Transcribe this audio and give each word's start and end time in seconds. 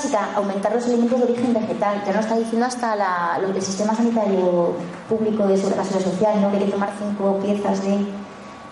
Básica, 0.00 0.30
aumentar 0.34 0.74
los 0.74 0.84
alimentos 0.86 1.18
de 1.18 1.24
origen 1.24 1.52
vegetal. 1.52 2.02
Ya 2.06 2.12
nos 2.12 2.24
está 2.24 2.38
diciendo 2.38 2.66
hasta 2.66 2.96
la, 2.96 3.38
lo 3.40 3.48
del 3.48 3.62
sistema 3.62 3.94
sanitario 3.94 4.74
público 5.08 5.46
de 5.46 5.56
seguridad 5.56 5.84
social, 5.84 6.40
¿no? 6.40 6.50
que 6.50 6.56
hay 6.56 6.64
que 6.64 6.70
tomar 6.70 6.90
cinco 6.98 7.38
piezas 7.42 7.82
de... 7.84 7.98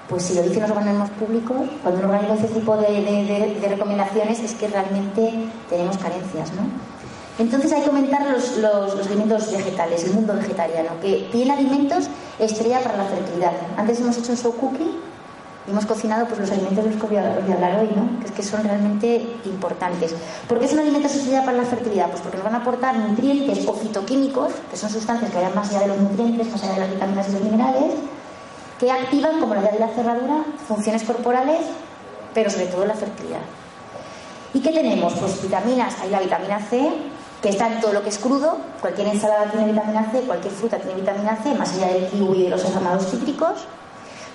Pues 0.09 0.23
si 0.23 0.35
lo 0.35 0.43
dicen 0.43 0.63
los 0.63 0.71
organismos 0.71 1.11
públicos, 1.11 1.69
cuando 1.83 2.01
uno 2.01 2.09
organiza 2.15 2.47
ese 2.47 2.55
tipo 2.55 2.75
de, 2.79 3.59
recomendaciones 3.69 4.41
es 4.41 4.55
que 4.55 4.69
realmente 4.69 5.51
tenemos 5.69 5.99
carencias. 5.99 6.51
¿no? 6.53 6.63
Entonces 7.39 7.71
hay 7.73 7.83
que 7.83 7.89
aumentar 7.89 8.27
los, 8.31 8.57
los, 8.57 9.07
alimentos 9.07 9.53
vegetales, 9.53 10.05
el 10.05 10.15
mundo 10.15 10.33
vegetariano, 10.33 10.93
que 11.03 11.29
tiene 11.31 11.53
alimentos 11.53 12.09
estrella 12.39 12.81
para 12.81 12.97
la 12.97 13.05
fertilidad. 13.05 13.53
Antes 13.77 14.01
hemos 14.01 14.17
hecho 14.17 14.33
un 14.33 14.39
show 14.39 14.55
hemos 15.69 15.87
cocinado 15.87 16.27
pues, 16.27 16.41
los 16.41 16.51
alimentos 16.51 16.85
de 16.85 16.91
los 16.91 17.01
que 17.01 17.07
voy 17.07 17.17
a, 17.17 17.35
hablar 17.35 17.81
hoy, 17.81 17.91
¿no? 17.95 18.21
que, 18.21 18.27
es 18.27 18.33
que 18.33 18.43
son 18.43 18.65
realmente 18.65 19.27
importantes. 19.45 20.15
¿Por 20.49 20.59
qué 20.59 20.69
son 20.69 20.79
alimentos 20.79 21.13
esenciales 21.13 21.45
para 21.45 21.59
la 21.59 21.65
fertilidad? 21.65 22.09
Pues 22.11 22.23
porque 22.23 22.37
nos 22.37 22.45
van 22.45 22.55
a 22.55 22.59
aportar 22.59 22.97
nutrientes 22.97 23.67
o 23.67 23.75
fitoquímicos, 23.75 24.53
que 24.71 24.77
son 24.77 24.91
sustancias 24.91 25.31
que 25.31 25.37
vayan 25.37 25.55
más 25.55 25.69
allá 25.71 25.81
de 25.81 25.89
los 25.89 25.99
nutrientes, 25.99 26.51
más 26.51 26.63
allá 26.65 26.75
de 26.75 26.81
las 26.81 26.91
vitaminas 26.91 27.29
y 27.29 27.33
los 27.33 27.43
minerales, 27.43 27.93
que 28.79 28.91
activan, 28.91 29.41
como 29.41 29.55
la 29.55 29.63
de 29.63 29.79
la 29.79 29.89
cerradura, 29.89 30.45
funciones 30.67 31.03
corporales, 31.03 31.61
pero 32.33 32.51
sobre 32.51 32.67
todo 32.67 32.85
la 32.87 32.95
fertilidad. 32.95 33.41
¿Y 34.55 34.61
qué 34.61 34.71
tenemos? 34.71 35.13
Pues 35.15 35.43
vitaminas, 35.43 35.95
hay 36.01 36.11
la 36.11 36.21
vitamina 36.21 36.61
C, 36.61 36.89
que 37.43 37.51
está 37.51 37.73
en 37.73 37.81
todo 37.81 37.93
lo 37.93 38.03
que 38.03 38.09
es 38.09 38.19
crudo, 38.19 38.59
cualquier 38.81 39.09
ensalada 39.09 39.51
tiene 39.51 39.73
vitamina 39.73 40.11
C, 40.11 40.21
cualquier 40.23 40.53
fruta 40.55 40.79
tiene 40.79 41.01
vitamina 41.01 41.37
C, 41.43 41.55
más 41.55 41.75
allá 41.75 41.89
del 41.89 42.07
kiwi 42.09 42.39
y 42.39 42.43
de 42.45 42.51
los 42.51 42.63
llamados 42.63 43.11
cítricos 43.11 43.67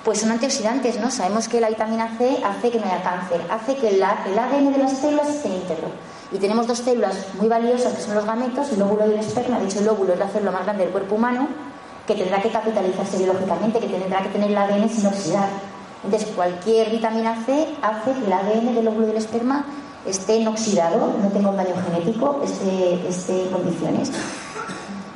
pues 0.03 0.19
son 0.19 0.31
antioxidantes, 0.31 0.99
¿no? 0.99 1.09
Sabemos 1.09 1.47
que 1.47 1.61
la 1.61 1.69
vitamina 1.69 2.15
C 2.17 2.37
hace 2.43 2.71
que 2.71 2.79
no 2.79 2.85
haya 2.85 3.01
cáncer, 3.01 3.41
hace 3.49 3.75
que 3.75 3.89
el 3.89 4.03
ADN 4.03 4.73
de 4.73 4.77
las 4.77 4.97
células 4.97 5.29
esté 5.29 5.49
íntegro. 5.49 5.87
Y 6.31 6.37
tenemos 6.39 6.67
dos 6.67 6.79
células 6.79 7.27
muy 7.35 7.47
valiosas 7.47 7.93
que 7.93 8.01
son 8.01 8.15
los 8.15 8.25
gametos, 8.25 8.71
el 8.71 8.81
óvulo 8.81 9.07
y 9.07 9.13
el 9.13 9.19
esperma. 9.19 9.59
De 9.59 9.65
hecho, 9.65 9.79
el 9.79 9.87
óvulo 9.87 10.13
es 10.13 10.19
la 10.19 10.27
célula 10.27 10.51
más 10.51 10.63
grande 10.63 10.83
del 10.83 10.91
cuerpo 10.91 11.15
humano, 11.15 11.47
que 12.05 12.15
tendrá 12.15 12.41
que 12.41 12.49
capitalizarse 12.49 13.17
biológicamente, 13.17 13.79
que 13.79 13.87
tendrá 13.87 14.21
que 14.23 14.29
tener 14.29 14.51
el 14.51 14.57
ADN 14.57 14.89
sin 14.89 15.05
oxidar. 15.05 15.47
Entonces, 16.03 16.29
cualquier 16.35 16.89
vitamina 16.89 17.41
C 17.45 17.67
hace 17.81 18.11
que 18.11 18.25
el 18.25 18.33
ADN 18.33 18.75
del 18.75 18.88
óvulo 18.88 19.05
y 19.05 19.07
del 19.07 19.17
esperma 19.17 19.66
esté 20.05 20.35
inoxidado, 20.35 21.13
no 21.22 21.29
tenga 21.29 21.49
un 21.49 21.55
daño 21.55 21.75
genético, 21.85 22.41
esté 22.44 23.44
en 23.44 23.49
condiciones. 23.51 24.11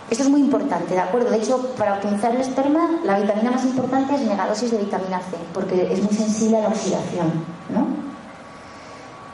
Esto 0.10 0.24
es 0.24 0.30
muy 0.30 0.40
importante, 0.40 0.94
¿de 0.94 1.00
acuerdo? 1.02 1.30
De 1.30 1.38
hecho, 1.38 1.74
para 1.78 1.96
optimizar 1.96 2.34
el 2.34 2.42
esperma, 2.42 3.02
la 3.04 3.20
vitamina 3.20 3.52
más 3.52 3.66
importante 3.66 4.16
es 4.16 4.22
megadosis 4.22 4.72
de 4.72 4.78
vitamina 4.78 5.20
C, 5.20 5.36
porque 5.54 5.92
es 5.92 6.02
muy 6.02 6.14
sensible 6.14 6.58
a 6.58 6.62
la 6.62 6.68
oxidación, 6.70 7.28
¿no? 7.70 7.88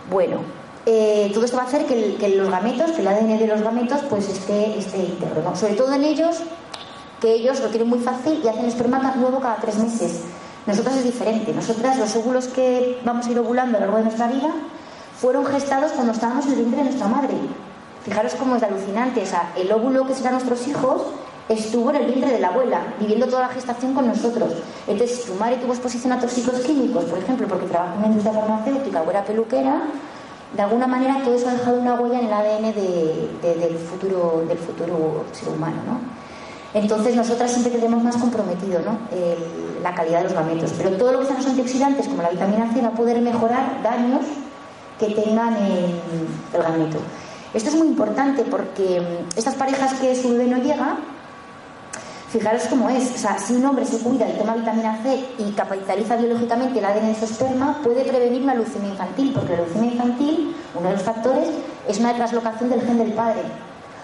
Bueno, 0.10 0.38
eh, 0.86 1.30
todo 1.34 1.46
esto 1.46 1.58
va 1.58 1.64
a 1.64 1.68
hacer 1.68 1.86
que, 1.86 2.30
los 2.36 2.50
gametos, 2.50 2.92
que 2.92 3.02
el 3.02 3.08
ADN 3.08 3.38
de 3.38 3.48
los 3.48 3.62
gametos, 3.62 4.02
pues 4.10 4.28
esté, 4.28 4.78
esté 4.78 4.98
íntegro, 4.98 5.44
¿no? 5.44 5.56
Sobre 5.56 5.76
todo 5.76 5.94
en 5.94 6.04
ellos, 6.04 6.38
que 7.22 7.34
ellos 7.34 7.60
lo 7.60 7.70
tienen 7.70 7.88
muy 7.88 8.00
fácil 8.00 8.42
y 8.44 8.48
hacen 8.48 8.66
esperma 8.66 9.14
nuevo 9.16 9.40
cada 9.40 9.58
tres 9.58 9.78
meses. 9.78 10.22
Nosotras 10.66 10.98
es 10.98 11.04
diferente. 11.04 11.54
Nosotras, 11.54 11.98
los 11.98 12.16
óvulos 12.16 12.48
que 12.48 13.00
vamos 13.06 13.28
a 13.28 13.32
ir 13.32 13.40
ovulando 13.40 13.78
a 13.78 13.82
lo 13.82 13.86
largo 13.86 13.98
de 13.98 14.04
nuestra 14.06 14.28
vida, 14.28 14.50
fueron 15.20 15.46
gestados 15.46 15.92
cuando 15.92 16.14
estábamos 16.14 16.46
en 16.48 16.52
el 16.52 16.58
vientre 16.58 16.80
de 16.80 16.86
nuestra 16.86 17.08
madre. 17.08 17.36
Fijaros 18.04 18.36
cómo 18.36 18.56
es 18.56 18.64
alucinante. 18.64 19.22
O 19.22 19.26
sea, 19.26 19.54
el 19.56 19.72
óvulo 19.72 20.06
que 20.06 20.14
serán 20.14 20.34
nuestros 20.34 20.68
hijos 20.68 21.04
estuvo 21.50 21.90
en 21.90 21.98
el 21.98 22.06
vientre 22.06 22.32
de 22.32 22.40
la 22.40 22.50
abuela, 22.50 22.82
viviendo 23.00 23.28
toda 23.28 23.44
la 23.44 23.50
gestación 23.50 23.94
con 23.94 24.08
nosotros. 24.08 24.54
Entonces, 24.88 25.20
si 25.20 25.32
tu 25.32 25.36
madre 25.36 25.58
tuvo 25.58 25.74
exposición 25.74 26.14
a 26.14 26.20
tóxicos 26.20 26.60
químicos, 26.62 27.06
por 27.06 27.20
ejemplo, 27.20 27.48
porque 27.48 27.66
trabajó 27.68 27.96
en 27.96 28.02
la 28.02 28.08
industria 28.08 28.34
farmacéutica 28.34 29.02
o 29.02 29.10
era 29.10 29.24
peluquera, 29.24 29.82
de 30.56 30.62
alguna 30.62 30.88
manera 30.88 31.22
todo 31.24 31.34
eso 31.34 31.50
ha 31.50 31.54
dejado 31.54 31.80
una 31.80 31.96
huella 31.96 32.20
en 32.20 32.28
el 32.28 32.34
ADN 32.34 32.74
del, 33.42 33.78
futuro, 33.78 34.46
ser 35.32 35.50
humano, 35.50 35.78
¿no? 35.86 36.00
Entonces, 36.80 37.16
nosotras 37.16 37.52
siempre 37.52 37.72
tenemos 37.72 38.04
más 38.04 38.18
comprometido 38.18 38.80
la 39.84 39.94
calidad 39.94 40.20
de 40.20 40.24
los 40.24 40.34
gametos. 40.34 40.74
Pero 40.76 40.98
todo 40.98 41.12
lo 41.12 41.20
que 41.20 41.26
sean 41.26 41.38
los 41.38 41.48
antioxidantes, 41.48 42.08
como 42.08 42.24
la 42.24 42.30
vitamina 42.30 42.72
C, 42.74 42.82
va 42.82 42.88
a 42.88 42.92
poder 42.92 43.22
mejorar 43.22 43.82
daños 43.84 44.22
que 45.00 45.08
tengan 45.08 45.56
el 45.56 46.64
gameto. 46.64 46.98
Esto 47.54 47.70
es 47.70 47.76
muy 47.76 47.88
importante 47.88 48.44
porque 48.44 49.00
mm, 49.02 49.38
estas 49.38 49.56
parejas 49.56 49.94
que 49.94 50.16
su 50.16 50.30
bebé 50.30 50.48
no 50.48 50.58
llega, 50.58 50.98
fijaros 52.30 52.64
cómo 52.64 52.90
es. 52.90 53.14
O 53.14 53.18
sea, 53.18 53.38
si 53.38 53.54
un 53.54 53.66
hombre 53.66 53.86
se 53.86 54.00
cuida 54.00 54.28
y 54.28 54.34
toma 54.34 54.56
vitamina 54.56 55.00
C 55.04 55.24
y 55.38 55.52
capitaliza 55.52 56.16
biológicamente 56.16 56.80
el 56.80 56.86
ADN 56.86 57.14
de 57.14 57.16
su 57.16 57.26
esperma, 57.26 57.80
puede 57.84 58.04
prevenir 58.04 58.42
una 58.42 58.56
leucemia 58.56 58.90
infantil, 58.90 59.32
porque 59.34 59.54
la 59.54 59.60
leucemia 59.60 59.92
infantil, 59.92 60.56
uno 60.74 60.88
de 60.90 60.94
los 60.96 61.04
factores, 61.04 61.48
es 61.88 62.00
una 62.00 62.14
translocación 62.16 62.72
del 62.72 62.82
gen 62.82 62.98
del 62.98 63.14
padre. 63.14 63.42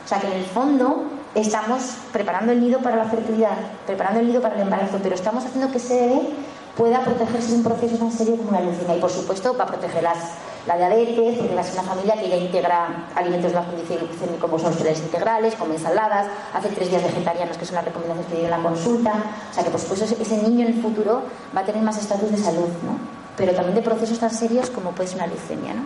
O 0.05 0.07
sea 0.07 0.19
que 0.19 0.27
en 0.27 0.33
el 0.33 0.45
fondo 0.45 1.05
estamos 1.33 1.81
preparando 2.13 2.51
el 2.51 2.61
nido 2.61 2.79
para 2.79 2.97
la 2.97 3.05
fertilidad, 3.05 3.57
preparando 3.87 4.19
el 4.19 4.27
nido 4.27 4.41
para 4.41 4.55
el 4.55 4.61
embarazo, 4.61 4.99
pero 5.01 5.15
estamos 5.15 5.43
haciendo 5.43 5.71
que 5.71 5.77
ese 5.77 5.99
bebé 5.99 6.21
pueda 6.77 7.01
protegerse 7.01 7.51
de 7.51 7.57
un 7.57 7.63
proceso 7.63 7.97
tan 7.97 8.11
serio 8.11 8.37
como 8.37 8.51
la 8.51 8.61
leucemia. 8.61 8.95
Y 8.95 8.99
por 8.99 9.09
supuesto 9.09 9.55
va 9.57 9.63
a 9.63 9.67
proteger 9.67 10.03
las 10.03 10.17
la 10.69 10.77
diabetes, 10.77 11.39
porque 11.39 11.53
una 11.53 11.83
familia 11.83 12.13
que 12.13 12.29
ya 12.29 12.37
integra 12.37 13.07
alimentos 13.15 13.51
de 13.51 13.57
bajo 13.57 13.71
índice 13.73 13.97
como 14.39 14.59
son 14.59 14.71
cereales 14.71 15.01
integrales, 15.01 15.55
como 15.55 15.73
ensaladas, 15.73 16.27
hace 16.53 16.69
tres 16.69 16.91
días 16.91 17.01
vegetarianos, 17.01 17.57
que 17.57 17.65
son 17.65 17.75
las 17.75 17.85
recomendaciones 17.85 18.31
que 18.31 18.35
dio 18.35 18.45
en 18.45 18.51
la 18.51 18.61
consulta. 18.61 19.13
O 19.49 19.53
sea 19.53 19.63
que, 19.63 19.71
por 19.71 19.79
supuesto, 19.79 20.05
ese 20.05 20.37
niño 20.43 20.67
en 20.67 20.75
el 20.75 20.81
futuro 20.81 21.23
va 21.57 21.61
a 21.61 21.65
tener 21.65 21.81
más 21.81 21.97
estatus 21.97 22.29
de 22.29 22.37
salud, 22.37 22.69
¿no? 22.85 22.99
Pero 23.35 23.53
también 23.53 23.73
de 23.73 23.81
procesos 23.81 24.19
tan 24.19 24.29
serios 24.29 24.69
como 24.69 24.91
puede 24.91 25.09
ser 25.09 25.17
una 25.17 25.27
leucemia, 25.27 25.73
¿no? 25.73 25.81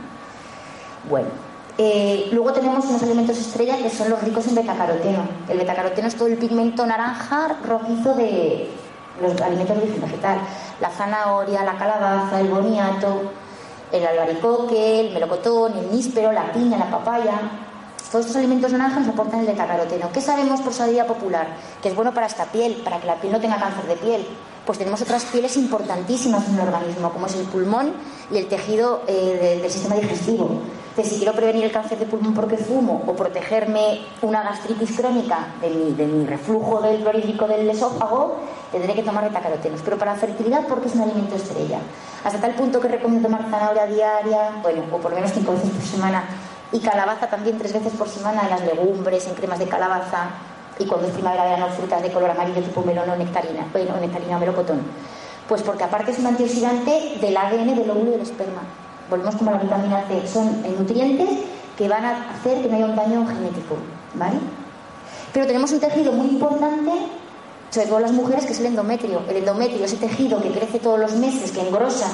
Bueno, 1.09 1.29
eh, 1.77 2.27
luego 2.33 2.51
tenemos 2.51 2.83
unos 2.83 3.01
alimentos 3.03 3.37
estrella 3.37 3.77
que 3.77 3.89
son 3.89 4.09
los 4.09 4.21
ricos 4.21 4.47
en 4.47 4.55
betacaroteno. 4.55 5.23
El 5.47 5.59
betacaroteno 5.59 6.09
es 6.09 6.15
todo 6.15 6.27
el 6.27 6.35
pigmento 6.35 6.85
naranja 6.85 7.55
rojizo 7.65 8.15
de 8.15 8.69
los 9.21 9.39
alimentos 9.39 9.77
de 9.77 9.83
origen 9.83 10.01
vegetal. 10.01 10.39
La 10.81 10.89
zanahoria, 10.89 11.63
la 11.63 11.77
calabaza, 11.77 12.41
el 12.41 12.49
boniato, 12.49 13.31
el 13.93 14.05
albaricoque, 14.05 15.01
el 15.01 15.13
melocotón, 15.13 15.77
el 15.77 15.91
níspero, 15.91 16.31
la 16.31 16.51
piña, 16.51 16.77
la 16.77 16.89
papaya. 16.89 17.39
Todos 18.11 18.25
estos 18.25 18.37
alimentos 18.37 18.71
naranjas 18.71 19.05
nos 19.05 19.13
aportan 19.13 19.39
el 19.41 19.45
betacaroteno. 19.45 20.11
¿Qué 20.11 20.19
sabemos 20.19 20.61
por 20.61 20.73
sabiduría 20.73 21.07
popular? 21.07 21.47
Que 21.81 21.89
es 21.89 21.95
bueno 21.95 22.13
para 22.13 22.25
esta 22.25 22.45
piel, 22.45 22.81
para 22.83 22.99
que 22.99 23.07
la 23.07 23.15
piel 23.15 23.33
no 23.33 23.39
tenga 23.39 23.59
cáncer 23.59 23.85
de 23.85 23.95
piel. 23.95 24.27
Pues 24.65 24.77
tenemos 24.79 25.01
otras 25.01 25.25
pieles 25.25 25.57
importantísimas 25.57 26.47
en 26.47 26.55
el 26.55 26.61
organismo, 26.61 27.11
como 27.11 27.27
es 27.27 27.35
el 27.35 27.45
pulmón 27.45 27.93
y 28.31 28.37
el 28.37 28.47
tejido 28.47 29.03
eh, 29.07 29.59
del 29.61 29.71
sistema 29.71 29.95
digestivo. 29.95 30.61
Si 31.01 31.17
quiero 31.17 31.33
prevenir 31.33 31.63
el 31.63 31.71
cáncer 31.71 31.97
de 31.97 32.05
pulmón 32.05 32.35
porque 32.35 32.55
fumo 32.55 33.01
o 33.07 33.13
protegerme 33.13 34.01
una 34.21 34.43
gastritis 34.43 34.95
crónica 34.95 35.47
de 35.59 35.69
mi, 35.71 35.91
de 35.93 36.05
mi 36.05 36.25
reflujo 36.25 36.81
del 36.81 37.01
clorhídrico 37.01 37.47
del 37.47 37.67
esófago, 37.67 38.37
tendré 38.71 38.93
que 38.93 39.01
tomar 39.01 39.23
betacarotenos. 39.23 39.81
Pero 39.83 39.97
para 39.97 40.13
fertilidad, 40.13 40.67
porque 40.67 40.89
es 40.89 40.95
un 40.95 41.01
alimento 41.01 41.35
estrella. 41.35 41.79
Hasta 42.23 42.39
tal 42.39 42.53
punto 42.53 42.79
que 42.79 42.89
recomiendo 42.89 43.27
tomar 43.27 43.49
zanahoria 43.49 43.87
diaria, 43.87 44.51
bueno, 44.61 44.83
o 44.91 44.97
por 44.97 45.09
lo 45.09 45.15
menos 45.15 45.31
cinco 45.33 45.53
veces 45.53 45.71
por 45.71 45.81
semana, 45.81 46.25
y 46.71 46.79
calabaza 46.79 47.27
también 47.27 47.57
tres 47.57 47.73
veces 47.73 47.93
por 47.93 48.07
semana 48.07 48.43
en 48.43 48.49
las 48.51 48.61
legumbres, 48.61 49.25
en 49.27 49.33
cremas 49.33 49.57
de 49.57 49.65
calabaza, 49.65 50.29
y 50.77 50.85
cuando 50.85 51.07
es 51.07 51.13
primavera, 51.13 51.43
verano, 51.43 51.69
frutas 51.69 52.03
de 52.03 52.11
color 52.11 52.29
amarillo 52.29 52.61
tipo 52.61 52.83
melón 52.83 53.09
o 53.09 53.15
nectarina, 53.15 53.65
bueno, 53.71 53.95
nectarina 53.99 54.37
o 54.37 54.39
melocotón. 54.39 54.81
Pues 55.47 55.63
porque 55.63 55.83
aparte 55.83 56.11
es 56.11 56.19
un 56.19 56.27
antioxidante 56.27 57.17
del 57.19 57.35
ADN 57.35 57.75
del 57.75 57.89
óvulo 57.89 58.09
y 58.09 58.11
del 58.11 58.21
esperma. 58.21 58.61
Volvemos 59.09 59.35
como 59.35 59.51
la 59.51 59.57
vitamina 59.57 60.03
C. 60.07 60.27
Son 60.27 60.61
nutrientes 60.77 61.29
que 61.77 61.87
van 61.87 62.05
a 62.05 62.31
hacer 62.31 62.61
que 62.61 62.69
no 62.69 62.75
haya 62.75 62.85
un 62.85 62.95
daño 62.95 63.25
genético, 63.27 63.77
¿vale? 64.15 64.37
Pero 65.33 65.47
tenemos 65.47 65.71
un 65.71 65.79
tejido 65.79 66.11
muy 66.11 66.27
importante, 66.27 66.91
sobre 67.71 67.87
todo 67.87 67.99
las 67.99 68.11
mujeres, 68.11 68.45
que 68.45 68.53
es 68.53 68.59
el 68.59 68.67
endometrio. 68.67 69.21
El 69.27 69.37
endometrio, 69.37 69.85
ese 69.85 69.97
tejido 69.97 70.41
que 70.41 70.51
crece 70.51 70.79
todos 70.79 70.99
los 70.99 71.13
meses, 71.15 71.51
que 71.51 71.67
engrosa, 71.67 72.07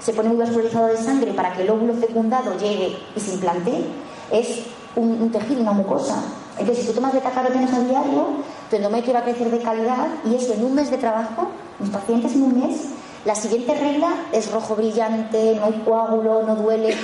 se 0.00 0.12
pone 0.12 0.30
muy 0.30 0.38
vascularizado 0.38 0.88
de 0.88 0.96
sangre 0.96 1.32
para 1.32 1.52
que 1.52 1.62
el 1.62 1.70
óvulo 1.70 1.94
fecundado 1.94 2.58
llegue 2.58 2.96
y 3.14 3.20
se 3.20 3.34
implante, 3.34 3.84
es 4.30 4.64
un, 4.96 5.30
tejido, 5.30 5.60
una 5.60 5.72
mucosa. 5.72 6.16
Entonces, 6.58 6.84
si 6.84 6.90
tú 6.90 6.94
tomas 6.94 7.12
betacarotenos 7.12 7.72
a 7.72 7.80
diario, 7.80 8.26
tu 8.68 8.76
endometrio 8.76 9.14
va 9.14 9.20
a 9.20 9.24
crecer 9.24 9.50
de 9.50 9.58
calidad 9.58 10.08
y 10.24 10.34
eso 10.34 10.54
en 10.54 10.64
un 10.64 10.74
mes 10.74 10.90
de 10.90 10.98
trabajo, 10.98 11.48
mis 11.78 11.90
pacientes 11.90 12.32
en 12.34 12.42
un 12.42 12.60
mes, 12.60 12.88
la 13.24 13.36
siguiente 13.36 13.74
regla 13.74 14.08
es 14.32 14.50
rojo 14.50 14.74
brillante, 14.74 15.54
no 15.54 15.66
hay 15.66 15.82
coágulo, 15.84 16.42
no 16.42 16.56
duele. 16.56 16.96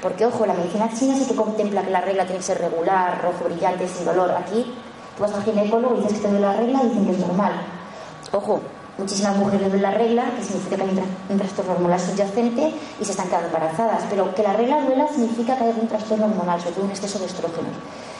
Porque, 0.00 0.24
ojo, 0.24 0.46
la 0.46 0.54
medicina 0.54 0.88
china 0.94 1.16
sí 1.16 1.24
que 1.26 1.34
contempla 1.34 1.82
que 1.82 1.90
la 1.90 2.00
regla 2.00 2.24
tiene 2.24 2.38
que 2.38 2.44
ser 2.44 2.58
regular, 2.58 3.20
rojo 3.20 3.46
brillante, 3.46 3.88
sin 3.88 4.04
dolor. 4.04 4.30
Aquí 4.30 4.64
tú 5.16 5.22
vas 5.22 5.32
al 5.32 5.42
ginecólogo 5.42 5.96
y 5.96 6.02
dices 6.02 6.18
que 6.18 6.22
te 6.22 6.30
duele 6.30 6.46
la 6.46 6.52
regla 6.52 6.82
y 6.84 6.88
dicen 6.88 7.06
que 7.06 7.12
es 7.12 7.18
normal. 7.18 7.52
Ojo, 8.30 8.60
muchísimas 8.96 9.36
mujeres 9.38 9.72
ven 9.72 9.82
la 9.82 9.90
regla, 9.90 10.24
que 10.36 10.44
significa 10.44 10.76
que 10.76 10.82
hay 10.82 11.02
un 11.30 11.38
trastorno 11.38 11.72
hormonal 11.72 12.00
subyacente 12.00 12.74
y 13.00 13.04
se 13.04 13.10
están 13.10 13.26
quedando 13.26 13.48
embarazadas. 13.48 14.04
Pero 14.08 14.32
que 14.36 14.44
la 14.44 14.52
regla 14.52 14.82
duela 14.82 15.08
significa 15.08 15.58
que 15.58 15.64
hay 15.64 15.74
un 15.80 15.88
trastorno 15.88 16.26
hormonal, 16.26 16.60
sobre 16.60 16.74
todo 16.76 16.84
un 16.84 16.90
exceso 16.90 17.18
de 17.18 17.26
estrógenos. 17.26 17.72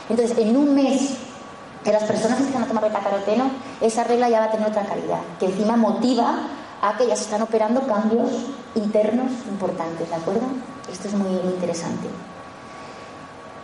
Entonces, 0.09 0.37
en 0.37 0.57
un 0.57 0.75
mes 0.75 1.17
que 1.85 1.93
las 1.93 2.03
personas 2.03 2.41
empiezan 2.41 2.65
a 2.65 2.67
tomar 2.67 2.83
betacaroteno, 2.83 3.53
esa 3.81 4.03
regla 4.03 4.29
ya 4.29 4.41
va 4.41 4.47
a 4.47 4.51
tener 4.51 4.67
otra 4.67 4.83
calidad, 4.83 5.21
que 5.39 5.47
encima 5.47 5.77
motiva 5.77 6.49
a 6.83 6.97
que 6.97 7.07
ya 7.07 7.17
se 7.17 7.25
están 7.25 7.43
operando 7.43 7.81
cambios 7.83 8.31
internos 8.75 9.31
importantes, 9.49 10.09
¿de 10.09 10.15
acuerdo? 10.15 10.43
Esto 10.91 11.09
es 11.09 11.15
muy, 11.15 11.31
interesante. 11.31 12.09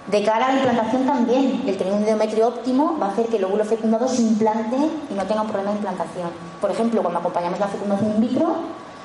De 0.07 0.25
cara 0.25 0.47
a 0.47 0.53
la 0.53 0.57
implantación 0.57 1.07
también, 1.07 1.63
el 1.67 1.77
tener 1.77 1.93
un 1.93 2.03
endometrio 2.03 2.49
óptimo 2.49 2.99
va 3.01 3.07
a 3.07 3.11
hacer 3.11 3.27
que 3.27 3.37
el 3.37 3.45
óvulo 3.45 3.65
fecundado 3.65 4.09
se 4.09 4.23
implante 4.23 4.77
y 5.11 5.15
no 5.15 5.25
tenga 5.27 5.43
un 5.43 5.49
problema 5.49 5.71
de 5.71 5.77
implantación. 5.77 6.31
Por 6.61 6.71
ejemplo, 6.71 7.03
cuando 7.03 7.21
acompañamos 7.21 7.61
la 7.61 7.69
fecundación 7.69 8.11
in 8.11 8.21
vitro, 8.21 8.57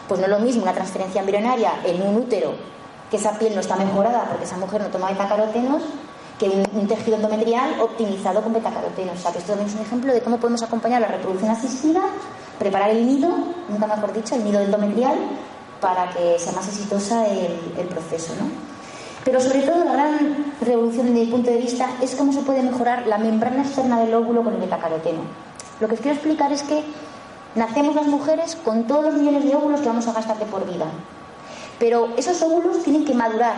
pues 0.08 0.20
no 0.20 0.26
es 0.26 0.32
lo 0.32 0.40
mismo 0.40 0.64
una 0.64 0.74
transferencia 0.74 1.22
embrionaria 1.22 1.74
en 1.84 2.02
un 2.02 2.16
útero, 2.16 2.54
que 3.12 3.18
esa 3.18 3.38
piel 3.38 3.54
no 3.54 3.62
está 3.62 3.76
mejorada 3.76 4.26
porque 4.30 4.46
esa 4.46 4.58
mujer 4.58 4.82
no 4.82 4.88
toma 4.88 5.10
betacarotenos, 5.10 5.84
que 6.40 6.50
un, 6.50 6.88
tejido 6.88 7.18
endometrial 7.18 7.80
optimizado 7.82 8.42
con 8.42 8.54
betacarotenos. 8.54 9.18
O 9.18 9.22
sea, 9.22 9.32
que 9.32 9.40
esto 9.40 9.54
también 9.54 9.70
es 9.70 9.76
un 9.76 9.82
ejemplo 9.82 10.14
de 10.14 10.22
cómo 10.22 10.38
podemos 10.38 10.62
acompañar 10.62 11.02
la 11.02 11.08
reproducción 11.08 11.52
asistida, 11.52 12.02
preparar 12.60 12.92
el 12.92 13.06
nido, 13.06 13.30
nunca 13.70 13.88
mejor 13.88 14.14
dicho, 14.14 14.36
el 14.36 14.44
nido 14.44 14.62
endometrial, 14.62 15.16
para 15.82 16.10
que 16.12 16.38
sea 16.40 16.54
más 16.54 16.68
exitosa 16.68 17.26
el, 17.28 17.88
proceso. 17.88 18.34
¿no? 18.40 18.50
Pero 19.24 19.40
sobre 19.40 19.62
todo 19.62 19.84
la 19.84 19.94
gran 19.94 20.54
revolución 20.62 21.08
desde 21.08 21.26
mi 21.26 21.32
punto 21.32 21.50
de 21.50 21.58
vista 21.58 21.90
es 22.02 22.16
cómo 22.16 22.32
se 22.32 22.42
puede 22.42 22.62
mejorar 22.62 23.08
la 23.08 23.18
membrana 23.18 23.64
externa 23.64 24.00
del 24.00 24.14
óvulo 24.14 24.44
con 24.44 24.54
el 24.54 24.60
betacaroteno. 24.60 25.22
Lo 25.80 25.88
que 25.88 25.96
os 25.96 26.00
quiero 26.00 26.16
explicar 26.16 26.52
es 26.52 26.64
que 26.64 26.84
nacemos 27.56 27.96
las 27.96 28.08
mujeres 28.08 28.56
con 28.56 28.86
todos 28.86 29.06
los 29.06 29.14
millones 29.16 29.44
de 29.44 29.56
óvulos 29.56 29.82
que 29.82 29.88
vamos 29.88 30.08
a 30.08 30.14
gastar 30.14 30.38
de 30.38 30.46
por 30.46 30.66
vida. 30.66 30.86
Pero 31.80 32.10
esos 32.18 32.42
óvulos 32.42 32.84
tienen 32.84 33.06
que 33.06 33.14
madurar 33.14 33.56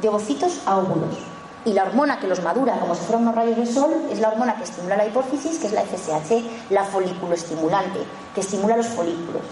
de 0.00 0.08
ovocitos 0.08 0.60
a 0.66 0.78
óvulos. 0.78 1.37
Y 1.64 1.72
la 1.72 1.84
hormona 1.84 2.18
que 2.20 2.26
los 2.26 2.42
madura, 2.42 2.78
como 2.80 2.94
si 2.94 3.04
fueran 3.04 3.22
unos 3.22 3.34
rayos 3.34 3.56
de 3.56 3.66
sol, 3.66 3.90
es 4.10 4.20
la 4.20 4.28
hormona 4.28 4.56
que 4.56 4.64
estimula 4.64 4.96
la 4.96 5.06
hipófisis, 5.06 5.58
que 5.58 5.66
es 5.66 5.72
la 5.72 5.82
FSH, 5.82 6.70
la 6.70 6.84
folículo 6.84 7.34
estimulante, 7.34 8.00
que 8.34 8.40
estimula 8.40 8.76
los 8.76 8.86
folículos. 8.86 9.42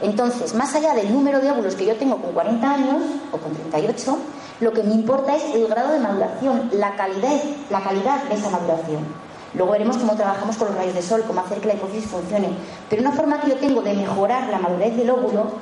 Entonces, 0.00 0.54
más 0.54 0.74
allá 0.74 0.94
del 0.94 1.12
número 1.12 1.40
de 1.40 1.50
óvulos 1.50 1.76
que 1.76 1.86
yo 1.86 1.94
tengo 1.96 2.20
con 2.20 2.32
40 2.32 2.70
años 2.70 3.02
o 3.30 3.38
con 3.38 3.54
38, 3.54 4.18
lo 4.60 4.72
que 4.72 4.82
me 4.82 4.94
importa 4.94 5.36
es 5.36 5.44
el 5.54 5.68
grado 5.68 5.92
de 5.92 6.00
maduración, 6.00 6.70
la 6.72 6.96
calidad, 6.96 7.40
la 7.70 7.82
calidad 7.82 8.24
de 8.24 8.34
esa 8.34 8.50
maduración. 8.50 9.06
Luego 9.54 9.72
veremos 9.72 9.98
cómo 9.98 10.16
trabajamos 10.16 10.56
con 10.56 10.68
los 10.68 10.76
rayos 10.76 10.94
de 10.94 11.02
sol, 11.02 11.22
cómo 11.26 11.40
hacer 11.40 11.58
que 11.60 11.68
la 11.68 11.74
hipófisis 11.74 12.10
funcione. 12.10 12.48
Pero 12.88 13.02
una 13.02 13.12
forma 13.12 13.40
que 13.40 13.50
yo 13.50 13.56
tengo 13.56 13.82
de 13.82 13.94
mejorar 13.94 14.48
la 14.48 14.58
madurez 14.58 14.96
del 14.96 15.10
óvulo 15.10 15.52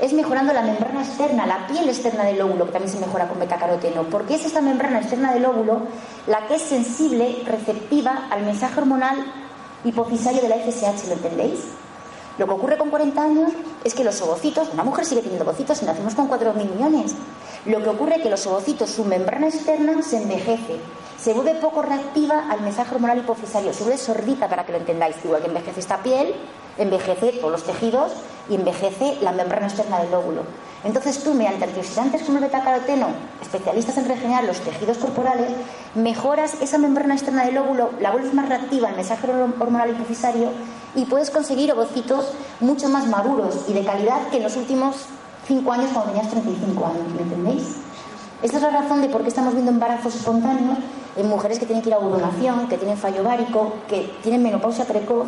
es 0.00 0.12
mejorando 0.12 0.52
la 0.52 0.62
membrana 0.62 1.02
externa, 1.02 1.46
la 1.46 1.66
piel 1.66 1.88
externa 1.88 2.24
del 2.24 2.40
óvulo, 2.40 2.66
que 2.66 2.72
también 2.72 2.92
se 2.92 3.00
mejora 3.00 3.28
con 3.28 3.38
betacaroteno, 3.38 4.04
porque 4.04 4.34
es 4.34 4.44
esta 4.44 4.60
membrana 4.60 4.98
externa 4.98 5.32
del 5.32 5.46
óvulo 5.46 5.82
la 6.26 6.46
que 6.46 6.56
es 6.56 6.62
sensible, 6.62 7.42
receptiva 7.46 8.28
al 8.30 8.42
mensaje 8.42 8.80
hormonal 8.80 9.24
hipofisario 9.84 10.42
de 10.42 10.48
la 10.48 10.56
FSH, 10.56 11.08
¿lo 11.08 11.14
entendéis? 11.14 11.60
Lo 12.38 12.46
que 12.46 12.52
ocurre 12.52 12.76
con 12.76 12.90
40 12.90 13.22
años 13.22 13.52
es 13.82 13.94
que 13.94 14.04
los 14.04 14.20
ovocitos, 14.20 14.68
una 14.74 14.84
mujer 14.84 15.06
sigue 15.06 15.22
teniendo 15.22 15.44
ovocitos 15.44 15.82
y 15.82 15.86
nacimos 15.86 16.14
con 16.14 16.28
4.000 16.28 16.54
millones. 16.54 17.14
Lo 17.64 17.82
que 17.82 17.88
ocurre 17.88 18.16
es 18.16 18.22
que 18.22 18.30
los 18.30 18.46
ovocitos, 18.46 18.90
su 18.90 19.04
membrana 19.04 19.48
externa 19.48 20.02
se 20.02 20.18
envejece, 20.18 20.76
se 21.18 21.32
vuelve 21.32 21.54
poco 21.54 21.80
reactiva 21.80 22.50
al 22.50 22.60
mensaje 22.60 22.94
hormonal 22.94 23.18
hipofisario, 23.18 23.72
se 23.72 23.84
vuelve 23.84 23.98
sordita 23.98 24.48
para 24.48 24.66
que 24.66 24.72
lo 24.72 24.78
entendáis, 24.78 25.16
igual 25.24 25.40
que 25.40 25.48
envejece 25.48 25.80
esta 25.80 26.02
piel, 26.02 26.34
envejece 26.76 27.32
todos 27.32 27.52
los 27.52 27.64
tejidos 27.64 28.12
y 28.48 28.54
envejece 28.54 29.18
la 29.22 29.32
membrana 29.32 29.66
externa 29.66 30.00
del 30.00 30.14
óvulo. 30.14 30.42
Entonces 30.84 31.22
tú, 31.22 31.34
mediante 31.34 31.64
antioxidantes 31.64 32.22
como 32.22 32.38
el 32.38 32.44
betacaroteno, 32.44 33.08
especialistas 33.42 33.96
en 33.98 34.06
regenerar 34.06 34.44
los 34.44 34.60
tejidos 34.60 34.98
corporales, 34.98 35.50
mejoras 35.94 36.54
esa 36.60 36.78
membrana 36.78 37.14
externa 37.14 37.44
del 37.44 37.58
óvulo, 37.58 37.90
la 38.00 38.12
vuelves 38.12 38.34
más 38.34 38.48
reactiva 38.48 38.88
al 38.88 38.96
mensaje 38.96 39.28
hormonal 39.28 39.90
hipofisario 39.90 40.50
y 40.94 41.04
puedes 41.06 41.30
conseguir 41.30 41.72
ovocitos 41.72 42.32
mucho 42.60 42.88
más 42.88 43.06
maduros 43.06 43.64
y 43.68 43.72
de 43.72 43.84
calidad 43.84 44.28
que 44.30 44.36
en 44.36 44.44
los 44.44 44.56
últimos 44.56 45.06
5 45.48 45.72
años 45.72 45.90
cuando 45.92 46.12
tenías 46.12 46.30
35 46.30 46.86
años, 46.86 47.14
¿me 47.14 47.22
entendéis? 47.22 47.76
Esta 48.42 48.58
es 48.58 48.62
la 48.62 48.70
razón 48.70 49.00
de 49.00 49.08
por 49.08 49.22
qué 49.22 49.28
estamos 49.28 49.54
viendo 49.54 49.72
embarazos 49.72 50.14
espontáneos 50.14 50.78
en 51.16 51.28
mujeres 51.28 51.58
que 51.58 51.66
tienen 51.66 51.82
que 51.82 51.88
ir 51.88 51.94
a 51.94 51.98
ovulonación, 51.98 52.68
que 52.68 52.76
tienen 52.76 52.98
fallo 52.98 53.22
ovárico, 53.22 53.72
que 53.88 54.14
tienen 54.22 54.42
menopausia 54.42 54.84
precoz 54.84 55.26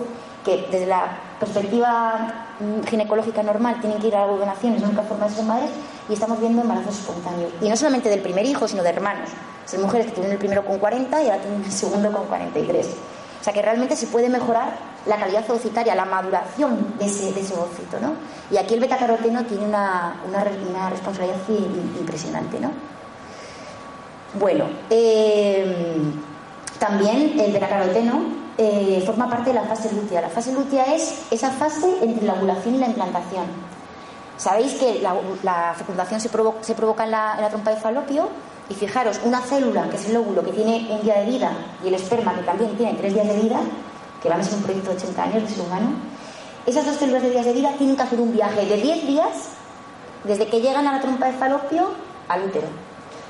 desde 0.71 0.87
la 0.87 1.19
perspectiva 1.39 2.47
mm, 2.59 2.87
ginecológica 2.87 3.43
normal 3.43 3.81
tienen 3.81 3.99
que 3.99 4.09
ir 4.09 4.17
a 4.17 4.27
la 4.27 4.33
ovunación, 4.33 4.75
es 4.75 4.81
la 4.81 4.89
única 4.89 5.03
forma 5.03 5.27
de 5.29 5.35
ser 5.35 5.45
madres, 5.45 5.71
y 6.09 6.13
estamos 6.15 6.41
viendo 6.41 6.63
embarazos 6.63 6.99
espontáneos. 6.99 7.53
Y 7.61 7.69
no 7.69 7.77
solamente 7.77 8.09
del 8.09 8.21
primer 8.21 8.45
hijo, 8.47 8.67
sino 8.67 8.83
de 8.83 8.91
hermanos. 8.91 9.31
Son 9.67 9.83
mujeres 9.83 10.07
que 10.07 10.13
tienen 10.13 10.33
el 10.33 10.39
primero 10.39 10.65
con 10.65 10.79
40 10.79 11.23
y 11.23 11.27
ahora 11.27 11.43
tienen 11.43 11.65
el 11.65 11.73
segundo 11.73 12.11
con 12.11 12.27
43. 12.27 12.87
O 13.41 13.45
sea 13.45 13.53
que 13.53 13.63
realmente 13.63 13.95
se 13.95 14.07
puede 14.07 14.29
mejorar 14.29 14.77
la 15.07 15.17
calidad 15.17 15.49
ovocitaria, 15.49 15.95
la 15.95 16.05
maduración 16.05 16.95
de 16.99 17.07
ese, 17.07 17.33
de 17.33 17.41
ese 17.41 17.55
ovocito, 17.55 17.99
¿no? 18.01 18.15
Y 18.51 18.57
aquí 18.57 18.75
el 18.75 18.81
betacaroteno 18.81 19.45
tiene 19.45 19.65
una, 19.65 20.17
una, 20.27 20.91
responsabilidad 20.91 21.39
impresionante, 21.49 22.59
¿no? 22.59 22.71
Bueno, 24.35 24.67
eh, 24.91 25.97
también 26.79 27.39
el 27.39 27.53
betacaroteno 27.53 28.48
eh, 28.59 29.03
forma 29.07 29.31
parte 29.31 29.51
de 29.51 29.55
la 29.55 29.63
fase 29.63 29.93
lútea. 29.95 30.21
La 30.21 30.29
fase 30.29 30.53
lútea 30.53 30.95
es 30.95 31.27
esa 31.31 31.51
fase 31.51 31.87
entre 32.03 32.27
la 32.27 32.35
ovulación 32.35 32.75
y 32.75 32.79
la 32.79 32.87
implantación. 32.87 33.47
Sabéis 34.37 34.75
que 34.75 35.01
la, 35.01 35.75
fecundación 35.77 36.21
se, 36.21 36.29
provoca 36.29 37.05
en 37.05 37.11
la, 37.11 37.49
trompa 37.49 37.71
de 37.71 37.77
falopio 37.77 38.29
y 38.69 38.75
fijaros, 38.75 39.21
una 39.25 39.41
célula, 39.41 39.89
que 39.89 39.97
es 39.97 40.09
el 40.09 40.17
óvulo, 40.17 40.43
que 40.43 40.53
tiene 40.53 40.89
un 40.91 41.03
día 41.03 41.21
de 41.21 41.27
vida, 41.27 41.53
y 41.83 41.89
el 41.89 41.95
esperma, 41.95 42.35
que 42.35 42.43
también 42.43 42.77
tiene 42.77 42.95
tres 42.95 43.15
días 43.15 43.27
de 43.27 43.37
vida, 43.41 43.59
que 44.23 44.29
van 44.29 44.41
a 44.41 44.45
ser 44.45 44.55
un 44.55 44.63
proyecto 44.63 44.91
de 44.91 44.97
80 44.97 45.23
años 45.23 45.43
de 45.43 45.49
ser 45.49 45.65
humano, 45.65 45.93
esas 46.67 46.85
dos 46.85 46.97
células 46.97 47.23
de 47.23 47.31
días 47.31 47.47
de 47.47 47.53
vida 47.53 47.73
tienen 47.79 47.97
que 47.97 48.03
hacer 48.03 48.21
un 48.21 48.33
viaje 48.33 48.67
de 48.67 48.77
10 48.77 49.07
días 49.07 49.49
desde 50.25 50.47
que 50.47 50.61
llegan 50.61 50.87
a 50.87 50.93
la 50.93 51.01
trompa 51.01 51.27
de 51.27 51.33
falopio 51.33 51.91
al 52.29 52.45
útero. 52.45 52.67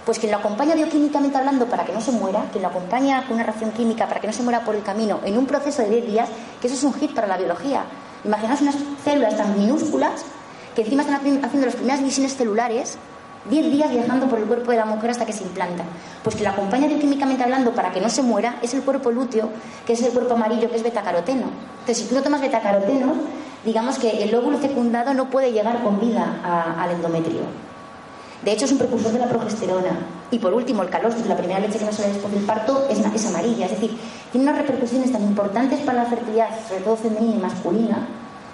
Pues 0.08 0.18
quien 0.18 0.32
lo 0.32 0.38
acompaña 0.38 0.74
bioquímicamente 0.74 1.36
hablando 1.36 1.66
para 1.66 1.84
que 1.84 1.92
no 1.92 2.00
se 2.00 2.12
muera, 2.12 2.46
quien 2.50 2.62
lo 2.62 2.70
acompaña 2.70 3.26
con 3.26 3.34
una 3.34 3.42
reacción 3.42 3.72
química 3.72 4.08
para 4.08 4.22
que 4.22 4.26
no 4.26 4.32
se 4.32 4.42
muera 4.42 4.64
por 4.64 4.74
el 4.74 4.82
camino 4.82 5.20
en 5.22 5.36
un 5.36 5.44
proceso 5.44 5.82
de 5.82 5.90
10 5.90 6.06
días, 6.06 6.28
que 6.62 6.66
eso 6.66 6.76
es 6.76 6.82
un 6.82 6.94
hit 6.94 7.14
para 7.14 7.26
la 7.26 7.36
biología. 7.36 7.84
Imaginaos 8.24 8.62
unas 8.62 8.76
células 9.04 9.36
tan 9.36 9.58
minúsculas 9.58 10.24
que 10.74 10.80
encima 10.80 11.02
están 11.02 11.16
haciendo 11.16 11.66
las 11.66 11.74
primeras 11.74 12.00
divisiones 12.00 12.34
celulares 12.38 12.96
10 13.50 13.70
días 13.70 13.90
viajando 13.90 14.30
por 14.30 14.38
el 14.38 14.46
cuerpo 14.46 14.70
de 14.70 14.78
la 14.78 14.86
mujer 14.86 15.10
hasta 15.10 15.26
que 15.26 15.34
se 15.34 15.42
implanta. 15.42 15.84
Pues 16.24 16.36
quien 16.36 16.44
la 16.44 16.52
acompaña 16.52 16.86
bioquímicamente 16.86 17.44
hablando 17.44 17.74
para 17.74 17.92
que 17.92 18.00
no 18.00 18.08
se 18.08 18.22
muera 18.22 18.56
es 18.62 18.72
el 18.72 18.84
cuerpo 18.84 19.10
lúteo, 19.10 19.50
que 19.86 19.92
es 19.92 20.00
el 20.00 20.12
cuerpo 20.12 20.32
amarillo, 20.32 20.70
que 20.70 20.76
es 20.76 20.82
betacaroteno. 20.82 21.50
Entonces, 21.80 21.98
si 21.98 22.04
tú 22.08 22.14
no 22.14 22.22
tomas 22.22 22.40
betacaroteno, 22.40 23.12
digamos 23.62 23.98
que 23.98 24.22
el 24.22 24.34
óvulo 24.34 24.56
fecundado 24.56 25.12
no 25.12 25.28
puede 25.28 25.52
llegar 25.52 25.82
con 25.82 26.00
vida 26.00 26.76
al 26.78 26.92
endometrio. 26.92 27.67
De 28.42 28.52
hecho, 28.52 28.66
es 28.66 28.72
un 28.72 28.78
precursor 28.78 29.12
de 29.12 29.18
la 29.18 29.28
progesterona. 29.28 29.98
Y 30.30 30.38
por 30.38 30.54
último, 30.54 30.82
el 30.82 30.90
calostro, 30.90 31.24
la 31.26 31.36
primera 31.36 31.58
leche 31.60 31.78
que 31.78 31.84
nos 31.84 31.96
sale 31.96 32.12
después 32.12 32.32
del 32.32 32.44
parto, 32.44 32.86
es, 32.88 32.98
es 32.98 33.26
amarilla. 33.26 33.66
Es 33.66 33.72
decir, 33.72 33.98
tiene 34.30 34.48
unas 34.48 34.58
repercusiones 34.58 35.10
tan 35.10 35.22
importantes 35.22 35.80
para 35.80 36.04
la 36.04 36.08
fertilidad, 36.08 36.48
sobre 36.68 36.82
todo 36.82 36.96
femenina 36.96 37.34
y 37.34 37.38
masculina, 37.38 38.06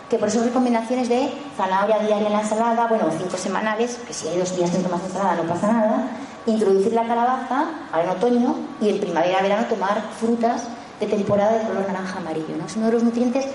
que 0.08 0.18
por 0.18 0.28
eso 0.28 0.42
recomendaciones 0.44 1.08
de 1.08 1.30
zanahoria 1.56 1.98
diaria 1.98 2.26
en 2.26 2.32
la 2.32 2.40
ensalada, 2.42 2.86
bueno, 2.86 3.06
cinco 3.18 3.36
semanales, 3.36 3.98
que 4.06 4.12
si 4.12 4.28
hay 4.28 4.38
dos 4.38 4.56
días 4.56 4.70
que 4.70 4.78
no 4.78 4.84
tomas 4.84 5.02
ensalada 5.04 5.34
no 5.34 5.42
pasa 5.42 5.72
nada, 5.72 6.08
introducir 6.46 6.92
la 6.92 7.06
calabaza 7.06 7.64
ahora 7.90 8.04
en 8.04 8.16
otoño 8.16 8.54
y 8.80 8.90
en 8.90 9.00
primavera-verano 9.00 9.66
tomar 9.66 10.02
frutas 10.20 10.64
de 11.00 11.06
temporada 11.06 11.58
de 11.58 11.66
color 11.66 11.86
naranja 11.86 12.18
amarillo. 12.18 12.56
¿no? 12.58 12.66
Es 12.66 12.76
uno 12.76 12.86
de 12.86 12.92
los 12.92 13.02
nutrientes 13.02 13.46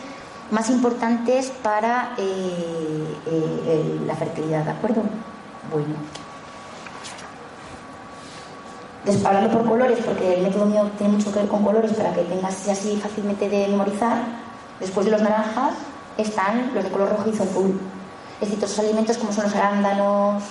más 0.51 0.69
importantes 0.69 1.51
para 1.63 2.13
eh, 2.17 3.15
eh, 3.27 3.99
la 4.05 4.15
fertilidad, 4.15 4.65
¿de 4.65 4.71
acuerdo? 4.71 5.03
Bueno. 5.71 5.95
por 9.51 9.67
colores, 9.67 9.99
porque 10.05 10.35
el 10.35 10.43
método 10.43 10.65
mío 10.65 10.89
tiene 10.97 11.13
mucho 11.13 11.31
que 11.31 11.39
ver 11.39 11.47
con 11.47 11.63
colores 11.63 11.93
para 11.93 12.13
que 12.13 12.21
tengas 12.23 12.67
así 12.67 12.97
fácilmente 12.97 13.49
de 13.49 13.67
memorizar, 13.67 14.23
después 14.79 15.05
de 15.05 15.11
los 15.11 15.21
naranjas 15.21 15.73
están 16.17 16.71
los 16.73 16.83
de 16.83 16.89
color 16.91 17.09
rojizo 17.09 17.43
azul. 17.43 17.79
Es 18.41 18.49
decir, 18.49 18.59
todos 18.59 18.79
alimentos 18.79 19.17
como 19.17 19.33
son 19.33 19.45
los 19.45 19.55
arándanos, 19.55 20.43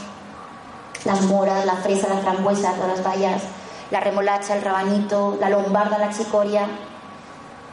las 1.05 1.23
moras, 1.23 1.65
la 1.65 1.77
fresa, 1.77 2.09
las 2.09 2.21
frambuesas, 2.21 2.75
todas 2.75 2.97
las 2.97 3.05
bayas, 3.05 3.43
la 3.91 4.01
remolacha, 4.01 4.57
el 4.57 4.63
rabanito, 4.63 5.37
la 5.41 5.51
lombarda, 5.51 5.99
la 5.99 6.11
chicoria. 6.11 6.67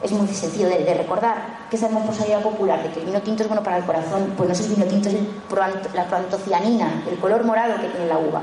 Es 0.02 0.12
muy 0.12 0.28
sencillo 0.28 0.68
de, 0.68 0.94
recordar. 0.94 1.66
¿Qué 1.70 1.76
sabemos 1.76 2.04
por 2.04 2.14
salida 2.14 2.40
popular? 2.40 2.82
De 2.82 2.90
que 2.90 3.00
el 3.00 3.06
vino 3.06 3.20
tinto 3.22 3.42
es 3.42 3.48
bueno 3.48 3.62
para 3.62 3.78
el 3.78 3.84
corazón. 3.84 4.34
Pues 4.36 4.48
no 4.48 4.52
es 4.52 4.60
el 4.60 4.74
vino 4.74 4.84
tinto, 4.86 5.08
es 5.08 5.94
la 5.94 6.04
proantocianina, 6.04 7.02
el 7.10 7.18
color 7.18 7.44
morado 7.44 7.80
que 7.80 7.88
tiene 7.88 8.06
la 8.06 8.18
uva. 8.18 8.42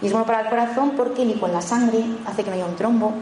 Y 0.00 0.06
es 0.06 0.12
bueno 0.12 0.26
para 0.26 0.42
el 0.42 0.48
corazón 0.48 0.92
porque 0.96 1.24
licua 1.24 1.48
en 1.48 1.54
la 1.54 1.62
sangre, 1.62 2.04
hace 2.26 2.44
que 2.44 2.50
no 2.50 2.56
haya 2.56 2.66
un 2.66 2.76
trombo. 2.76 3.12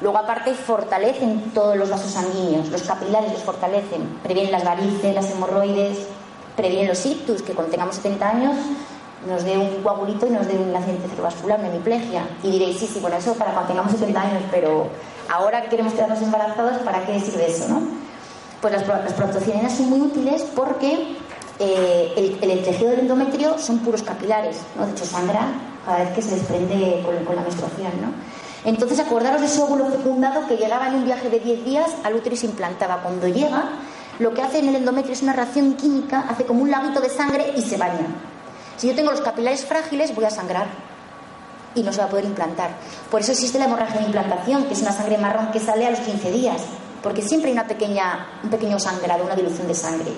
Luego, 0.00 0.18
aparte, 0.18 0.54
fortalecen 0.54 1.50
todos 1.52 1.76
los 1.76 1.90
vasos 1.90 2.12
sanguíneos, 2.12 2.68
los 2.68 2.82
capilares 2.82 3.32
los 3.32 3.42
fortalecen, 3.42 4.18
previenen 4.22 4.52
las 4.52 4.64
varices, 4.64 5.14
las 5.14 5.30
hemorroides, 5.30 5.98
previenen 6.56 6.88
los 6.88 7.04
ictus, 7.06 7.42
que 7.42 7.52
cuando 7.52 7.70
tengamos 7.70 7.96
70 7.96 8.28
años 8.28 8.56
nos 9.28 9.44
dé 9.44 9.56
un 9.56 9.82
coagulito 9.82 10.26
y 10.26 10.30
nos 10.30 10.46
dé 10.46 10.54
un 10.54 10.74
accidente 10.74 11.08
cerebrovascular, 11.08 11.58
una 11.58 11.68
hemiplegia. 11.68 12.28
Y 12.42 12.50
diréis, 12.50 12.78
sí, 12.78 12.86
sí, 12.86 13.00
bueno, 13.00 13.16
eso 13.16 13.34
para 13.34 13.52
cuando 13.52 13.68
tengamos 13.68 13.92
70 13.92 14.20
años, 14.20 14.42
pero 14.50 14.88
ahora 15.28 15.62
que 15.62 15.68
queremos 15.68 15.92
quedarnos 15.92 16.20
embarazados, 16.22 16.78
¿para 16.82 17.04
qué 17.04 17.20
sirve 17.20 17.50
eso? 17.50 17.80
Pues 18.60 18.72
las, 18.72 18.86
las 18.86 19.76
son 19.76 19.90
muy 19.90 20.00
útiles 20.00 20.46
porque 20.54 21.16
eh, 21.58 22.38
el, 22.42 22.62
tejido 22.64 22.90
del 22.90 23.00
endometrio 23.00 23.58
son 23.58 23.78
puros 23.78 24.02
capilares, 24.02 24.56
¿no? 24.76 24.86
De 24.86 24.92
hecho, 24.92 25.04
sangra 25.04 25.48
cada 25.84 25.98
vez 25.98 26.14
que 26.14 26.22
se 26.22 26.36
desprende 26.36 27.02
con, 27.04 27.36
la 27.36 27.42
menstruación. 27.42 27.92
Entonces, 28.64 28.98
acordaros 28.98 29.40
de 29.40 29.46
ese 29.46 29.60
óvulo 29.60 29.86
fecundado 29.86 30.46
que 30.46 30.56
llegaba 30.56 30.88
en 30.88 30.94
un 30.94 31.04
viaje 31.04 31.28
de 31.28 31.38
10 31.38 31.64
días 31.64 31.90
al 32.02 32.14
útero 32.14 32.34
y 32.34 32.38
se 32.38 32.46
implantaba. 32.46 33.02
Cuando 33.02 33.28
llega, 33.28 33.64
lo 34.18 34.32
que 34.32 34.42
hace 34.42 34.60
en 34.60 34.68
el 34.68 34.76
endometrio 34.76 35.12
es 35.12 35.22
una 35.22 35.34
reacción 35.34 35.74
química, 35.74 36.24
hace 36.28 36.44
como 36.44 36.62
un 36.62 36.70
laguito 36.70 37.00
de 37.00 37.10
sangre 37.10 37.52
y 37.56 37.62
se 37.62 37.76
baña. 37.76 38.06
Si 38.76 38.88
yo 38.88 38.94
tengo 38.94 39.10
los 39.10 39.20
capilares 39.20 39.64
frágiles, 39.66 40.14
voy 40.14 40.24
a 40.24 40.30
sangrar 40.30 40.66
y 41.74 41.82
no 41.82 41.92
se 41.92 41.98
va 41.98 42.04
a 42.04 42.08
poder 42.08 42.24
implantar. 42.24 42.70
Por 43.10 43.20
eso 43.20 43.32
existe 43.32 43.58
la 43.58 43.66
hemorragia 43.66 44.00
de 44.00 44.06
implantación, 44.06 44.64
que 44.64 44.74
es 44.74 44.82
una 44.82 44.92
sangre 44.92 45.18
marrón 45.18 45.50
que 45.52 45.60
sale 45.60 45.86
a 45.86 45.90
los 45.90 46.00
15 46.00 46.30
días, 46.32 46.62
porque 47.02 47.22
siempre 47.22 47.48
hay 47.48 47.54
una 47.54 47.66
pequeña, 47.66 48.26
un 48.42 48.50
pequeño 48.50 48.78
sangrado, 48.78 49.24
una 49.24 49.34
dilución 49.34 49.68
de 49.68 49.74
sangre. 49.74 50.12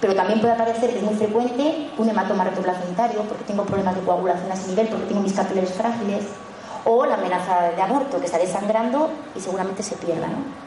Pero 0.00 0.14
también 0.14 0.40
puede 0.40 0.54
aparecer, 0.54 0.90
que 0.90 0.98
es 0.98 1.02
muy 1.02 1.14
frecuente, 1.14 1.90
un 1.96 2.08
hematoma 2.08 2.44
retroplacentario, 2.44 3.22
porque 3.22 3.44
tengo 3.44 3.64
problemas 3.64 3.94
de 3.94 4.02
coagulación 4.02 4.50
a 4.50 4.54
ese 4.54 4.68
nivel, 4.68 4.88
porque 4.88 5.06
tengo 5.06 5.20
mis 5.20 5.32
capilares 5.32 5.72
frágiles, 5.72 6.24
o 6.84 7.06
la 7.06 7.14
amenaza 7.14 7.70
de 7.74 7.80
aborto, 7.80 8.18
que 8.18 8.26
estaré 8.26 8.46
sangrando 8.46 9.10
y 9.34 9.40
seguramente 9.40 9.82
se 9.82 9.94
pierda. 9.96 10.26
¿no? 10.26 10.64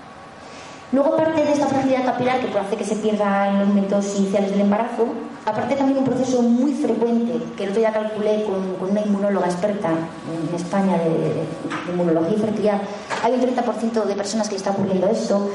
Luego, 0.91 1.13
aparte 1.13 1.43
de 1.43 1.51
esta 1.51 1.67
fragilidad 1.67 2.05
capilar 2.05 2.39
que 2.39 2.47
puede 2.47 2.65
hacer 2.65 2.77
que 2.77 2.85
se 2.85 2.95
pierda 2.95 3.49
en 3.49 3.59
los 3.59 3.67
momentos 3.67 4.17
iniciales 4.17 4.51
del 4.51 4.61
embarazo, 4.61 5.07
aparte 5.47 5.75
también 5.75 5.99
un 5.99 6.03
proceso 6.03 6.41
muy 6.41 6.73
frecuente, 6.73 7.41
que 7.55 7.63
el 7.63 7.69
otro 7.69 7.79
día 7.79 7.93
calculé 7.93 8.43
con, 8.43 8.89
una 8.89 9.01
inmunóloga 9.01 9.45
experta 9.45 9.89
en 9.89 10.53
España 10.53 10.97
de, 10.97 11.45
inmunología 11.89 12.37
y 12.37 12.41
fertilidad, 12.41 12.81
hay 13.23 13.33
un 13.33 13.41
30% 13.41 14.03
de 14.03 14.15
personas 14.15 14.49
que 14.49 14.57
está 14.57 14.71
ocurriendo 14.71 15.07
esto. 15.07 15.49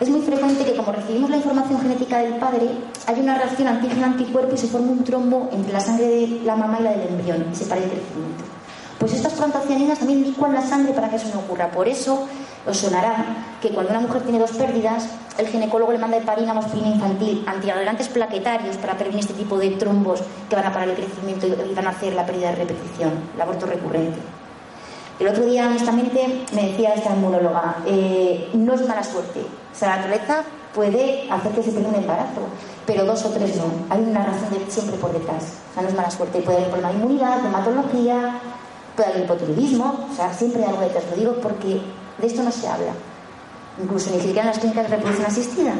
Es 0.00 0.10
muy 0.10 0.20
frecuente 0.20 0.64
que 0.64 0.76
como 0.76 0.92
recibimos 0.92 1.30
la 1.30 1.38
información 1.38 1.80
genética 1.80 2.18
del 2.18 2.34
padre, 2.34 2.68
hay 3.06 3.20
una 3.20 3.38
reacción 3.38 3.68
antígeno-anticuerpo 3.68 4.54
y 4.54 4.58
se 4.58 4.66
forma 4.66 4.92
un 4.92 5.02
trombo 5.02 5.48
entre 5.50 5.72
la 5.72 5.80
sangre 5.80 6.06
de 6.06 6.40
la 6.44 6.54
mamá 6.54 6.78
y 6.80 6.82
la 6.82 6.90
del 6.90 7.08
embrión 7.08 7.46
y 7.50 7.54
se 7.54 7.64
para 7.64 7.82
el 7.82 7.88
crecimiento. 7.88 8.44
Pues 8.98 9.14
estas 9.14 9.32
proantocianinas 9.32 9.98
también 9.98 10.24
licuan 10.24 10.52
la 10.52 10.62
sangre 10.62 10.92
para 10.92 11.08
que 11.08 11.16
eso 11.16 11.28
no 11.32 11.40
ocurra. 11.40 11.70
Por 11.70 11.88
eso 11.88 12.28
os 12.68 12.76
sonará 12.76 13.56
que 13.60 13.70
cuando 13.70 13.90
una 13.90 14.00
mujer 14.00 14.22
tiene 14.22 14.38
dos 14.38 14.52
pérdidas, 14.52 15.08
el 15.38 15.46
ginecólogo 15.48 15.92
le 15.92 15.98
manda 15.98 16.18
heparina 16.18 16.52
morfina 16.52 16.88
infantil, 16.88 17.44
antiagregantes 17.46 18.08
plaquetarios 18.08 18.76
para 18.76 18.96
prevenir 18.96 19.20
este 19.20 19.34
tipo 19.34 19.56
de 19.58 19.70
trombos 19.70 20.20
que 20.48 20.56
van 20.56 20.66
a 20.66 20.72
parar 20.72 20.88
el 20.88 20.96
crecimiento 20.96 21.46
y 21.46 21.74
van 21.74 21.86
a 21.86 21.90
hacer 21.90 22.12
la 22.14 22.26
pérdida 22.26 22.50
de 22.50 22.56
repetición, 22.56 23.12
el 23.34 23.40
aborto 23.40 23.66
recurrente. 23.66 24.18
El 25.18 25.26
otro 25.26 25.44
día, 25.46 25.66
honestamente, 25.66 26.44
me 26.52 26.68
decía 26.68 26.94
esta 26.94 27.12
inmunóloga, 27.12 27.78
eh, 27.86 28.50
no 28.54 28.74
es 28.74 28.86
mala 28.86 29.02
suerte. 29.02 29.40
O 29.40 29.74
sea, 29.74 29.88
la 29.88 29.96
naturaleza 29.96 30.44
puede 30.72 31.28
hacer 31.28 31.52
que 31.52 31.62
se 31.62 31.72
pierda 31.72 31.88
un 31.88 31.94
embarazo, 31.96 32.42
pero 32.86 33.04
dos 33.04 33.24
o 33.24 33.30
tres 33.30 33.56
no. 33.56 33.64
Hay 33.90 34.00
una 34.00 34.24
razón 34.24 34.50
de, 34.50 34.70
siempre 34.70 34.96
por 34.96 35.12
detrás. 35.12 35.54
O 35.70 35.74
sea, 35.74 35.82
no 35.82 35.88
es 35.88 35.94
mala 35.96 36.10
suerte. 36.10 36.40
Puede 36.40 36.58
haber 36.58 36.70
problema 36.70 36.92
de 36.92 36.98
inmunidad, 36.98 37.40
de 37.40 37.48
hematología, 37.48 38.38
puede 38.94 39.08
haber 39.08 39.24
hipotiroidismo. 39.24 40.06
O 40.08 40.14
sea, 40.14 40.32
siempre 40.32 40.62
hay 40.62 40.68
algo 40.68 40.82
detrás. 40.82 41.04
Lo 41.10 41.16
digo 41.16 41.32
porque 41.42 41.80
de 42.18 42.26
esto 42.26 42.42
no 42.42 42.52
se 42.52 42.68
habla. 42.68 42.92
Incluso 43.82 44.10
ni 44.10 44.18
siquiera 44.18 44.42
en 44.42 44.46
las 44.48 44.58
clínicas 44.58 44.90
de 44.90 44.96
reproducción 44.96 45.26
asistida, 45.26 45.72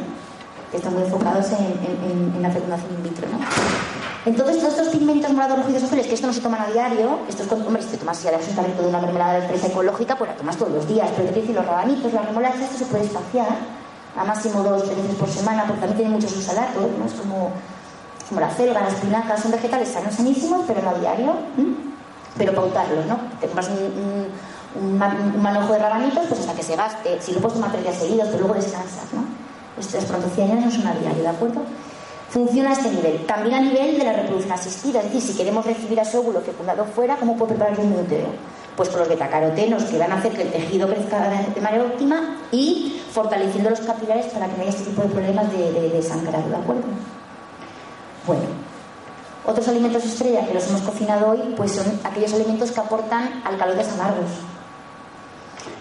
que 0.71 0.77
están 0.77 0.93
muy 0.93 1.03
enfocados 1.03 1.47
en, 1.51 2.41
la 2.41 2.49
fecundación 2.49 2.91
in 2.91 3.03
vitro. 3.03 3.27
¿no? 3.27 3.39
Entonces, 4.25 4.59
todos 4.59 4.73
estos 4.73 4.89
pigmentos 4.89 5.31
morados, 5.31 5.59
rojos 5.59 5.83
azules, 5.83 6.07
que 6.07 6.13
esto 6.13 6.27
no 6.27 6.33
se 6.33 6.41
toman 6.41 6.61
a 6.61 6.67
diario, 6.67 7.19
esto 7.27 7.43
es, 7.43 7.51
hombre, 7.51 7.81
si 7.81 7.89
te 7.89 7.97
tomas 7.97 8.21
ya 8.21 8.31
de 8.31 8.87
una 8.87 8.99
mermelada 8.99 9.39
de 9.39 9.47
fresa 9.47 9.67
ecológica, 9.67 10.17
pues 10.17 10.29
la 10.29 10.35
tomas 10.37 10.57
todos 10.57 10.71
los 10.71 10.87
días. 10.87 11.09
Pero 11.15 11.29
te 11.29 11.53
los 11.53 11.65
rabanitos, 11.65 12.13
las 12.13 12.25
remolachas, 12.25 12.61
esto 12.61 12.77
se 12.79 12.85
puede 12.85 13.05
espaciar 13.05 13.47
a 14.15 14.23
máximo 14.23 14.61
dos 14.61 14.87
veces 14.87 15.15
por 15.17 15.29
semana, 15.29 15.63
porque 15.65 15.81
también 15.81 15.97
tiene 15.97 16.15
muchos 16.15 16.35
usalatos, 16.35 16.83
¿no? 16.97 17.05
Es 17.05 17.13
como, 17.13 17.51
como 18.27 18.41
la 18.41 18.53
selva, 18.53 18.81
las 18.81 18.93
espinacas, 18.93 19.41
son 19.41 19.51
vegetales 19.51 19.89
sanos, 19.89 20.13
sanísimos, 20.15 20.63
pero 20.67 20.81
no 20.81 20.89
a 20.89 20.93
diario. 20.95 21.33
Pero 22.37 22.53
pautarlos, 22.53 23.05
¿no? 23.05 23.17
Te 23.39 23.47
un 23.47 23.69
un, 23.69 24.27
manojo 25.37 25.73
de 25.73 25.79
rabanitos, 25.79 26.25
pues 26.27 26.39
hasta 26.41 26.53
que 26.53 26.63
se 26.63 26.75
gaste. 26.75 27.21
Si 27.21 27.31
lo 27.33 27.39
puedes 27.39 27.55
tomar 27.55 27.71
tres 27.71 27.83
días 27.83 27.95
seguidos, 27.95 28.27
pero 28.27 28.39
luego 28.39 28.55
descansas, 28.55 29.13
¿no? 29.13 29.23
Estas 29.79 30.05
protociones 30.05 30.63
no 30.63 30.71
son 30.71 30.87
a 30.87 30.93
diario, 30.93 31.23
¿de 31.23 31.29
acuerdo? 31.29 31.61
Funciona 32.29 32.69
a 32.69 32.73
este 32.73 32.91
nivel. 32.91 33.25
También 33.25 33.55
a 33.55 33.61
nivel 33.61 33.97
de 33.97 34.03
la 34.03 34.13
reproducción 34.13 34.51
asistida, 34.51 34.99
es 34.99 35.05
decir, 35.05 35.21
si 35.21 35.37
queremos 35.37 35.65
recibir 35.65 35.99
a 35.99 36.03
ese 36.03 36.17
óvulo 36.17 36.41
fecundado 36.41 36.85
fuera, 36.85 37.15
¿cómo 37.15 37.35
puedo 37.35 37.49
preparar 37.49 37.79
un 37.79 37.93
útero? 37.93 38.27
Pues 38.75 38.89
con 38.89 38.99
los 38.99 39.09
betacarotenos 39.09 39.83
que 39.83 39.97
van 39.97 40.11
a 40.11 40.15
hacer 40.15 40.33
que 40.33 40.43
el 40.43 40.51
tejido 40.51 40.87
crezca 40.87 41.27
de 41.53 41.61
manera 41.61 41.85
óptima 41.85 42.37
y 42.51 43.01
fortaleciendo 43.11 43.71
los 43.71 43.79
capilares 43.79 44.27
para 44.27 44.45
que 44.47 44.55
no 44.55 44.61
haya 44.61 44.69
este 44.69 44.83
tipo 44.83 45.01
de 45.01 45.09
problemas 45.09 45.51
de, 45.51 45.71
de, 45.71 45.89
de 45.89 46.01
sangrado, 46.03 46.47
¿de 46.47 46.55
acuerdo? 46.55 46.83
Bueno, 48.27 48.43
otros 49.45 49.67
alimentos 49.67 50.05
estrella 50.05 50.45
que 50.45 50.53
los 50.53 50.67
hemos 50.69 50.81
cocinado 50.81 51.29
hoy, 51.29 51.55
pues 51.57 51.71
son 51.71 51.99
aquellos 52.03 52.33
alimentos 52.33 52.71
que 52.71 52.79
aportan 52.79 53.41
alcaloides 53.43 53.91
amargos. 53.93 54.29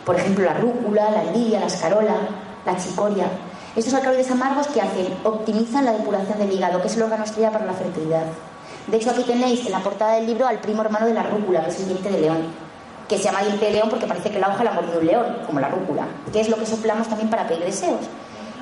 Por 0.09 0.17
ejemplo, 0.17 0.47
la 0.47 0.55
rúcula, 0.55 1.11
la 1.11 1.23
endidia, 1.25 1.61
la 1.61 1.67
escarola, 1.67 2.15
la 2.65 2.77
chicoria. 2.79 3.27
Estos 3.77 3.93
alcaloides 3.93 4.31
amargos 4.31 4.67
que 4.69 4.81
hacen, 4.81 5.07
optimizan 5.23 5.85
la 5.85 5.93
depuración 5.93 6.39
del 6.39 6.51
hígado, 6.51 6.81
que 6.81 6.89
es 6.89 6.97
el 6.97 7.03
órgano 7.03 7.25
estrella 7.25 7.53
para 7.53 7.67
la 7.67 7.75
fertilidad. 7.75 8.23
De 8.87 8.97
hecho, 8.97 9.11
aquí 9.11 9.23
tenéis 9.25 9.67
en 9.67 9.73
la 9.73 9.81
portada 9.81 10.15
del 10.15 10.25
libro 10.25 10.47
al 10.47 10.61
primo 10.61 10.81
hermano 10.81 11.05
de 11.05 11.13
la 11.13 11.25
rúcula, 11.25 11.63
que 11.63 11.69
es 11.73 11.81
el 11.81 11.89
diente 11.89 12.11
de 12.11 12.21
león, 12.23 12.39
que 13.07 13.19
se 13.19 13.25
llama 13.25 13.43
diente 13.43 13.67
de 13.67 13.73
león 13.73 13.91
porque 13.91 14.07
parece 14.07 14.31
que 14.31 14.39
la 14.39 14.49
hoja 14.49 14.65
la 14.65 14.73
mordió 14.73 14.99
un 14.99 15.07
león, 15.07 15.27
como 15.45 15.61
la 15.61 15.69
rúcula, 15.69 16.07
que 16.33 16.41
es 16.41 16.49
lo 16.49 16.57
que 16.57 16.65
soplamos 16.65 17.07
también 17.07 17.29
para 17.29 17.47
pedir 17.47 17.67
deseos. 17.67 18.01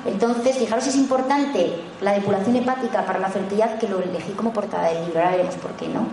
Entonces, 0.05 0.57
fijaros 0.57 0.85
es 0.85 0.97
importante 0.97 1.81
la 2.01 2.11
depuración 2.11 2.57
hepática 2.57 3.05
para 3.05 3.19
la 3.19 3.29
fertilidad, 3.29 3.77
que 3.77 3.87
lo 3.87 4.01
elegí 4.01 4.33
como 4.33 4.51
portada 4.51 4.89
del 4.89 5.05
libro, 5.05 5.21
ahora 5.21 5.31
veremos 5.31 5.55
por 5.55 5.71
qué, 5.77 5.87
¿no? 5.87 6.07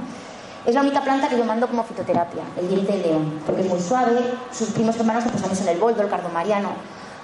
Es 0.66 0.75
la 0.75 0.80
única 0.80 1.02
planta 1.02 1.28
que 1.28 1.37
yo 1.37 1.44
mando 1.44 1.66
como 1.66 1.85
fitoterapia, 1.85 2.42
el 2.59 2.68
diente 2.68 2.92
de 2.92 2.99
león, 3.09 3.40
porque 3.44 3.61
es 3.61 3.68
muy 3.68 3.80
suave. 3.80 4.12
Sus 4.50 4.71
primos 4.71 4.97
hermanos 4.97 5.25
pues, 5.25 5.37
también 5.37 5.56
son 5.56 5.68
el 5.68 5.78
boldo, 5.78 6.00
el 6.02 6.09
cardomariano. 6.09 6.71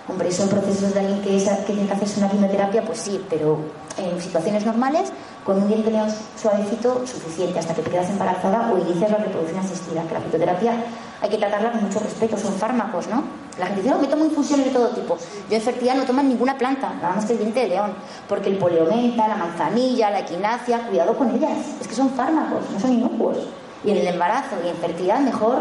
Hombre, 0.09 0.31
son 0.31 0.49
procesos 0.49 0.93
de 0.93 1.01
alguien 1.01 1.23
que, 1.23 1.43
que 1.67 1.73
tiene 1.73 1.87
que 1.87 1.93
hacerse 1.95 2.21
una 2.21 2.29
quimioterapia, 2.29 2.83
pues 2.83 2.99
sí, 2.99 3.25
pero 3.31 3.59
en 3.97 4.21
situaciones 4.21 4.67
normales, 4.67 5.11
con 5.45 5.63
un 5.63 5.69
diente 5.69 5.87
de 5.91 5.97
león 5.97 6.09
suavecito, 6.37 7.07
suficiente, 7.07 7.59
hasta 7.59 7.75
que 7.75 7.83
te 7.83 7.91
quedas 7.91 8.11
embarazada 8.11 8.73
o 8.73 8.79
inicias 8.79 9.11
la 9.11 9.19
reproducción 9.19 9.61
asistida, 9.61 10.03
que 10.03 10.15
la 10.15 10.21
fitoterapia 10.21 10.75
hay 11.23 11.29
que 11.29 11.37
tratarla 11.37 11.73
con 11.73 11.85
mucho 11.85 12.01
respeto, 12.01 12.37
son 12.37 12.55
fármacos, 12.55 13.07
¿no? 13.09 13.23
La 13.59 13.67
gente 13.67 13.83
dice, 13.83 13.95
no, 13.95 14.01
me 14.01 14.07
tomo 14.07 14.25
infusiones 14.25 14.67
de 14.67 14.73
todo 14.73 14.89
tipo. 14.89 15.19
Yo 15.51 15.57
en 15.57 15.63
fertilidad 15.63 15.97
no 15.97 16.05
tomo 16.05 16.23
ninguna 16.23 16.57
planta, 16.57 16.95
nada 16.95 17.17
más 17.17 17.27
que 17.27 17.35
el 17.35 17.41
diente 17.41 17.61
de 17.61 17.69
león, 17.69 17.93
porque 18.29 18.49
el 18.49 18.57
poliomenta, 18.57 19.29
la 19.29 19.37
manzanilla, 19.37 20.11
la 20.11 20.21
equinacia, 20.21 20.87
cuidado 20.89 21.15
con 21.17 21.35
ellas, 21.35 21.59
es 21.81 21.87
que 21.87 21.95
son 21.95 22.11
fármacos, 22.11 22.71
no 22.73 22.81
son 22.81 22.93
inocuos. 22.95 23.39
Y 23.85 23.91
en 23.91 23.99
el 23.99 24.07
embarazo 24.07 24.57
y 24.65 24.69
en 24.69 24.77
fertilidad 24.77 25.21
mejor, 25.21 25.59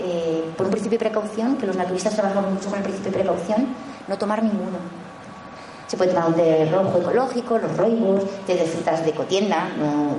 eh, 0.00 0.44
por 0.56 0.66
un 0.66 0.72
principio 0.72 0.98
de 0.98 1.04
precaución, 1.04 1.56
que 1.56 1.66
los 1.66 1.76
naturistas 1.76 2.14
trabajamos 2.14 2.52
mucho 2.52 2.68
con 2.68 2.78
el 2.78 2.84
principio 2.84 3.10
de 3.10 3.18
precaución, 3.18 3.68
no 4.06 4.18
tomar 4.18 4.42
ninguno. 4.42 4.78
Se 5.86 5.96
puede 5.96 6.12
tomar 6.12 6.28
un 6.28 6.34
té 6.34 6.68
rojo 6.70 6.98
ecológico, 6.98 7.56
los 7.56 7.74
roibos, 7.74 8.22
té 8.46 8.54
de 8.54 8.64
frutas 8.64 9.02
de 9.02 9.12
cotienda, 9.12 9.68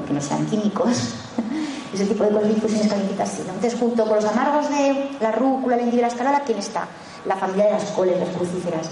que 0.07 0.13
no 0.13 0.21
sean 0.21 0.47
químicos. 0.47 1.13
ese 1.93 2.05
tipo 2.05 2.23
de 2.23 2.31
cosas, 2.31 2.49
infusiones 2.49 2.87
calentitas, 2.87 3.29
sí. 3.29 3.41
Entonces, 3.41 3.75
junto 3.79 4.05
con 4.05 4.15
los 4.15 4.25
amargos 4.25 4.69
de 4.69 5.09
la 5.19 5.31
rúcula, 5.31 5.75
la 5.75 5.83
endive 5.83 5.99
y 5.99 6.01
la 6.01 6.07
escalada, 6.07 6.41
¿quién 6.41 6.59
está? 6.59 6.87
La 7.25 7.35
familia 7.35 7.65
de 7.65 7.71
las 7.71 7.85
coles, 7.91 8.19
las 8.19 8.29
crucíferas, 8.29 8.89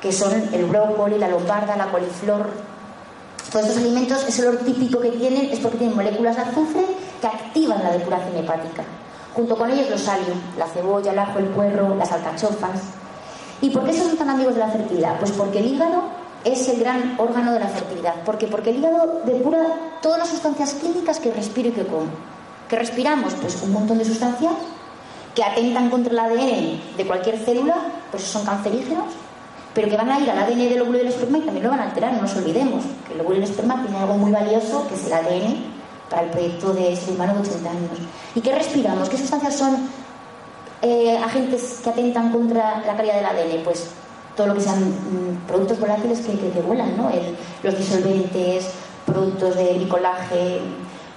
que 0.00 0.12
son 0.12 0.32
el 0.52 0.64
brócoli, 0.66 1.18
la 1.18 1.28
lombarda, 1.28 1.76
la 1.76 1.90
coliflor. 1.90 2.50
Todos 3.50 3.66
estos 3.66 3.82
alimentos, 3.82 4.24
ese 4.26 4.46
olor 4.46 4.60
típico 4.60 5.00
que 5.00 5.10
tienen 5.10 5.50
es 5.50 5.60
porque 5.60 5.78
tienen 5.78 5.96
moléculas 5.96 6.36
de 6.36 6.42
azufre 6.42 6.86
que 7.20 7.26
activan 7.26 7.82
la 7.82 7.92
depuración 7.92 8.36
hepática. 8.36 8.82
Junto 9.34 9.56
con 9.56 9.70
ellos 9.70 9.88
los 9.90 10.08
alium, 10.08 10.38
la 10.58 10.66
cebolla, 10.66 11.12
el 11.12 11.18
ajo, 11.18 11.38
el 11.38 11.46
puerro, 11.46 11.94
las 11.94 12.12
alcachofas. 12.12 12.80
¿Y 13.60 13.70
por 13.70 13.84
qué 13.84 13.92
son 13.92 14.16
tan 14.16 14.28
amigos 14.30 14.54
de 14.54 14.60
la 14.60 14.68
fertilidad? 14.68 15.18
Pues 15.18 15.30
porque 15.32 15.60
el 15.60 15.66
hígado 15.66 16.02
es 16.44 16.68
el 16.68 16.80
gran 16.80 17.14
órgano 17.18 17.52
de 17.52 17.60
la 17.60 17.68
fertilidad. 17.68 18.22
¿Por 18.24 18.38
qué? 18.38 18.46
Porque 18.46 18.70
el 18.70 18.78
hígado 18.78 19.22
depura 19.24 19.60
todas 20.00 20.18
las 20.18 20.28
sustancias 20.28 20.74
químicas 20.74 21.18
que 21.20 21.32
respiro 21.32 21.68
y 21.68 21.72
que 21.72 21.86
como. 21.86 22.06
¿Qué 22.68 22.76
respiramos? 22.76 23.34
Pues 23.34 23.62
un 23.62 23.72
montón 23.72 23.98
de 23.98 24.04
sustancias 24.04 24.52
que 25.34 25.44
atentan 25.44 25.90
contra 25.90 26.12
el 26.12 26.18
ADN 26.18 26.96
de 26.96 27.06
cualquier 27.06 27.38
célula, 27.38 27.76
pues 28.10 28.22
son 28.24 28.44
cancerígenos, 28.44 29.06
pero 29.74 29.88
que 29.88 29.96
van 29.96 30.10
a 30.10 30.20
ir 30.20 30.30
al 30.30 30.38
ADN 30.38 30.68
del 30.68 30.82
óvulo 30.82 30.98
del 30.98 31.08
esperma 31.08 31.38
y 31.38 31.42
también 31.42 31.64
lo 31.64 31.70
van 31.70 31.80
a 31.80 31.84
alterar, 31.84 32.12
no 32.12 32.22
nos 32.22 32.36
olvidemos 32.36 32.84
que 33.06 33.14
el 33.14 33.20
óvulo 33.20 33.36
del 33.36 33.44
esperma 33.44 33.82
tiene 33.82 33.98
algo 33.98 34.14
muy 34.14 34.30
valioso 34.30 34.86
que 34.88 34.94
es 34.94 35.06
el 35.06 35.12
ADN 35.12 35.64
para 36.10 36.22
el 36.24 36.30
proyecto 36.30 36.74
de 36.74 36.94
ser 36.96 37.14
humano 37.14 37.34
de 37.34 37.40
80 37.40 37.70
años. 37.70 37.90
¿Y 38.34 38.40
qué 38.40 38.54
respiramos? 38.54 39.08
¿Qué 39.08 39.16
sustancias 39.16 39.56
son 39.56 39.88
eh, 40.82 41.16
agentes 41.16 41.80
que 41.82 41.88
atentan 41.90 42.30
contra 42.30 42.82
la 42.86 42.94
calidad 42.96 43.14
del 43.16 43.26
ADN? 43.26 43.64
Pues 43.64 43.88
todo 44.36 44.46
lo 44.48 44.54
que 44.54 44.60
sean 44.60 44.80
mm, 44.80 45.46
productos 45.46 45.78
volátiles 45.78 46.20
que, 46.20 46.38
que, 46.38 46.62
vuelan, 46.62 46.96
¿no? 46.96 47.10
los 47.62 47.78
disolventes, 47.78 48.70
productos 49.06 49.56
de 49.56 49.74
bricolaje, 49.74 50.60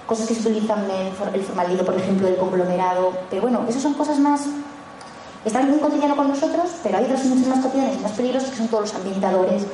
cosas 0.06 0.26
que 0.26 0.34
se 0.34 0.48
utilizan 0.48 0.84
en 0.90 1.06
el 1.34 1.42
formaldehído, 1.42 1.84
por 1.84 1.96
ejemplo, 1.96 2.26
del 2.26 2.36
conglomerado. 2.36 3.12
Pero 3.30 3.42
bueno, 3.42 3.64
esas 3.68 3.82
son 3.82 3.94
cosas 3.94 4.18
más. 4.18 4.42
Están 5.44 5.70
muy 5.70 5.78
cotidiano 5.78 6.16
con 6.16 6.28
nosotros, 6.28 6.70
pero 6.82 6.98
hay 6.98 7.04
otras 7.04 7.24
muchas 7.24 7.46
más 7.46 7.60
cotidianas 7.60 7.96
y 7.96 8.02
más 8.02 8.12
peligrosas 8.12 8.50
que 8.50 8.56
son 8.56 8.68
todos 8.68 8.82
los 8.84 8.94
ambientadores, 8.94 9.64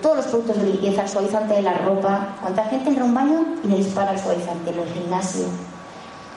todos 0.00 0.16
los 0.18 0.26
productos 0.26 0.56
de 0.58 0.64
limpieza, 0.64 1.02
el 1.02 1.08
suavizante 1.08 1.54
de 1.54 1.62
la 1.62 1.74
ropa. 1.78 2.36
Cuánta 2.40 2.64
gente 2.64 2.90
entra 2.90 3.04
a 3.04 3.06
un 3.06 3.14
baño 3.14 3.44
y 3.64 3.68
le 3.68 3.76
dispara 3.78 4.12
el 4.12 4.18
suavizante, 4.18 4.70
en 4.70 4.78
el 4.78 4.88
gimnasio, 4.92 5.46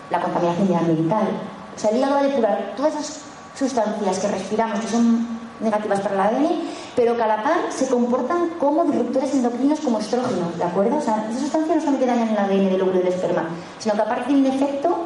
la 0.09 0.21
contaminación 0.21 0.75
ambiental. 0.75 1.27
O 1.75 1.79
sea, 1.79 1.91
el 1.91 1.97
hígado 1.97 2.15
va 2.15 2.19
a 2.19 2.23
depurar 2.23 2.73
todas 2.75 2.93
esas 2.93 3.21
sustancias 3.57 4.19
que 4.19 4.27
respiramos, 4.27 4.79
que 4.79 4.87
son 4.87 5.38
negativas 5.59 5.99
para 6.01 6.15
el 6.15 6.21
ADN, 6.21 6.61
pero 6.95 7.15
que 7.15 7.23
a 7.23 7.27
la 7.27 7.43
par 7.43 7.71
se 7.71 7.87
comportan 7.87 8.49
como 8.59 8.83
disruptores 8.85 9.33
endocrinos 9.33 9.79
como 9.79 9.99
estrógenos, 9.99 10.57
¿de 10.57 10.63
acuerdo? 10.63 10.97
O 10.97 11.01
sea, 11.01 11.27
esas 11.29 11.41
sustancias 11.41 11.75
no 11.75 11.81
solamente 11.81 12.05
dañan 12.05 12.29
el 12.29 12.37
ADN 12.37 12.69
del 12.69 12.81
óvulo 12.81 12.99
del 12.99 13.07
esperma, 13.07 13.49
sino 13.77 13.95
que 13.95 14.01
aparte 14.01 14.25
tienen 14.25 14.45
un 14.45 14.57
efecto 14.57 15.05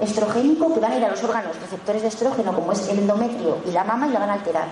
estrogénico 0.00 0.72
que 0.72 0.80
van 0.80 0.92
a 0.92 0.96
ir 0.96 1.04
a 1.04 1.10
los 1.10 1.22
órganos 1.24 1.60
receptores 1.60 2.02
de 2.02 2.08
estrógeno, 2.08 2.54
como 2.54 2.72
es 2.72 2.88
el 2.88 2.98
endometrio 2.98 3.58
y 3.66 3.70
la 3.72 3.84
mama, 3.84 4.06
y 4.06 4.12
la 4.12 4.20
van 4.20 4.30
a 4.30 4.34
alterar. 4.34 4.68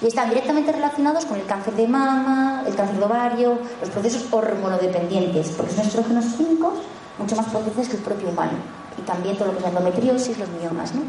Y 0.00 0.06
están 0.06 0.28
directamente 0.28 0.70
relacionados 0.70 1.24
con 1.24 1.38
el 1.38 1.46
cáncer 1.46 1.74
de 1.74 1.88
mama, 1.88 2.62
el 2.66 2.74
cáncer 2.76 2.98
de 2.98 3.04
ovario, 3.04 3.58
los 3.80 3.90
procesos 3.90 4.26
hormonodependientes, 4.30 5.48
porque 5.56 5.72
son 5.72 5.84
estrógenos 5.84 6.24
químicos 6.36 6.74
mucho 7.18 7.34
más 7.34 7.46
potentes 7.46 7.88
que 7.88 7.96
el 7.96 8.02
propio 8.02 8.28
humano. 8.28 8.52
Y 8.96 9.02
también 9.02 9.36
todo 9.36 9.48
lo 9.48 9.52
que 9.52 9.58
es 9.58 9.62
la 9.64 9.70
endometriosis, 9.70 10.38
los 10.38 10.48
miomas, 10.50 10.94
¿no? 10.94 11.02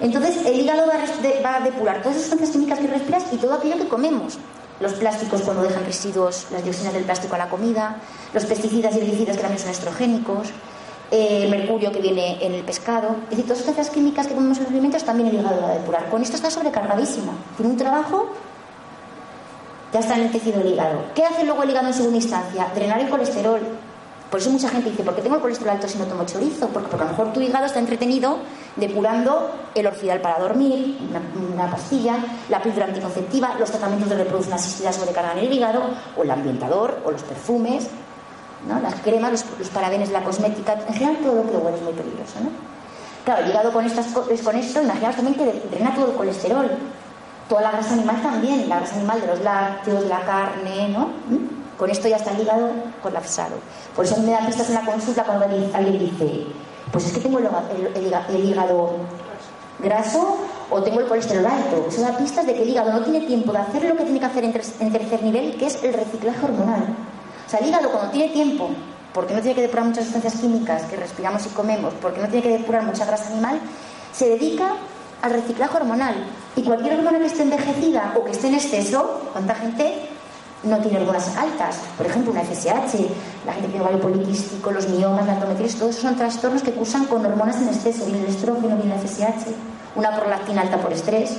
Entonces, 0.00 0.46
el 0.46 0.60
hígado 0.60 0.86
va 0.86 1.54
a, 1.54 1.60
depurar 1.60 2.02
todas 2.02 2.16
esas 2.16 2.28
sustancias 2.28 2.50
químicas 2.50 2.78
que 2.78 2.86
respiras 2.86 3.24
y 3.32 3.36
todo 3.36 3.54
aquello 3.54 3.76
que 3.76 3.88
comemos. 3.88 4.38
Los 4.80 4.92
plásticos 4.94 5.42
cuando 5.42 5.62
dejan 5.62 5.84
residuos, 5.84 6.46
las 6.52 6.62
dioxinas 6.62 6.94
del 6.94 7.02
plástico 7.02 7.34
a 7.34 7.38
la 7.38 7.48
comida, 7.48 7.96
los 8.32 8.44
pesticidas 8.44 8.94
y 8.94 8.98
herbicidas 8.98 9.36
que 9.36 9.42
también 9.42 9.60
son 9.60 9.70
estrogénicos, 9.70 10.48
eh, 11.10 11.44
el 11.44 11.50
mercurio 11.50 11.90
que 11.90 12.00
viene 12.00 12.44
en 12.44 12.54
el 12.54 12.62
pescado. 12.62 13.16
Es 13.24 13.30
decir, 13.30 13.44
todas 13.44 13.58
las 13.58 13.66
sustancias 13.66 13.90
químicas 13.90 14.28
que 14.28 14.34
comemos 14.34 14.58
en 14.58 14.64
los 14.64 14.72
alimentos 14.72 15.02
también 15.02 15.30
el 15.30 15.40
hígado 15.40 15.62
va 15.62 15.70
a 15.70 15.74
depurar. 15.74 16.08
Con 16.10 16.22
esto 16.22 16.36
está 16.36 16.50
sobrecargadísimo. 16.50 17.32
Tiene 17.56 17.72
un 17.72 17.78
trabajo, 17.78 18.28
ya 19.92 19.98
está 19.98 20.16
en 20.16 20.30
el 20.30 20.66
hígado. 20.66 21.00
¿Qué 21.14 21.24
hace 21.24 21.44
luego 21.44 21.64
el 21.64 21.70
hígado 21.70 21.88
en 21.88 21.94
segunda 21.94 22.18
instancia? 22.18 22.68
Drenar 22.74 23.00
el 23.00 23.08
colesterol, 23.08 23.60
por 24.30 24.40
eso 24.40 24.50
mucha 24.50 24.68
gente 24.68 24.90
dice, 24.90 25.02
¿por 25.02 25.14
qué 25.14 25.22
tengo 25.22 25.36
el 25.36 25.40
colesterol 25.40 25.74
alto 25.74 25.88
si 25.88 25.98
no 25.98 26.04
tomo 26.04 26.24
chorizo? 26.26 26.68
Porque, 26.68 26.88
porque 26.88 27.02
a 27.02 27.06
lo 27.06 27.12
mejor 27.12 27.32
tu 27.32 27.40
hígado 27.40 27.64
está 27.64 27.78
entretenido 27.78 28.38
depurando 28.76 29.50
el 29.74 29.86
orfidal 29.86 30.20
para 30.20 30.38
dormir, 30.38 30.98
una, 31.54 31.70
pastilla, 31.70 32.16
la 32.50 32.62
píldora 32.62 32.86
anticonceptiva, 32.86 33.54
los 33.58 33.70
tratamientos 33.70 34.10
de 34.10 34.16
reproducción 34.16 34.54
asistida 34.54 34.92
sobrecargan 34.92 35.38
el 35.38 35.50
hígado, 35.50 35.82
o 36.16 36.22
el 36.22 36.30
ambientador, 36.30 37.00
o 37.06 37.10
los 37.10 37.22
perfumes, 37.22 37.88
¿no? 38.68 38.80
las 38.80 38.94
cremas, 38.96 39.44
los, 39.58 39.68
parabenes 39.70 40.08
de 40.08 40.14
la 40.14 40.24
cosmética, 40.24 40.74
en 40.74 40.94
general 40.94 41.16
todo 41.22 41.34
lo 41.34 41.50
que 41.50 41.56
huele 41.56 41.78
es 41.78 41.82
muy 41.82 41.92
peligroso. 41.94 42.40
¿no? 42.42 42.50
Claro, 43.24 43.44
el 43.44 43.50
hígado 43.50 43.72
con, 43.72 43.86
estas, 43.86 44.06
con 44.08 44.56
esto, 44.56 44.82
imaginaos 44.82 45.16
también 45.16 45.36
que 45.36 45.68
drena 45.70 45.94
todo 45.94 46.10
el 46.10 46.16
colesterol, 46.16 46.70
toda 47.48 47.62
la 47.62 47.70
grasa 47.70 47.94
animal 47.94 48.20
también, 48.20 48.68
la 48.68 48.76
grasa 48.76 48.96
animal 48.96 49.22
de 49.22 49.26
los 49.26 49.40
lácteos, 49.40 50.02
de 50.02 50.08
la 50.08 50.20
carne, 50.20 50.88
¿no? 50.90 51.06
¿Mm? 51.28 51.57
Con 51.78 51.90
esto 51.90 52.08
ya 52.08 52.16
está 52.16 52.32
el 52.32 52.40
hígado 52.40 52.70
colapsado. 53.02 53.56
Por 53.94 54.04
eso 54.04 54.16
me 54.18 54.32
da 54.32 54.44
pistas 54.44 54.68
en 54.68 54.74
la 54.74 54.84
consulta 54.84 55.22
cuando 55.22 55.44
alguien 55.44 55.98
dice, 55.98 56.44
pues 56.90 57.06
es 57.06 57.12
que 57.12 57.20
tengo 57.20 57.38
el, 57.38 58.44
hígado 58.44 58.96
graso 59.78 60.38
o 60.70 60.82
tengo 60.82 61.00
el 61.00 61.06
colesterol 61.06 61.46
alto. 61.46 61.86
Eso 61.88 62.02
da 62.02 62.16
pistas 62.16 62.46
de 62.46 62.54
que 62.54 62.62
el 62.62 62.70
hígado 62.70 62.92
no 62.92 63.02
tiene 63.02 63.26
tiempo 63.26 63.52
de 63.52 63.58
hacer 63.58 63.84
lo 63.84 63.96
que 63.96 64.02
tiene 64.02 64.18
que 64.18 64.26
hacer 64.26 64.44
en, 64.44 64.52
tercer 64.52 65.22
nivel, 65.22 65.56
que 65.56 65.66
es 65.66 65.82
el 65.84 65.94
reciclaje 65.94 66.44
hormonal. 66.44 66.82
O 67.46 67.50
sea, 67.50 67.60
el 67.60 67.68
hígado 67.68 67.90
cuando 67.90 68.10
tiene 68.10 68.32
tiempo, 68.32 68.70
porque 69.14 69.34
no 69.34 69.40
tiene 69.40 69.54
que 69.54 69.62
depurar 69.62 69.86
muchas 69.86 70.04
sustancias 70.04 70.34
químicas 70.34 70.82
que 70.82 70.96
respiramos 70.96 71.46
y 71.46 71.50
comemos, 71.50 71.94
porque 72.02 72.20
no 72.20 72.26
tiene 72.26 72.42
que 72.42 72.58
depurar 72.58 72.82
mucha 72.82 73.04
grasa 73.04 73.30
animal, 73.30 73.60
se 74.12 74.28
dedica 74.30 74.72
al 75.22 75.30
reciclaje 75.30 75.76
hormonal. 75.76 76.14
Y 76.56 76.62
cualquier 76.62 76.98
hormona 76.98 77.20
que 77.20 77.26
esté 77.26 77.42
envejecida 77.42 78.14
o 78.16 78.24
que 78.24 78.32
esté 78.32 78.48
en 78.48 78.54
exceso, 78.54 79.30
¿cuánta 79.32 79.54
gente 79.54 80.08
no 80.62 80.78
tiene 80.78 80.98
hormonas 80.98 81.36
altas. 81.36 81.78
Por 81.96 82.06
ejemplo, 82.06 82.32
una 82.32 82.42
FSH, 82.42 82.94
la 83.46 83.52
gente 83.52 83.68
tiene 83.68 83.80
ovario 83.80 84.00
poliquístico, 84.00 84.70
los 84.70 84.88
miomas, 84.88 85.26
la 85.26 85.34
endometriosis, 85.34 85.78
todos 85.78 85.90
esos 85.92 86.02
son 86.02 86.16
trastornos 86.16 86.62
que 86.62 86.72
cursan 86.72 87.06
con 87.06 87.24
hormonas 87.24 87.56
en 87.56 87.68
exceso. 87.68 88.04
Viene 88.06 88.20
el 88.20 88.26
estrógeno, 88.26 88.76
viene 88.76 88.94
la 88.94 89.00
FSH, 89.00 89.46
una 89.96 90.14
prolactina 90.16 90.62
alta 90.62 90.78
por 90.78 90.92
estrés. 90.92 91.36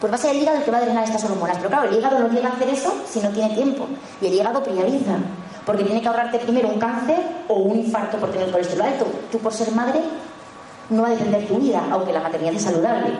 Pues 0.00 0.12
va 0.12 0.16
a 0.16 0.20
ser 0.20 0.36
el 0.36 0.42
hígado 0.42 0.58
el 0.58 0.64
que 0.64 0.70
va 0.70 0.78
a 0.78 0.82
drenar 0.82 1.04
estas 1.04 1.24
hormonas. 1.24 1.56
Pero 1.56 1.70
claro, 1.70 1.88
el 1.88 1.96
hígado 1.96 2.18
no 2.18 2.28
llega 2.28 2.48
a 2.48 2.52
hacer 2.52 2.68
eso 2.68 2.94
si 3.08 3.20
no 3.20 3.30
tiene 3.30 3.54
tiempo. 3.54 3.86
Y 4.20 4.26
el 4.26 4.34
hígado 4.34 4.62
prioriza. 4.62 5.16
Porque 5.64 5.82
tiene 5.82 6.02
que 6.02 6.08
ahorrarte 6.08 6.38
primero 6.40 6.68
un 6.68 6.78
cáncer 6.78 7.18
o 7.48 7.54
un 7.54 7.78
infarto 7.78 8.18
por 8.18 8.30
tener 8.30 8.50
colesterol 8.50 8.86
alto. 8.86 9.06
Tú, 9.32 9.38
por 9.38 9.52
ser 9.52 9.72
madre, 9.72 10.00
no 10.90 11.02
va 11.02 11.08
a 11.08 11.12
depender 11.12 11.46
tu 11.46 11.56
vida, 11.56 11.82
aunque 11.90 12.12
la 12.12 12.20
maternidad 12.20 12.54
es 12.54 12.62
saludable. 12.62 13.14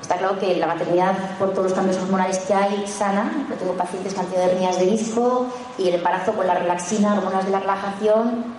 Está 0.00 0.16
claro 0.16 0.38
que 0.38 0.56
la 0.56 0.66
maternidad, 0.66 1.14
por 1.38 1.50
todos 1.50 1.64
los 1.64 1.74
cambios 1.74 1.96
hormonales 1.98 2.38
que 2.38 2.54
hay, 2.54 2.86
sana. 2.86 3.46
Yo 3.50 3.56
tengo 3.56 3.72
pacientes 3.74 4.14
que 4.14 4.20
han 4.20 4.26
tenido 4.26 4.50
hernias 4.50 4.78
de 4.78 4.86
disco 4.86 5.46
y 5.76 5.88
el 5.88 5.96
embarazo 5.96 6.32
con 6.32 6.46
la 6.46 6.54
relaxina, 6.54 7.14
hormonas 7.14 7.44
de 7.44 7.50
la 7.50 7.60
relajación 7.60 8.58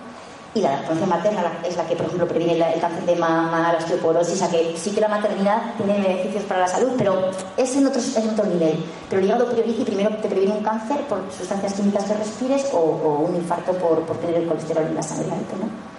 y 0.52 0.60
la 0.60 0.72
lactancia 0.72 1.06
materna 1.06 1.42
es 1.64 1.76
la 1.76 1.86
que, 1.86 1.94
por 1.94 2.06
ejemplo, 2.06 2.26
previene 2.26 2.54
el 2.74 2.80
cáncer 2.80 3.04
de 3.06 3.14
mama, 3.14 3.72
la 3.72 3.78
osteoporosis, 3.78 4.42
o 4.42 4.50
que 4.50 4.74
sí 4.76 4.90
que 4.90 5.00
la 5.00 5.06
maternidad 5.06 5.74
tiene 5.76 6.00
beneficios 6.00 6.42
para 6.44 6.60
la 6.60 6.66
salud, 6.66 6.90
pero 6.98 7.30
es 7.56 7.76
en 7.76 7.86
otro, 7.86 8.02
en 8.02 8.58
nivel. 8.58 8.84
Pero 9.08 9.20
el 9.20 9.28
hígado 9.28 9.46
prioriza 9.46 9.82
y 9.82 9.84
primero 9.84 10.10
te 10.16 10.28
previene 10.28 10.56
un 10.56 10.64
cáncer 10.64 11.02
por 11.02 11.20
sustancias 11.30 11.74
químicas 11.74 12.04
que 12.04 12.14
respires 12.14 12.68
o, 12.72 13.26
un 13.28 13.36
infarto 13.36 13.72
por, 13.74 14.04
tener 14.18 14.42
el 14.42 14.48
colesterol 14.48 14.86
en 14.86 14.94
la 14.96 15.02
sangre 15.02 15.28
¿no? 15.28 15.90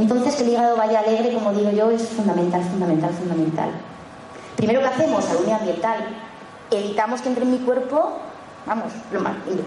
Entonces, 0.00 0.36
que 0.36 0.44
el 0.44 0.50
hígado 0.50 0.76
vaya 0.76 1.00
alegre, 1.00 1.34
como 1.34 1.52
digo 1.52 1.70
yo, 1.72 1.90
es 1.90 2.06
fundamental, 2.08 2.62
fundamental, 2.62 3.10
fundamental. 3.10 3.70
Primero, 4.56 4.80
¿qué 4.80 4.86
hacemos? 4.86 5.24
Salud 5.24 5.48
ambiental. 5.48 5.98
Evitamos 6.70 7.20
que 7.20 7.28
entre 7.28 7.44
en 7.44 7.52
mi 7.52 7.58
cuerpo, 7.58 8.12
vamos, 8.66 8.92
lo 9.12 9.20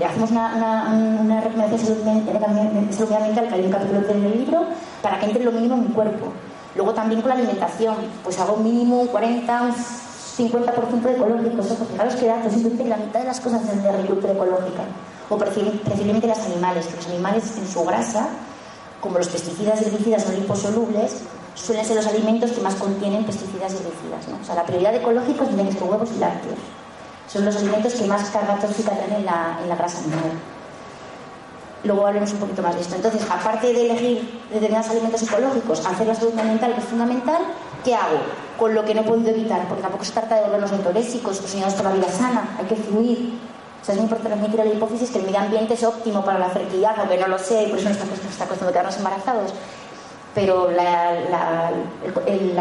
hacemos 0.06 0.32
una, 0.32 0.90
una, 1.22 1.42
recomendación 1.42 1.80
de 1.80 2.94
salud, 2.94 3.14
ambiental, 3.14 3.48
que 3.48 3.56
hay 3.56 3.66
un 3.66 3.72
capítulo 3.72 4.10
en 4.10 4.26
el 4.26 4.38
libro, 4.40 4.66
para 5.02 5.20
que 5.20 5.28
entre 5.28 5.44
lo 5.44 5.52
mínimo 5.52 5.76
en 5.76 5.88
mi 5.88 5.94
cuerpo. 5.94 6.34
Luego 6.76 6.94
también 6.94 7.22
con 7.22 7.30
la 7.30 7.36
alimentación, 7.36 7.96
pues 8.24 8.40
hago 8.40 8.58
mínimo 8.58 9.02
un 9.02 9.08
40, 9.08 9.62
un 9.62 9.74
50% 9.74 11.02
de 11.02 11.14
ecológico. 11.14 11.62
Eso, 11.62 11.86
fijaros 11.86 12.16
que 12.16 12.26
datos, 12.26 12.52
simplemente 12.52 12.86
la 12.90 12.98
mitad 12.98 13.20
de 13.20 13.26
las 13.28 13.40
cosas 13.40 13.62
es 13.70 13.84
de 13.84 13.90
agricultura 13.90 14.34
ecológica. 14.34 14.84
O 15.30 15.38
preferiblemente 15.38 16.28
los 16.28 16.40
animales, 16.40 16.88
que 16.88 16.96
los 16.96 17.08
animales 17.08 17.58
en 17.58 17.68
su 17.68 17.84
grasa, 17.84 18.28
como 19.00 19.20
los 19.20 19.30
pesticidas 19.30 19.82
y 19.82 19.86
herbicidas 19.86 20.24
son 20.24 20.36
liposolubles, 20.36 21.22
suelen 21.64 21.86
ser 21.86 21.98
los 21.98 22.08
alimentos 22.08 22.52
que 22.52 22.62
más 22.62 22.76
contienen 22.76 23.24
pesticidas 23.26 23.74
y 23.74 23.78
herbicidas. 23.78 24.28
¿no? 24.30 24.38
O 24.42 24.46
sea, 24.46 24.56
la 24.56 24.64
prioridad 24.64 24.96
ecológica 24.96 25.44
es 25.44 25.76
que 25.76 25.84
huevos 25.84 26.10
y 26.16 26.20
lácteos. 26.20 26.58
Son 27.28 27.46
los 27.46 27.56
alimentos 27.58 27.94
que 27.94 28.06
más 28.06 28.30
carga 28.30 28.56
tóxica 28.56 28.92
tienen 28.92 29.18
en 29.18 29.26
la, 29.26 29.60
en 29.62 29.70
la 29.70 29.76
grasa 29.76 30.00
animal. 30.00 30.32
Luego 31.84 32.02
hablaremos 32.02 32.34
un 32.34 32.40
poquito 32.40 32.62
más 32.62 32.76
de 32.76 32.82
esto. 32.82 32.96
Entonces, 32.96 33.22
aparte 33.30 33.72
de 33.72 33.86
elegir 33.86 34.42
determinados 34.52 34.90
alimentos 34.90 35.22
ecológicos, 35.22 35.86
hacer 35.86 36.08
la 36.08 36.16
salud 36.16 36.38
ambiental, 36.38 36.74
que 36.74 36.80
es 36.80 36.86
fundamental, 36.86 37.42
¿qué 37.84 37.96
hago? 37.96 38.18
Con 38.58 38.74
lo 38.74 38.84
que 38.84 38.96
no 38.96 39.02
he 39.02 39.04
podido 39.04 39.30
evitar, 39.30 39.66
porque 39.68 39.84
tampoco 39.84 40.04
se 40.04 40.12
trata 40.12 40.36
de 40.36 40.42
volvernos 40.42 40.72
autorésicos, 40.72 41.38
soñados 41.38 41.76
por 41.76 41.86
la 41.86 41.92
vida 41.92 42.10
sana, 42.10 42.56
hay 42.58 42.66
que 42.66 42.76
fluir. 42.76 43.34
O 43.82 43.86
sea, 43.86 43.94
es 43.94 44.02
muy 44.02 44.10
importante 44.10 44.30
transmitir 44.30 44.66
la 44.66 44.74
hipófisis 44.74 45.10
que 45.10 45.20
el 45.20 45.26
medio 45.26 45.40
ambiente 45.40 45.76
es 45.76 45.84
óptimo 45.84 46.26
para 46.26 46.40
la 46.40 46.50
fertilidad, 46.50 46.96
aunque 46.98 47.18
no 47.18 47.28
lo 47.28 47.38
sé, 47.38 47.64
y 47.64 47.68
por 47.68 47.80
eso 47.80 47.90
nos 47.90 47.98
está 48.30 48.46
costando 48.46 48.74
quedarnos 48.74 48.98
embarazados 48.98 49.54
pero 50.40 50.72
la, 50.72 51.72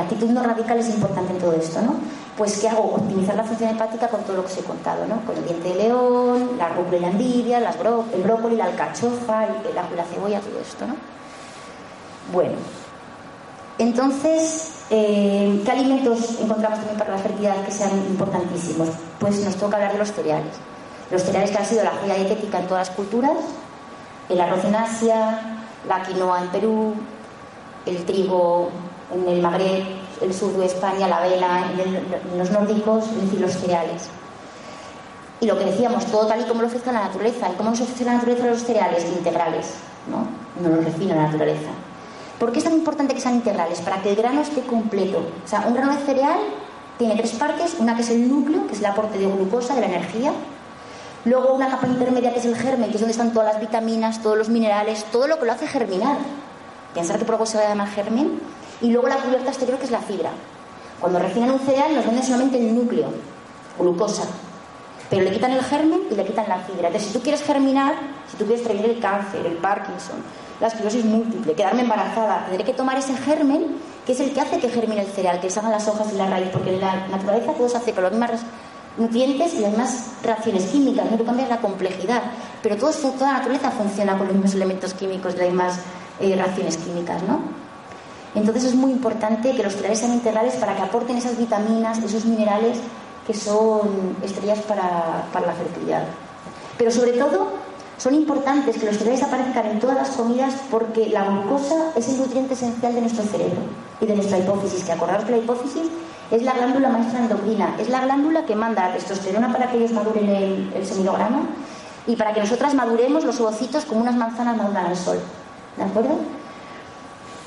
actitud 0.00 0.28
no 0.30 0.42
radical 0.42 0.78
es 0.80 0.88
importante 0.88 1.32
en 1.32 1.38
todo 1.38 1.52
esto, 1.52 1.80
¿no? 1.80 1.94
Pues, 2.36 2.58
¿qué 2.58 2.68
hago? 2.68 2.94
Optimizar 2.96 3.36
la 3.36 3.44
función 3.44 3.70
hepática 3.70 4.08
con 4.08 4.22
todo 4.22 4.36
lo 4.36 4.44
que 4.44 4.52
os 4.52 4.58
he 4.58 4.64
contado, 4.64 5.06
¿no? 5.06 5.20
Con 5.24 5.36
el 5.36 5.44
diente 5.44 5.68
de 5.68 5.74
león, 5.76 6.50
la 6.58 6.70
rúcula 6.70 6.96
y 6.96 7.00
la 7.00 7.08
envidia, 7.08 7.60
las 7.60 7.76
el 7.76 8.22
brócoli, 8.22 8.56
la 8.56 8.64
alcachofa, 8.64 9.44
el, 9.46 9.74
la, 9.76 9.84
la, 9.96 10.04
cebolla, 10.04 10.40
todo 10.40 10.58
esto, 10.60 10.86
¿no? 10.88 10.96
Bueno, 12.32 12.54
Entonces, 13.78 14.72
eh, 14.90 15.62
¿qué 15.64 15.70
alimentos 15.70 16.40
encontramos 16.40 16.80
también 16.80 16.98
para 16.98 17.12
la 17.12 17.18
fertilidad 17.18 17.64
que 17.64 17.70
sean 17.70 17.96
importantísimos? 18.08 18.88
Pues 19.20 19.38
nos 19.44 19.54
toca 19.54 19.76
hablar 19.76 19.92
de 19.92 19.98
los 19.98 20.10
cereales. 20.10 20.54
Los 21.12 21.22
cereales 21.22 21.52
que 21.52 21.58
han 21.58 21.64
sido 21.64 21.84
la 21.84 21.92
joya 21.92 22.14
dietética 22.14 22.58
en 22.58 22.66
todas 22.66 22.88
las 22.88 22.96
culturas, 22.96 23.38
el 24.28 24.40
arroz 24.40 24.64
en 24.64 24.74
Asia, 24.74 25.60
la 25.88 26.02
quinoa 26.02 26.42
en 26.42 26.48
Perú, 26.48 26.94
el 27.88 28.04
trigo 28.04 28.70
en 29.12 29.28
el 29.28 29.42
Magreb, 29.42 29.84
el 30.20 30.34
sur 30.34 30.52
de 30.56 30.66
España, 30.66 31.08
la 31.08 31.26
en, 31.26 32.38
los 32.38 32.50
nórdicos, 32.50 33.06
es 33.06 33.22
decir, 33.22 33.40
los 33.40 33.52
cereales. 33.52 34.08
Y 35.40 35.46
lo 35.46 35.56
que 35.56 35.64
decíamos, 35.64 36.04
todo 36.06 36.26
tal 36.26 36.40
y 36.40 36.44
como 36.44 36.62
lo 36.62 36.66
ofrece 36.66 36.92
la 36.92 37.04
naturaleza. 37.04 37.48
¿Y 37.48 37.56
cómo 37.56 37.70
nos 37.70 37.80
ofrece 37.80 38.04
la 38.04 38.14
naturaleza 38.14 38.46
los 38.46 38.62
cereales? 38.62 39.04
Integrales, 39.04 39.74
¿no? 40.10 40.26
No 40.60 40.76
los 40.76 40.84
refina 40.84 41.14
la 41.14 41.22
naturaleza. 41.26 41.70
¿Por 42.38 42.52
qué 42.52 42.58
es 42.58 42.64
tan 42.64 42.72
importante 42.72 43.14
que 43.14 43.20
sean 43.20 43.34
integrales? 43.34 43.80
Para 43.80 44.02
que 44.02 44.10
el 44.10 44.16
grano 44.16 44.40
esté 44.40 44.62
completo. 44.62 45.18
O 45.44 45.48
sea, 45.48 45.64
un 45.66 45.74
grano 45.74 45.94
de 45.94 46.00
cereal 46.04 46.38
tiene 46.98 47.14
tres 47.16 47.32
partes, 47.32 47.76
una 47.78 47.94
que 47.94 48.02
es 48.02 48.10
el 48.10 48.28
núcleo, 48.28 48.66
que 48.66 48.74
es 48.74 48.80
el 48.80 48.86
aporte 48.86 49.18
de 49.18 49.26
glucosa, 49.26 49.74
de 49.74 49.80
la 49.82 49.86
energía. 49.86 50.32
Luego 51.24 51.54
una 51.54 51.68
capa 51.68 51.86
intermedia 51.86 52.32
que 52.32 52.40
es 52.40 52.44
el 52.44 52.56
germen, 52.56 52.90
que 52.90 52.96
es 52.96 53.00
donde 53.00 53.12
están 53.12 53.32
todas 53.32 53.52
las 53.52 53.60
vitaminas, 53.60 54.22
todos 54.22 54.38
los 54.38 54.48
minerales, 54.48 55.04
todo 55.12 55.28
lo 55.28 55.38
que 55.38 55.46
lo 55.46 55.52
hace 55.52 55.66
germinar. 55.66 56.16
Pensar 56.98 57.16
que 57.16 57.24
por 57.24 57.36
algo 57.36 57.46
se 57.46 57.56
va 57.56 57.62
a 57.62 57.68
llamar 57.68 57.88
germen. 57.90 58.40
Y 58.80 58.90
luego 58.90 59.06
la 59.06 59.18
cubierta 59.18 59.50
exterior, 59.50 59.78
que 59.78 59.84
es 59.84 59.92
la 59.92 60.00
fibra. 60.00 60.30
Cuando 61.00 61.20
refinan 61.20 61.52
un 61.52 61.60
cereal 61.60 61.94
nos 61.94 62.04
venden 62.04 62.24
solamente 62.24 62.58
el 62.58 62.74
núcleo, 62.74 63.08
glucosa. 63.78 64.24
Pero 65.08 65.22
le 65.22 65.30
quitan 65.30 65.52
el 65.52 65.62
germen 65.62 66.00
y 66.10 66.14
le 66.16 66.24
quitan 66.24 66.48
la 66.48 66.58
fibra. 66.58 66.88
Entonces, 66.88 67.12
si 67.12 67.16
tú 67.16 67.22
quieres 67.22 67.44
germinar, 67.44 67.94
si 68.28 68.36
tú 68.36 68.46
quieres 68.46 68.64
prevenir 68.66 68.90
el 68.90 68.98
cáncer, 68.98 69.46
el 69.46 69.58
Parkinson, 69.58 70.16
la 70.60 70.66
esclerosis 70.66 71.04
múltiple, 71.04 71.54
quedarme 71.54 71.82
embarazada, 71.82 72.46
tendré 72.46 72.64
que 72.64 72.72
tomar 72.72 72.98
ese 72.98 73.16
germen 73.16 73.76
que 74.04 74.12
es 74.12 74.20
el 74.20 74.32
que 74.32 74.40
hace 74.40 74.58
que 74.58 74.68
germine 74.68 75.02
el 75.02 75.06
cereal, 75.06 75.38
que 75.38 75.50
salgan 75.50 75.70
las 75.70 75.86
hojas 75.86 76.12
y 76.12 76.16
la 76.16 76.26
raíz, 76.26 76.48
porque 76.52 76.72
la 76.78 77.06
naturaleza 77.06 77.52
todo 77.52 77.68
se 77.68 77.76
hace 77.76 77.92
con 77.92 78.02
los 78.02 78.12
mismos 78.12 78.40
nutrientes 78.96 79.54
y 79.54 79.60
las 79.60 79.70
mismas 79.70 80.10
reacciones 80.24 80.64
químicas, 80.64 81.08
no 81.08 81.16
tú 81.16 81.24
cambias 81.24 81.48
la 81.48 81.58
complejidad, 81.58 82.22
pero 82.60 82.76
todo, 82.76 82.90
toda 82.90 83.32
la 83.32 83.38
naturaleza 83.38 83.70
funciona 83.70 84.18
con 84.18 84.26
los 84.26 84.34
mismos 84.34 84.54
elementos 84.54 84.94
químicos 84.94 85.34
y 85.34 85.38
las 85.38 85.46
mismas 85.46 85.78
eh, 86.20 86.34
reacciones 86.34 86.76
químicas, 86.76 87.22
¿no? 87.22 87.40
Entonces 88.34 88.64
es 88.64 88.74
muy 88.74 88.92
importante 88.92 89.54
que 89.54 89.62
los 89.62 89.74
cereales 89.74 89.98
sean 89.98 90.12
integrales 90.12 90.54
para 90.54 90.76
que 90.76 90.82
aporten 90.82 91.16
esas 91.16 91.38
vitaminas, 91.38 91.98
esos 91.98 92.24
minerales 92.24 92.78
que 93.26 93.34
son 93.34 94.16
estrellas 94.22 94.60
para, 94.60 95.24
la 95.34 95.52
fertilidad. 95.52 96.04
Pero 96.76 96.90
sobre 96.90 97.12
todo 97.12 97.48
son 97.96 98.14
importantes 98.14 98.78
que 98.78 98.86
los 98.86 98.96
cereales 98.96 99.22
aparezcan 99.22 99.66
en 99.66 99.80
todas 99.80 99.96
las 99.96 100.10
comidas 100.10 100.54
porque 100.70 101.08
la 101.08 101.24
glucosa 101.24 101.92
es 101.96 102.08
el 102.08 102.18
nutriente 102.18 102.54
esencial 102.54 102.94
de 102.94 103.00
nuestro 103.00 103.24
cerebro 103.24 103.60
y 104.00 104.06
de 104.06 104.14
nuestra 104.14 104.38
hipófisis, 104.38 104.84
que 104.84 104.92
acordaros 104.92 105.24
que 105.24 105.32
la 105.32 105.38
hipófisis 105.38 105.88
es 106.30 106.42
la 106.42 106.52
glándula 106.52 106.90
maestra 106.90 107.20
endocrina, 107.20 107.74
es 107.78 107.88
la 107.88 108.02
glándula 108.02 108.46
que 108.46 108.54
manda 108.54 108.88
la 108.88 108.94
testosterona 108.94 109.52
para 109.52 109.70
que 109.70 109.78
ellos 109.78 109.92
maduren 109.92 110.28
el, 110.28 110.72
el 110.74 110.84
y 112.06 112.16
para 112.16 112.32
que 112.32 112.40
nosotras 112.40 112.74
maduremos 112.74 113.24
los 113.24 113.40
ovocitos 113.40 113.84
como 113.84 114.00
unas 114.00 114.16
manzanas 114.16 114.56
maduran 114.56 114.86
al 114.86 114.96
sol. 114.96 115.18
¿De 115.78 115.84
acuerdo? 115.84 116.16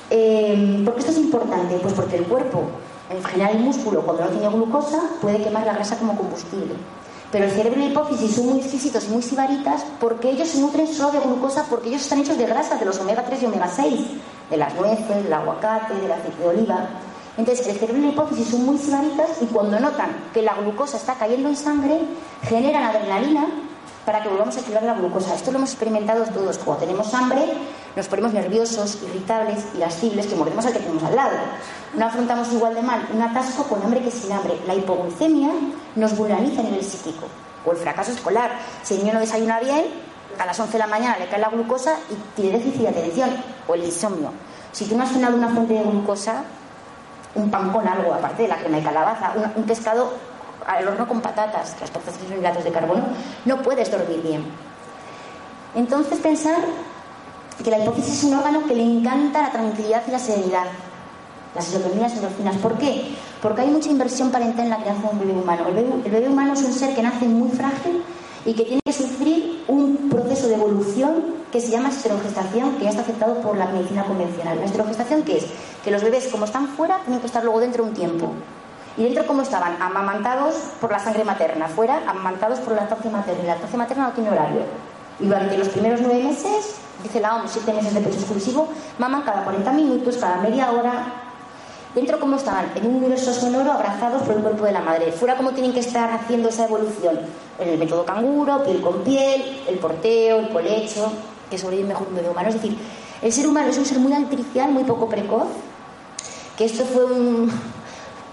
Eh, 0.10 0.82
¿Por 0.86 0.94
qué 0.94 1.00
esto 1.02 1.12
es 1.12 1.18
importante? 1.18 1.76
Pues 1.82 1.94
porque 1.94 2.16
el 2.16 2.24
cuerpo, 2.24 2.64
en 3.10 3.24
general 3.24 3.58
el 3.58 3.64
músculo, 3.64 4.02
cuando 4.02 4.24
no 4.24 4.30
tiene 4.30 4.48
glucosa, 4.50 5.02
puede 5.22 5.44
quemar 5.44 5.66
la 5.66 5.74
grasa 5.74 5.98
como 5.98 6.16
combustible. 6.16 6.76
Pero 7.32 7.46
el 7.46 7.52
cerebro 7.52 7.80
y 7.80 7.84
la 7.84 7.90
hipófisis 7.92 8.36
son 8.36 8.48
muy 8.48 8.60
exquisitos 8.60 9.06
y 9.06 9.10
muy 9.10 9.22
sibaritas 9.22 9.86
porque 10.00 10.32
ellos 10.32 10.50
se 10.50 10.60
nutren 10.60 10.88
solo 10.88 11.12
de 11.12 11.20
glucosa 11.20 11.66
porque 11.70 11.90
ellos 11.90 12.02
están 12.02 12.20
hechos 12.20 12.38
de 12.38 12.46
grasas, 12.46 12.80
de 12.80 12.86
los 12.86 13.00
omega 13.00 13.24
3 13.24 13.44
y 13.44 13.46
omega 13.46 13.68
6, 13.68 14.02
de 14.50 14.58
las 14.58 14.76
nueces, 14.76 15.24
del 15.24 15.32
aguacate, 15.32 15.94
del 15.96 16.12
aceite 16.12 16.42
de 16.42 16.50
oliva. 16.50 16.90
Entonces, 17.38 17.66
el 17.68 17.78
cerebro 17.78 18.02
y 18.02 18.06
la 18.06 18.12
hipófisis 18.12 18.48
son 18.48 18.66
muy 18.66 18.78
sibaritas 18.78 19.42
y 19.42 19.46
cuando 19.46 19.80
notan 19.80 20.10
que 20.34 20.42
la 20.42 20.56
glucosa 20.56 20.98
está 20.98 21.16
cayendo 21.16 21.48
en 21.48 21.56
sangre, 21.56 22.02
generan 22.44 22.84
adrenalina 22.84 23.48
para 24.06 24.22
que 24.22 24.30
volvamos 24.30 24.56
a 24.56 24.60
equilibrar 24.60 24.84
la 24.84 24.94
glucosa. 24.94 25.36
Esto 25.36 25.52
lo 25.52 25.58
hemos 25.58 25.72
experimentado 25.72 26.24
todos. 26.26 26.58
Cuando 26.58 26.86
tenemos 26.86 27.14
hambre, 27.14 27.42
nos 27.96 28.08
ponemos 28.08 28.34
nerviosos, 28.34 29.00
irritables, 29.04 29.66
irascibles, 29.76 30.28
que 30.28 30.36
mordemos 30.36 30.66
al 30.66 30.74
que 30.74 30.80
tenemos 30.80 31.04
al 31.04 31.16
lado. 31.16 31.38
No 31.94 32.06
afrontamos 32.06 32.52
igual 32.54 32.76
de 32.76 32.82
mal 32.82 33.08
un 33.14 33.22
atasco 33.22 33.64
con 33.64 33.82
hambre 33.84 34.02
que 34.02 34.12
sin 34.12 34.32
hambre. 34.32 34.58
La 34.68 34.76
hipoglucemia 34.76 35.50
nos 35.96 36.16
vulnerabiliza 36.18 36.62
a 36.62 36.64
nivel 36.64 36.84
psíquico. 36.84 37.28
O 37.66 37.72
el 37.72 37.78
fracaso 37.78 38.12
escolar. 38.12 38.52
Si 38.84 38.96
el 38.96 39.02
niño 39.02 39.14
no 39.14 39.20
desayuna 39.20 39.60
bien, 39.60 39.86
a 40.40 40.46
las 40.46 40.60
11 40.60 40.74
de 40.74 40.80
la 40.80 40.88
mañana 40.88 41.18
le 41.18 41.28
cae 41.28 41.40
la 41.40 41.50
glucosa 41.50 41.96
y 42.10 42.16
tiene 42.36 42.58
déficit 42.58 42.82
de 42.82 42.88
atención. 42.88 43.30
O 43.68 43.76
el 43.76 43.84
insomnio. 43.84 44.32
Si 44.72 44.86
tú 44.86 44.98
no 44.98 45.04
has 45.04 45.12
cenado 45.12 45.36
una 45.36 45.50
fuente 45.50 45.74
de 45.74 45.84
glucosa, 45.84 46.44
un 47.36 47.50
pan 47.50 47.72
con 47.72 47.88
algo, 47.88 48.14
aparte 48.14 48.44
de 48.44 48.48
la 48.50 48.58
crema 48.58 48.78
de 48.78 48.84
calabaza, 48.84 49.34
un, 49.56 49.64
pescado 49.64 50.14
al 50.66 50.88
horno 50.88 51.08
con 51.08 51.22
patatas, 51.22 51.76
las 51.80 51.90
patatas 51.90 52.16
hidratos 52.30 52.64
de 52.64 52.72
carbono, 52.72 53.04
no 53.46 53.62
puedes 53.62 53.92
dormir 53.92 54.22
bien. 54.22 54.46
Entonces 55.76 56.20
pensar 56.20 56.60
que 57.64 57.72
la 57.72 57.80
hipófisis 57.80 58.16
es 58.16 58.24
un 58.24 58.36
órgano 58.36 58.66
que 58.68 58.76
le 58.76 58.84
encanta 58.84 59.42
la 59.42 59.52
tranquilidad 59.52 60.04
y 60.08 60.12
la 60.12 60.20
serenidad. 60.20 60.66
Las 61.56 61.66
serotoниnas 61.66 62.14
y 62.14 62.16
endorfinas. 62.16 62.56
¿Por 62.58 62.78
qué? 62.78 63.16
Porque 63.42 63.62
hay 63.62 63.70
mucha 63.70 63.90
inversión 63.90 64.32
parental 64.32 64.66
en 64.66 64.70
la 64.72 64.78
crianza 64.78 65.08
de 65.08 65.14
un 65.14 65.20
bebé 65.20 65.34
humano. 65.34 65.68
El 65.68 65.76
bebé, 65.76 65.94
el 66.06 66.12
bebé 66.12 66.30
humano 66.30 66.54
es 66.54 66.64
un 66.64 66.74
ser 66.74 66.96
que 66.96 67.04
nace 67.04 67.26
muy 67.26 67.50
frágil 67.50 68.04
y 68.46 68.54
que 68.54 68.64
tiene 68.64 68.82
que 68.84 68.94
sufrir 68.94 69.64
un 69.68 70.10
proceso 70.10 70.48
de 70.48 70.56
evolución 70.56 71.42
que 71.52 71.60
se 71.60 71.70
llama 71.70 71.90
esterogestación, 71.90 72.78
que 72.78 72.86
ya 72.86 72.92
está 72.92 73.02
aceptado 73.02 73.42
por 73.42 73.58
la 73.58 73.66
medicina 73.68 74.06
convencional. 74.06 74.60
¿La 74.60 74.66
esterogestación 74.66 75.24
qué 75.24 75.38
es? 75.38 75.46
Que 75.84 75.92
los 75.92 76.02
bebés, 76.02 76.28
como 76.30 76.46
están 76.46 76.70
fuera, 76.70 77.00
tienen 77.00 77.20
que 77.20 77.28
estar 77.28 77.44
luego 77.44 77.60
dentro 77.60 77.84
un 77.84 77.94
tiempo. 77.94 78.32
¿Y 78.98 79.04
dentro 79.04 79.26
cómo 79.26 79.42
estaban? 79.42 79.82
Amamantados 79.82 80.56
por 80.80 80.92
la 80.92 81.00
sangre 81.00 81.24
materna, 81.24 81.68
fuera 81.68 82.02
amamantados 82.08 82.60
por 82.60 82.74
la 82.74 82.82
lactancia 82.82 83.10
materna. 83.10 83.42
Y 83.42 83.46
la 83.46 83.54
lactancia 83.54 83.78
materna 83.78 84.08
no 84.08 84.12
tiene 84.12 84.30
horario. 84.32 84.62
Y 85.20 85.26
durante 85.26 85.58
los 85.58 85.70
primeros 85.70 86.02
nueve 86.02 86.24
meses 86.24 86.76
dice 87.04 87.20
la 87.20 87.36
OMS, 87.36 87.52
siete 87.52 87.74
meses 87.74 87.94
de 87.94 88.02
pecho 88.02 88.18
exclusivo, 88.18 88.68
maman 89.00 89.22
cada 89.22 89.44
40 89.44 89.72
minutos, 89.72 90.18
cada 90.18 90.38
media 90.38 90.72
hora. 90.72 91.06
Dentro, 91.96 92.20
¿cómo 92.20 92.38
estaban? 92.38 92.72
En 92.76 92.88
un 92.88 92.96
universo 92.96 93.34
sonoro 93.34 93.72
abrazados 93.72 94.24
por 94.24 94.36
el 94.36 94.42
cuerpo 94.42 94.66
de 94.66 94.72
la 94.72 94.82
madre. 94.82 95.12
Fuera, 95.12 95.36
¿cómo 95.36 95.52
tienen 95.52 95.74
que 95.74 95.82
estar 95.82 96.10
haciendo 96.12 96.50
esa 96.50 96.66
evolución? 96.66 97.20
En 97.60 97.70
el 97.70 97.78
método 97.78 98.06
canguro, 98.06 98.64
piel 98.64 98.82
con 98.82 99.02
piel, 99.04 99.62
el 99.68 99.78
porteo, 99.78 100.40
el 100.40 100.50
colecho, 100.50 101.12
que 101.50 101.58
sobrevive 101.58 101.90
mejor 101.90 102.08
un 102.08 102.16
bebé 102.16 102.30
humano. 102.30 102.50
Es 102.50 102.56
decir, 102.56 102.78
el 103.22 103.32
ser 103.32 103.48
humano 103.48 103.70
es 103.70 103.78
un 103.78 103.86
ser 103.86 104.00
muy 104.00 104.14
artificial, 104.14 104.72
muy 104.72 104.84
poco 104.84 105.08
precoz, 105.10 105.48
que 106.58 106.66
esto 106.66 106.86
fue 106.86 107.06
un, 107.06 107.52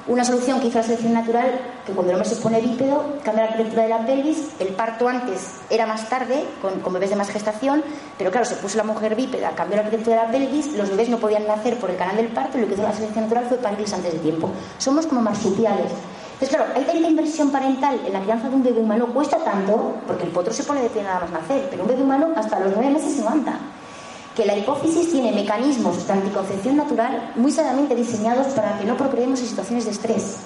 una 0.08 0.24
solución 0.24 0.58
que 0.60 0.68
hizo 0.68 0.78
la 0.78 0.84
selección 0.84 1.12
natural, 1.12 1.50
que 1.86 1.92
cuando 1.92 2.12
el 2.12 2.16
hombre 2.16 2.28
se 2.28 2.40
pone 2.40 2.60
bípedo, 2.60 3.18
cambia 3.22 3.44
la 3.44 3.50
arquitectura 3.50 3.82
de 3.82 3.88
la 3.90 4.06
pelvis. 4.06 4.48
El 4.58 4.68
parto 4.68 5.06
antes 5.06 5.52
era 5.68 5.86
más 5.86 6.08
tarde, 6.08 6.44
con, 6.62 6.92
bebés 6.92 7.10
de 7.10 7.16
más 7.16 7.28
gestación, 7.28 7.82
pero 8.16 8.30
claro, 8.30 8.46
se 8.46 8.56
puso 8.56 8.78
la 8.78 8.84
mujer 8.84 9.14
bípeda, 9.14 9.50
cambió 9.50 9.76
la 9.76 9.82
arquitectura 9.82 10.16
de 10.16 10.22
la 10.22 10.30
pelvis, 10.32 10.72
los 10.72 10.88
bebés 10.90 11.10
no 11.10 11.18
podían 11.18 11.46
nacer 11.46 11.76
por 11.78 11.90
el 11.90 11.96
canal 11.96 12.16
del 12.16 12.28
parto 12.28 12.56
y 12.56 12.62
lo 12.62 12.66
que 12.66 12.74
hizo 12.74 12.82
la 12.82 12.92
selección 12.92 13.24
natural 13.24 13.46
fue 13.48 13.58
parirlos 13.58 13.92
antes 13.92 14.12
de 14.14 14.18
tiempo. 14.18 14.50
Somos 14.78 15.06
como 15.06 15.20
marsupiales. 15.20 15.92
Entonces, 16.32 16.56
claro, 16.56 16.72
hay 16.74 16.84
tanta 16.84 17.08
inversión 17.08 17.50
parental 17.50 18.00
en 18.06 18.12
la 18.12 18.20
crianza 18.20 18.48
de 18.48 18.54
un 18.54 18.62
bebé 18.62 18.80
humano, 18.80 19.06
cuesta 19.12 19.38
tanto, 19.38 19.96
porque 20.06 20.24
el 20.24 20.30
potro 20.30 20.52
se 20.54 20.62
pone 20.64 20.82
de 20.82 20.88
pie 20.88 21.02
nada 21.02 21.20
más 21.20 21.30
nacer, 21.30 21.66
pero 21.70 21.82
un 21.82 21.88
bebé 21.88 22.02
humano 22.02 22.28
hasta 22.36 22.60
los 22.60 22.72
nueve 22.74 22.90
meses 22.90 23.12
se 23.12 23.18
levanta 23.18 23.58
que 24.38 24.46
la 24.46 24.56
hipófisis 24.56 25.10
tiene 25.10 25.32
mecanismos 25.32 26.06
de 26.06 26.12
anticoncepción 26.12 26.76
natural 26.76 27.32
muy 27.34 27.50
sanamente 27.50 27.96
diseñados 27.96 28.46
para 28.54 28.78
que 28.78 28.84
no 28.84 28.96
procreemos 28.96 29.40
en 29.40 29.46
situaciones 29.46 29.86
de 29.86 29.90
estrés. 29.90 30.36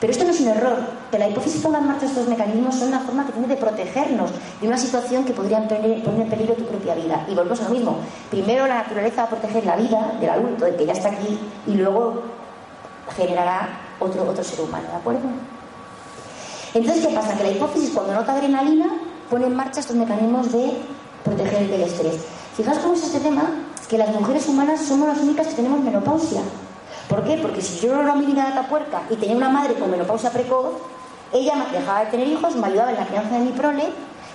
Pero 0.00 0.12
esto 0.12 0.22
no 0.22 0.30
es 0.30 0.40
un 0.40 0.46
error. 0.46 0.76
Que 1.10 1.18
la 1.18 1.28
hipófisis 1.28 1.60
ponga 1.60 1.78
en 1.78 1.88
marcha 1.88 2.06
estos 2.06 2.28
mecanismos 2.28 2.76
son 2.76 2.88
una 2.88 3.00
forma 3.00 3.26
que 3.26 3.32
tiene 3.32 3.48
de 3.48 3.56
protegernos 3.56 4.30
de 4.60 4.68
una 4.68 4.78
situación 4.78 5.24
que 5.24 5.32
podría 5.32 5.66
poner 5.66 6.04
en 6.04 6.28
peligro 6.28 6.54
tu 6.54 6.66
propia 6.66 6.94
vida. 6.94 7.26
Y 7.28 7.34
volvemos 7.34 7.60
a 7.62 7.64
lo 7.64 7.70
mismo. 7.70 7.96
Primero 8.30 8.64
la 8.68 8.76
naturaleza 8.76 9.22
va 9.22 9.24
a 9.24 9.30
proteger 9.30 9.66
la 9.66 9.74
vida 9.74 10.12
del 10.20 10.30
adulto, 10.30 10.66
del 10.66 10.76
que 10.76 10.86
ya 10.86 10.92
está 10.92 11.08
aquí, 11.08 11.36
y 11.66 11.72
luego 11.72 12.22
generará 13.16 13.70
otro, 13.98 14.22
otro 14.22 14.44
ser 14.44 14.60
humano, 14.60 14.86
¿de 14.88 14.96
acuerdo? 14.98 15.28
Entonces, 16.74 17.04
¿qué 17.04 17.12
pasa? 17.12 17.36
Que 17.36 17.42
la 17.42 17.50
hipófisis, 17.50 17.90
cuando 17.90 18.14
nota 18.14 18.34
adrenalina, 18.34 18.86
pone 19.28 19.46
en 19.46 19.56
marcha 19.56 19.80
estos 19.80 19.96
mecanismos 19.96 20.52
de 20.52 20.74
proteger 21.24 21.68
del 21.68 21.82
estrés. 21.82 22.38
Fijaos 22.58 22.78
cómo 22.78 22.94
es 22.94 23.04
este 23.04 23.20
tema, 23.20 23.44
que 23.88 23.96
las 23.96 24.08
mujeres 24.08 24.48
humanas 24.48 24.80
somos 24.80 25.06
las 25.06 25.18
únicas 25.18 25.46
que 25.46 25.54
tenemos 25.54 25.78
menopausia. 25.78 26.40
¿Por 27.08 27.22
qué? 27.22 27.38
Porque 27.40 27.62
si 27.62 27.78
yo 27.78 28.00
era 28.00 28.16
mi 28.16 28.26
de 28.26 28.42
puerca 28.68 29.02
y 29.08 29.14
tenía 29.14 29.36
una 29.36 29.48
madre 29.48 29.74
con 29.74 29.88
menopausia 29.88 30.30
precoz, 30.30 30.72
ella 31.32 31.54
me 31.54 31.70
dejaba 31.70 32.00
de 32.00 32.10
tener 32.10 32.26
hijos, 32.26 32.56
me 32.56 32.66
ayudaba 32.66 32.90
en 32.90 32.96
la 32.96 33.06
crianza 33.06 33.38
de 33.38 33.44
mi 33.44 33.52
prole 33.52 33.84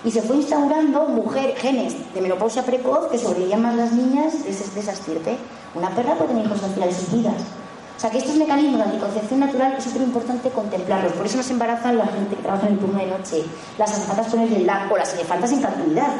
y 0.05 0.11
se 0.11 0.21
fue 0.21 0.37
instaurando 0.37 1.03
mujer, 1.09 1.53
genes 1.57 1.95
de 2.13 2.21
menopausia 2.21 2.63
precoz 2.63 3.07
que 3.11 3.17
sobrevivían 3.17 3.61
más 3.61 3.75
las 3.75 3.91
niñas 3.91 4.41
de, 4.45 4.51
ese, 4.51 4.73
de 4.73 4.79
esa 4.79 4.93
estirpe. 4.93 5.35
Una 5.75 5.89
perra 5.89 6.13
puede 6.13 6.29
tener 6.29 6.45
hijos 6.45 6.63
al 6.63 6.71
final 6.71 6.87
de 6.87 6.95
sus 6.95 7.11
vidas. 7.11 7.41
O 7.97 7.99
sea 7.99 8.09
que 8.09 8.19
estos 8.19 8.37
mecanismos 8.37 8.77
de 8.77 8.83
anticoncepción 8.85 9.41
natural 9.41 9.75
es 9.77 9.83
súper 9.83 10.01
importante 10.01 10.49
contemplarlos. 10.49 11.11
Por 11.11 11.25
eso 11.25 11.35
nos 11.35 11.49
embarazan 11.49 11.97
la 11.97 12.07
gente 12.07 12.37
que 12.37 12.41
trabaja 12.41 12.67
en 12.67 12.73
el 12.75 12.79
turno 12.79 12.99
de 12.99 13.07
noche, 13.07 13.43
las 13.77 13.91
azafatas 13.91 14.27
con 14.27 14.39
el 14.39 14.69
o 14.89 14.97
las 14.97 15.13
elefantas 15.13 15.51
en 15.51 15.61
captividad 15.61 16.13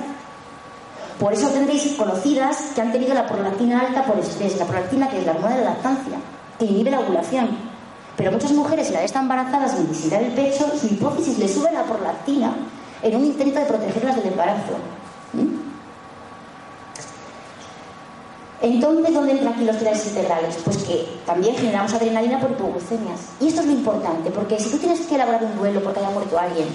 Por 1.20 1.34
eso 1.34 1.50
tendréis 1.50 1.96
conocidas 1.96 2.72
que 2.76 2.82
han 2.82 2.92
tenido 2.92 3.14
la 3.14 3.28
prolactina 3.28 3.82
alta 3.82 4.04
por 4.04 4.18
estrés, 4.20 4.58
la 4.58 4.66
prolactina 4.66 5.10
que 5.10 5.20
es 5.20 5.26
la 5.26 5.34
hormona 5.34 5.56
de 5.56 5.64
la 5.64 5.70
lactancia, 5.72 6.18
que 6.58 6.66
inhibe 6.66 6.92
la 6.92 7.00
ovulación. 7.00 7.50
Pero 8.18 8.32
muchas 8.32 8.52
mujeres, 8.52 8.88
si 8.88 8.94
la 8.94 9.04
están 9.04 9.24
embarazadas 9.24 9.72
sin 9.72 9.90
visitar 9.90 10.22
el 10.22 10.32
pecho, 10.34 10.66
su 10.80 10.88
hipófisis 10.88 11.38
le 11.40 11.48
sube 11.48 11.72
la 11.72 11.84
prolactina 11.84 12.54
en 13.02 13.16
un 13.16 13.26
intento 13.26 13.60
de 13.60 13.66
protegerlas 13.66 14.16
del 14.18 14.28
embarazo. 14.28 14.74
Entonces, 18.62 19.14
¿dónde 19.14 19.32
entran 19.34 19.54
aquí 19.54 19.66
los 19.66 19.76
cereales 19.76 20.08
integrales? 20.08 20.58
Pues 20.64 20.78
que 20.78 21.06
también 21.26 21.54
generamos 21.56 21.94
adrenalina 21.94 22.40
por 22.40 22.52
hipoglucemias. 22.52 23.20
Y 23.42 23.48
esto 23.48 23.60
es 23.60 23.68
lo 23.68 23.74
importante, 23.74 24.32
porque 24.32 24.58
si 24.58 24.70
tú 24.70 24.78
tienes 24.78 25.02
que 25.02 25.16
elaborar 25.16 25.44
un 25.44 25.58
duelo 25.58 25.84
porque 25.84 26.00
haya 26.00 26.12
muerto 26.12 26.40
alguien, 26.40 26.70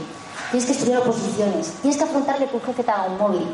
tienes 0.51 0.67
que 0.67 0.73
estudiar 0.73 0.99
oposiciones, 1.01 1.73
tienes 1.81 1.97
que 1.97 2.05
afrontarle 2.05 2.47
un 2.53 2.61
jefe 2.61 2.83
haga 2.91 3.07
un 3.07 3.17
móvil, 3.17 3.47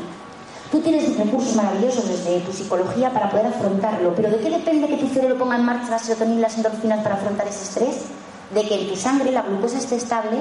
tú 0.71 0.79
tienes 0.79 1.17
recursos 1.17 1.55
maravillosos 1.55 2.07
desde 2.07 2.39
tu 2.41 2.51
psicología 2.51 3.11
para 3.11 3.29
poder 3.29 3.47
afrontarlo, 3.47 4.13
pero 4.15 4.29
¿de 4.29 4.37
qué 4.37 4.49
depende 4.49 4.87
que 4.87 4.97
tu 4.97 5.07
cerebro 5.07 5.37
ponga 5.37 5.55
en 5.55 5.65
marcha 5.65 5.91
la 5.91 5.99
serotonina 5.99 6.37
y 6.37 6.41
las 6.41 6.57
endorfinas 6.57 7.01
para 7.03 7.15
afrontar 7.15 7.47
ese 7.47 7.63
estrés? 7.63 8.05
De 8.53 8.63
que 8.67 8.81
en 8.81 8.89
tu 8.89 8.95
sangre 8.95 9.31
la 9.31 9.41
glucosa 9.41 9.77
esté 9.77 9.95
estable 9.95 10.37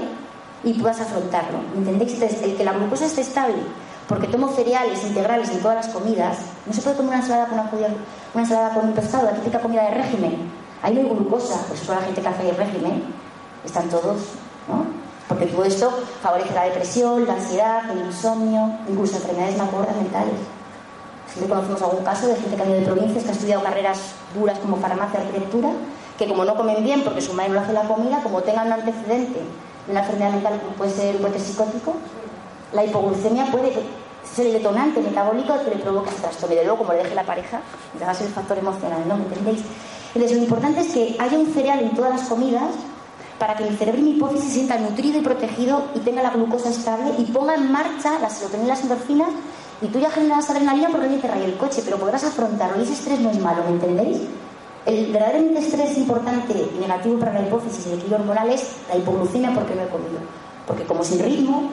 y 0.63 0.75
puedas 0.75 1.01
afrontarlo. 1.01 1.59
¿Entendéis? 1.77 2.21
El 2.21 2.57
que 2.57 2.65
la 2.65 2.73
glucosa 2.73 3.07
esté 3.07 3.23
estable 3.23 3.57
porque 4.09 4.27
tomo 4.27 4.49
cereales 4.49 5.03
integrales 5.05 5.49
en 5.51 5.61
todas 5.61 5.87
las 5.87 5.95
comidas, 5.95 6.39
no 6.67 6.73
se 6.73 6.83
puede 6.83 6.97
comer 6.97 7.15
una 7.15 7.23
ensalada 7.23 7.47
con, 7.47 7.59
una, 7.79 8.43
ensalada 8.43 8.75
con 8.75 8.89
un 8.89 8.93
pescado, 8.93 9.25
la 9.25 9.33
típica 9.33 9.61
comida 9.61 9.85
de 9.85 9.91
régimen. 9.93 10.51
Ahí 10.83 10.95
no 10.95 11.01
hay 11.01 11.09
glucosa, 11.09 11.65
pues 11.69 11.81
toda 11.81 12.01
la 12.01 12.07
gente 12.07 12.21
que 12.21 12.29
hace 12.29 12.51
el 12.51 12.57
régimen 12.57 13.03
están 13.65 13.89
todos, 13.89 14.19
¿no? 14.69 15.04
Porque 15.29 15.47
todo 15.47 15.65
esto 15.65 15.91
favorece 16.23 16.55
la 16.55 16.65
depresión, 16.65 17.27
la 17.27 17.35
ansiedad, 17.35 17.91
el 17.91 18.07
insomnio, 18.07 18.71
incluso 18.89 19.17
enfermedades 19.17 19.57
macroordas 19.57 19.97
mentales. 19.97 20.35
Siempre 21.33 21.55
conocemos 21.55 21.83
algún 21.83 22.05
caso 22.05 22.29
de 22.29 22.37
gente 22.37 22.57
que 22.57 22.63
ha 22.63 22.67
ido 22.67 22.75
de 22.77 22.87
provincias, 22.87 23.25
que 23.25 23.31
ha 23.31 23.33
estudiado 23.33 23.63
carreras 23.63 23.99
duras 24.35 24.59
como 24.59 24.77
farmacia, 24.77 25.21
arquitectura, 25.21 25.71
que 26.19 26.29
como 26.29 26.45
no 26.45 26.55
comen 26.55 26.85
bien 26.85 27.03
porque 27.03 27.21
su 27.21 27.33
madre 27.33 27.51
no 27.51 27.61
hace 27.61 27.73
la 27.73 27.89
comida, 27.89 28.21
como 28.23 28.43
tengan 28.43 28.67
un 28.67 28.75
antecedente 28.75 29.41
de 29.87 29.91
una 29.93 30.01
enfermedad 30.01 30.31
mental 30.31 30.61
como 30.61 30.77
puede 30.77 30.93
ser 30.93 31.17
un 31.17 31.41
psicótico, 31.41 31.95
la 32.73 32.85
hipoglucemia 32.85 33.47
puede 33.47 33.73
ser 34.25 34.47
el 34.47 34.53
detonante 34.53 35.01
metabólico 35.01 35.55
que 35.65 35.71
le 35.71 35.77
provoca 35.77 36.11
el 36.11 36.17
trastorno. 36.17 36.55
Y 36.55 36.59
de 36.59 36.65
luego, 36.65 36.79
como 36.79 36.93
le 36.93 37.03
deje 37.03 37.15
la 37.15 37.25
pareja, 37.25 37.61
le 37.99 38.05
va 38.05 38.13
a 38.13 38.15
ser 38.15 38.27
el 38.27 38.33
factor 38.33 38.59
emocional, 38.59 39.03
¿no? 39.07 39.17
¿Me 39.17 39.25
entendéis? 39.25 39.63
Entonces, 40.15 40.37
lo 40.37 40.45
importante 40.45 40.81
es 40.81 40.93
que 40.93 41.17
haya 41.19 41.39
un 41.39 41.53
cereal 41.53 41.81
en 41.81 41.91
todas 41.91 42.11
las 42.11 42.29
comidas 42.29 42.71
para 43.39 43.57
que 43.57 43.65
mi 43.65 43.77
cerebro 43.77 44.01
y 44.01 44.05
mi 44.05 44.11
hipófisis 44.13 44.45
se 44.45 44.55
sientan 44.55 44.83
nutrido 44.83 45.19
y 45.19 45.23
protegido 45.23 45.85
y 45.95 46.01
tenga 46.01 46.23
la 46.23 46.31
glucosa 46.31 46.71
estable 46.71 47.13
y 47.19 47.25
ponga 47.25 47.55
en 47.55 47.71
marcha 47.71 48.19
la 48.21 48.31
serotonina 48.31 48.67
y 48.67 48.69
las 48.69 48.83
endorfinas 48.83 49.31
y 49.83 49.89
tú 49.89 49.99
ya 49.99 50.11
generas 50.11 50.49
adrenalina 50.49 50.89
porque 50.89 51.07
alguien 51.07 51.21
te 51.21 51.45
el 51.45 51.57
coche, 51.57 51.83
pero 51.85 51.99
podrás 51.99 52.25
afrontarlo 52.25 52.79
y 52.81 52.85
ese 52.85 52.93
estrés 52.93 53.21
no 53.21 53.31
es 53.31 53.39
malo, 53.39 53.65
¿me 53.65 53.73
entendéis? 53.73 54.19
El 54.87 55.13
verdaderamente 55.13 55.61
estrés 55.61 55.97
importante 55.99 56.55
y 56.75 56.79
negativo 56.79 57.19
para 57.19 57.33
la 57.33 57.43
hipófisis 57.43 57.87
y 57.87 57.89
el 57.89 57.95
equilibrio 57.95 58.21
hormonal 58.21 58.51
es 58.51 58.77
la 58.89 58.97
hipoglucemia 58.97 59.53
porque 59.55 59.75
no 59.75 59.83
he 59.83 59.89
comido. 59.89 60.19
Porque 60.67 60.85
como 60.85 61.03
sin 61.03 61.19
ritmo, 61.19 61.71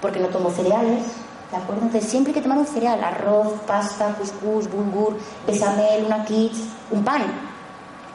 porque 0.00 0.18
no 0.18 0.28
tomo 0.28 0.50
cereales, 0.50 1.04
¿de 1.50 1.56
acuerdo? 1.56 1.82
Entonces 1.82 2.10
siempre 2.10 2.32
hay 2.32 2.34
que 2.34 2.42
tomar 2.42 2.58
un 2.58 2.66
cereal, 2.66 3.02
arroz, 3.02 3.52
pasta, 3.66 4.14
couscous, 4.16 4.70
bulgur, 4.70 5.16
besamel, 5.46 6.04
una 6.06 6.24
quiche, 6.24 6.62
un 6.90 7.04
pan, 7.04 7.22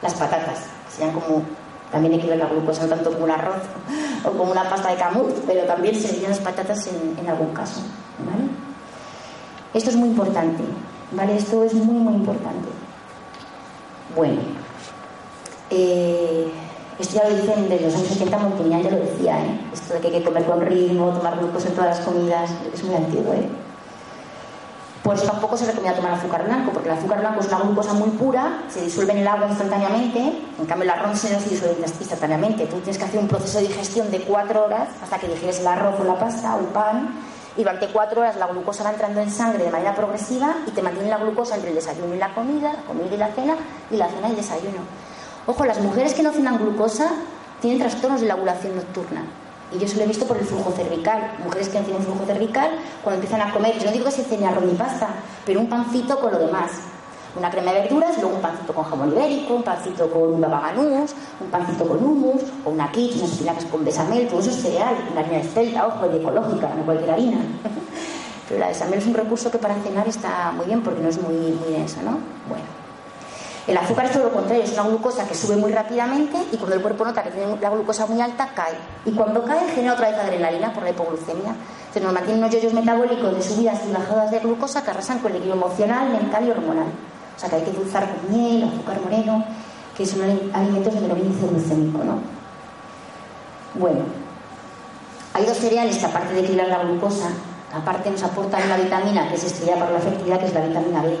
las 0.02 0.14
patatas, 0.14 0.64
sean 0.96 1.12
como 1.12 1.42
también 1.94 2.14
equilibran 2.14 2.40
la 2.40 2.46
glucosa, 2.46 2.88
tanto 2.88 3.12
como 3.12 3.22
un 3.22 3.30
arroz 3.30 3.62
o 4.24 4.30
como 4.30 4.50
una 4.50 4.68
pasta 4.68 4.90
de 4.90 4.96
camut, 4.96 5.32
pero 5.46 5.62
también 5.62 5.94
serían 5.94 6.30
las 6.30 6.40
patatas 6.40 6.88
en, 6.88 7.28
algún 7.28 7.54
caso, 7.54 7.82
¿vale? 8.18 8.50
Esto 9.72 9.90
es 9.90 9.96
muy 9.96 10.08
importante, 10.08 10.64
¿vale? 11.12 11.36
Esto 11.36 11.62
es 11.62 11.72
muy, 11.72 11.94
muy 11.94 12.14
importante. 12.14 12.68
Bueno, 14.16 14.40
eh, 15.70 16.48
esto 16.98 17.14
ya 17.14 17.28
lo 17.28 17.36
dicen 17.36 17.68
desde 17.68 17.84
los 17.84 17.94
años 17.94 18.08
70, 18.08 18.38
Montaigne 18.38 18.82
ya 18.82 18.90
lo 18.90 18.96
decía, 18.96 19.44
¿eh? 19.44 19.60
Esto 19.72 19.94
de 19.94 20.00
que 20.00 20.08
hay 20.08 20.12
que 20.14 20.24
comer 20.24 20.44
con 20.46 20.60
ritmo, 20.62 21.12
tomar 21.12 21.38
glucosa 21.38 21.68
en 21.68 21.74
todas 21.76 21.96
las 21.96 22.06
comidas, 22.06 22.50
es 22.74 22.82
muy 22.82 22.96
antiguo, 22.96 23.34
¿eh? 23.34 23.48
Pues 25.04 25.22
tampoco 25.22 25.54
se 25.54 25.66
recomienda 25.66 25.94
tomar 25.94 26.14
azúcar 26.14 26.46
blanco, 26.46 26.72
porque 26.72 26.88
el 26.88 26.96
azúcar 26.96 27.20
blanco 27.20 27.40
es 27.40 27.48
una 27.48 27.58
glucosa 27.58 27.92
muy 27.92 28.08
pura, 28.12 28.62
se 28.70 28.80
disuelve 28.80 29.12
en 29.12 29.18
el 29.18 29.28
agua 29.28 29.48
instantáneamente, 29.48 30.18
en 30.58 30.64
cambio 30.66 30.84
el 30.84 30.90
arroz 30.98 31.18
se 31.18 31.28
disuelve 31.50 31.76
instantáneamente. 32.00 32.64
Tú 32.64 32.76
tienes 32.76 32.96
que 32.96 33.04
hacer 33.04 33.20
un 33.20 33.28
proceso 33.28 33.58
de 33.58 33.66
digestión 33.66 34.10
de 34.10 34.20
cuatro 34.20 34.64
horas 34.64 34.88
hasta 35.02 35.18
que 35.18 35.28
digieres 35.28 35.60
el 35.60 35.66
arroz 35.66 36.00
o 36.00 36.04
la 36.04 36.18
pasta 36.18 36.56
o 36.56 36.60
el 36.60 36.66
pan, 36.68 37.20
y 37.54 37.60
durante 37.60 37.88
cuatro 37.88 38.22
horas 38.22 38.36
la 38.36 38.46
glucosa 38.46 38.82
va 38.82 38.92
entrando 38.92 39.20
en 39.20 39.30
sangre 39.30 39.64
de 39.64 39.70
manera 39.70 39.94
progresiva 39.94 40.54
y 40.66 40.70
te 40.70 40.80
mantiene 40.80 41.10
la 41.10 41.18
glucosa 41.18 41.56
entre 41.56 41.68
el 41.68 41.76
desayuno 41.76 42.14
y 42.14 42.18
la 42.18 42.32
comida, 42.32 42.72
la 42.72 42.82
comida 42.84 43.14
y 43.14 43.18
la 43.18 43.28
cena, 43.28 43.56
y 43.90 43.96
la 43.98 44.08
cena 44.08 44.28
y 44.28 44.30
el 44.30 44.36
desayuno. 44.36 44.78
Ojo, 45.46 45.66
las 45.66 45.80
mujeres 45.80 46.14
que 46.14 46.22
no 46.22 46.32
cenan 46.32 46.56
glucosa 46.56 47.10
tienen 47.60 47.78
trastornos 47.78 48.22
de 48.22 48.26
la 48.26 48.36
ovulación 48.36 48.74
nocturna. 48.74 49.22
Y 49.74 49.78
yo 49.78 49.86
eso 49.86 49.96
lo 49.96 50.04
he 50.04 50.06
visto 50.06 50.26
por 50.26 50.36
el 50.36 50.44
flujo 50.44 50.70
cervical. 50.70 51.32
Mujeres 51.42 51.68
que 51.68 51.78
no 51.78 51.84
tienen 51.84 52.02
flujo 52.04 52.24
cervical, 52.24 52.70
cuando 53.02 53.20
empiezan 53.20 53.46
a 53.46 53.52
comer, 53.52 53.76
yo 53.78 53.86
no 53.86 53.92
digo 53.92 54.04
que 54.04 54.12
se 54.12 54.22
cene 54.22 54.46
arroz 54.46 54.64
ni 54.64 54.74
pasta, 54.74 55.08
pero 55.44 55.60
un 55.60 55.68
pancito 55.68 56.18
con 56.20 56.32
lo 56.32 56.38
demás. 56.38 56.70
Una 57.36 57.50
crema 57.50 57.72
de 57.72 57.80
verduras, 57.80 58.16
luego 58.20 58.36
un 58.36 58.40
pancito 58.40 58.72
con 58.72 58.84
jamón 58.84 59.10
ibérico, 59.10 59.54
un 59.54 59.64
pancito 59.64 60.08
con 60.08 60.34
un 60.34 60.40
babaganús, 60.40 61.10
un 61.40 61.50
pancito 61.50 61.88
con 61.88 62.04
hummus, 62.04 62.42
o 62.64 62.70
una 62.70 62.92
quiche, 62.92 63.18
unas 63.18 63.32
espinacas 63.32 63.64
con 63.64 63.84
besamel, 63.84 64.28
todo 64.28 64.38
eso 64.38 64.50
es 64.50 64.62
cereal, 64.62 64.94
una 65.10 65.20
harina 65.20 65.38
de 65.38 65.48
celta, 65.48 65.86
ojo, 65.88 66.06
y 66.12 66.16
ecológica, 66.18 66.68
no 66.76 66.84
cualquier 66.84 67.10
harina. 67.10 67.38
pero 68.48 68.60
la 68.60 68.68
besamel 68.68 69.00
es 69.00 69.06
un 69.06 69.14
recurso 69.14 69.50
que 69.50 69.58
para 69.58 69.74
cenar 69.82 70.06
está 70.06 70.52
muy 70.52 70.66
bien 70.66 70.82
porque 70.82 71.00
no 71.00 71.08
es 71.08 71.20
muy, 71.20 71.34
muy 71.34 71.72
densa, 71.72 72.02
¿no? 72.02 72.18
Bueno. 72.48 72.83
El 73.66 73.78
azúcar 73.78 74.04
es 74.04 74.12
todo 74.12 74.24
lo 74.24 74.32
contrario, 74.32 74.62
es 74.62 74.72
una 74.74 74.82
glucosa 74.82 75.26
que 75.26 75.34
sube 75.34 75.56
muy 75.56 75.72
rápidamente 75.72 76.36
y 76.52 76.56
cuando 76.58 76.76
el 76.76 76.82
cuerpo 76.82 77.04
nota 77.06 77.22
que 77.22 77.30
tiene 77.30 77.56
la 77.58 77.70
glucosa 77.70 78.04
muy 78.04 78.20
alta, 78.20 78.50
cae. 78.54 78.74
Y 79.06 79.12
cuando 79.12 79.42
cae, 79.42 79.66
genera 79.70 79.94
otra 79.94 80.10
vez 80.10 80.18
adrenalina 80.18 80.70
por 80.74 80.82
la 80.82 80.90
hipoglucemia. 80.90 81.54
Entonces 81.86 82.02
nos 82.02 82.12
mantienen 82.12 82.42
unos 82.42 82.54
yoyos 82.54 82.74
metabólicos 82.74 83.34
de 83.34 83.42
subidas 83.42 83.80
y 83.88 83.92
bajadas 83.92 84.30
de 84.30 84.40
glucosa 84.40 84.84
que 84.84 84.90
arrasan 84.90 85.18
con 85.20 85.30
el 85.30 85.38
equilibrio 85.38 85.64
emocional, 85.64 86.10
mental 86.10 86.46
y 86.46 86.50
hormonal. 86.50 86.88
O 87.34 87.40
sea 87.40 87.48
que 87.48 87.56
hay 87.56 87.62
que 87.62 87.72
dulzar 87.72 88.06
con 88.06 88.36
miel, 88.36 88.64
azúcar 88.64 89.00
moreno, 89.00 89.44
que 89.96 90.04
son 90.04 90.20
alimentos 90.52 90.92
de 90.92 91.00
menor 91.00 91.18
índice 91.18 91.46
glucémico, 91.46 92.04
¿no? 92.04 92.18
Bueno, 93.76 94.00
hay 95.32 95.46
dos 95.46 95.56
cereales 95.56 95.96
que 95.96 96.04
aparte 96.04 96.34
de 96.34 96.40
equilibrar 96.40 96.68
la 96.68 96.84
glucosa, 96.84 97.30
aparte 97.72 98.10
nos 98.10 98.22
aportan 98.22 98.62
una 98.64 98.76
vitamina 98.76 99.26
que 99.28 99.36
es 99.36 99.44
estudiada 99.44 99.80
para 99.80 99.92
la 99.92 100.00
fertilidad, 100.00 100.38
que 100.38 100.46
es 100.46 100.54
la 100.54 100.66
vitamina 100.66 101.00
B 101.00 101.16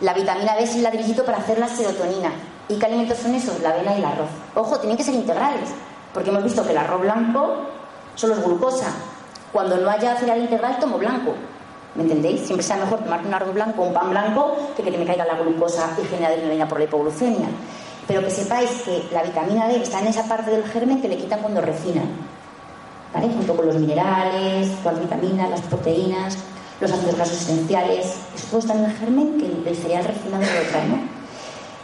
la 0.00 0.12
vitamina 0.12 0.54
B 0.54 0.64
es 0.64 0.74
el 0.74 0.82
ladrillito 0.82 1.24
para 1.24 1.38
hacer 1.38 1.58
la 1.58 1.68
serotonina. 1.68 2.30
¿Y 2.68 2.76
qué 2.76 2.86
alimentos 2.86 3.18
son 3.18 3.34
esos? 3.34 3.60
La 3.60 3.70
avena 3.70 3.94
y 3.94 3.98
el 3.98 4.04
arroz. 4.04 4.28
Ojo, 4.54 4.78
tienen 4.78 4.96
que 4.96 5.04
ser 5.04 5.14
integrales, 5.14 5.70
porque 6.12 6.30
hemos 6.30 6.44
visto 6.44 6.64
que 6.64 6.72
el 6.72 6.78
arroz 6.78 7.00
blanco 7.00 7.56
solo 8.14 8.34
es 8.34 8.44
glucosa. 8.44 8.88
Cuando 9.52 9.78
no 9.78 9.88
haya 9.88 10.16
cereal 10.16 10.40
integral, 10.40 10.78
tomo 10.78 10.98
blanco. 10.98 11.32
¿Me 11.94 12.02
entendéis? 12.02 12.42
Siempre 12.42 12.62
sea 12.62 12.76
mejor 12.76 12.98
tomar 12.98 13.24
un 13.24 13.32
arroz 13.32 13.54
blanco 13.54 13.82
un 13.82 13.94
pan 13.94 14.10
blanco 14.10 14.54
que 14.76 14.82
que 14.82 14.98
me 14.98 15.06
caiga 15.06 15.24
la 15.24 15.38
glucosa 15.38 15.96
y 16.02 16.06
genere 16.06 16.34
adrenalina 16.34 16.68
por 16.68 16.78
la 16.78 16.84
hipoglucemia. 16.84 17.46
Pero 18.06 18.20
que 18.20 18.30
sepáis 18.30 18.70
que 18.82 19.08
la 19.12 19.22
vitamina 19.22 19.66
D 19.66 19.82
está 19.82 20.00
en 20.00 20.08
esa 20.08 20.24
parte 20.24 20.50
del 20.50 20.64
germen 20.64 21.00
que 21.00 21.08
le 21.08 21.16
quitan 21.16 21.40
cuando 21.40 21.62
refina. 21.62 22.02
¿Vale? 23.14 23.28
Junto 23.28 23.56
con 23.56 23.66
los 23.66 23.76
minerales, 23.76 24.68
las 24.84 25.00
vitaminas, 25.00 25.48
las 25.48 25.60
proteínas, 25.62 26.36
los 26.80 26.92
ácidos 26.92 27.16
grasos 27.16 27.40
esenciales, 27.40 28.16
eso 28.34 28.46
todo 28.50 28.60
está 28.60 28.74
en 28.74 28.84
el 28.84 28.92
germen 28.92 29.38
que 29.38 29.70
el 29.70 29.76
cereal 29.76 30.04
refinado 30.04 30.42
lo 30.42 30.70
trae, 30.70 30.88
¿no? 30.88 30.98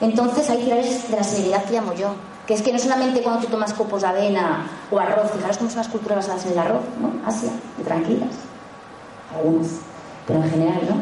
Entonces 0.00 0.50
hay 0.50 0.62
cereales 0.62 1.10
de 1.10 1.16
la 1.16 1.24
serenidad 1.24 1.64
que 1.64 1.72
llamo 1.72 1.94
yo, 1.94 2.14
que 2.46 2.54
es 2.54 2.62
que 2.62 2.72
no 2.72 2.78
solamente 2.78 3.22
cuando 3.22 3.40
tú 3.46 3.50
tomas 3.50 3.72
copos 3.72 4.02
de 4.02 4.08
avena 4.08 4.68
o 4.90 4.98
arroz, 4.98 5.30
fijaros 5.32 5.58
cómo 5.58 5.70
son 5.70 5.78
las 5.78 5.88
culturas 5.88 6.16
basadas 6.16 6.44
en 6.46 6.52
el 6.52 6.58
arroz, 6.58 6.82
¿no? 7.00 7.26
Asia, 7.26 7.50
de 7.78 7.84
tranquilas, 7.84 8.30
algunos, 9.34 9.68
pero 10.26 10.42
en 10.42 10.50
general, 10.50 10.80
¿no? 10.88 10.96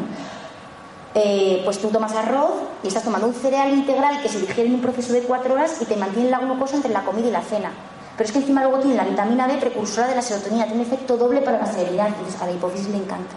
Eh, 1.13 1.61
pues 1.65 1.79
tú 1.79 1.89
tomas 1.89 2.13
arroz 2.15 2.53
y 2.83 2.87
estás 2.87 3.03
tomando 3.03 3.27
un 3.27 3.33
cereal 3.33 3.73
integral 3.73 4.21
que 4.21 4.29
se 4.29 4.39
digiere 4.39 4.69
en 4.69 4.75
un 4.75 4.81
proceso 4.81 5.11
de 5.11 5.23
cuatro 5.23 5.55
horas 5.55 5.81
y 5.81 5.85
te 5.85 5.97
mantiene 5.97 6.29
la 6.29 6.39
glucosa 6.39 6.77
entre 6.77 6.93
la 6.93 7.03
comida 7.03 7.27
y 7.27 7.31
la 7.31 7.41
cena. 7.41 7.71
Pero 8.15 8.27
es 8.27 8.31
que 8.31 8.39
encima 8.39 8.61
luego 8.61 8.79
tiene 8.79 8.95
la 8.95 9.03
vitamina 9.03 9.47
D 9.47 9.57
precursora 9.57 10.07
de 10.07 10.15
la 10.15 10.21
serotonina, 10.21 10.65
tiene 10.65 10.83
efecto 10.83 11.17
doble 11.17 11.41
para 11.41 11.57
la 11.57 11.65
serenidad, 11.65 12.07
entonces 12.07 12.41
a 12.41 12.45
la 12.45 12.53
hipófisis 12.53 12.87
le 12.87 12.97
encanta 12.97 13.35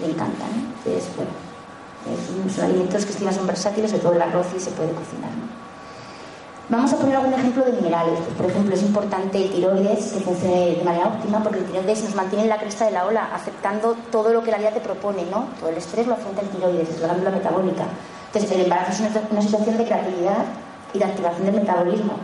le 0.00 0.06
encantan. 0.06 0.48
Entonces, 0.84 1.10
bueno, 1.16 1.30
son 2.54 2.64
alimentos 2.64 3.04
que 3.04 3.12
encima 3.12 3.32
son 3.32 3.46
versátiles, 3.46 3.92
de 3.92 3.98
todo 3.98 4.12
el 4.12 4.22
arroz 4.22 4.46
y 4.56 4.60
se 4.60 4.70
puede 4.70 4.92
cocinar. 4.92 5.30
Vamos 6.70 6.90
a 6.94 6.96
poner 6.96 7.16
algún 7.16 7.34
ejemplo 7.34 7.62
de 7.62 7.72
minerales. 7.72 8.18
Pues, 8.20 8.36
por 8.36 8.46
ejemplo, 8.46 8.74
es 8.74 8.82
importante 8.82 9.36
el 9.36 9.50
tiroides 9.50 10.12
que 10.12 10.20
funcione 10.20 10.76
de 10.76 10.82
manera 10.82 11.08
óptima 11.08 11.42
porque 11.42 11.58
el 11.58 11.66
tiroides 11.66 12.04
nos 12.04 12.14
mantiene 12.14 12.44
en 12.44 12.48
la 12.48 12.58
cresta 12.58 12.86
de 12.86 12.92
la 12.92 13.04
ola, 13.04 13.28
aceptando 13.34 13.94
todo 14.10 14.32
lo 14.32 14.42
que 14.42 14.50
la 14.50 14.56
vida 14.56 14.70
te 14.70 14.80
propone, 14.80 15.26
¿no? 15.30 15.48
Todo 15.60 15.68
el 15.68 15.76
estrés 15.76 16.06
lo 16.06 16.14
afronta 16.14 16.40
el 16.40 16.48
tiroides, 16.48 16.88
es 16.88 17.00
la 17.00 17.08
glándula 17.08 17.32
metabólica. 17.32 17.84
Entonces, 18.26 18.50
el 18.52 18.62
embarazo 18.62 19.04
es 19.04 19.12
una, 19.30 19.42
situación 19.42 19.76
de 19.76 19.84
creatividad 19.84 20.44
y 20.94 20.98
de 20.98 21.04
activación 21.04 21.44
del 21.44 21.54
metabolismo. 21.56 22.14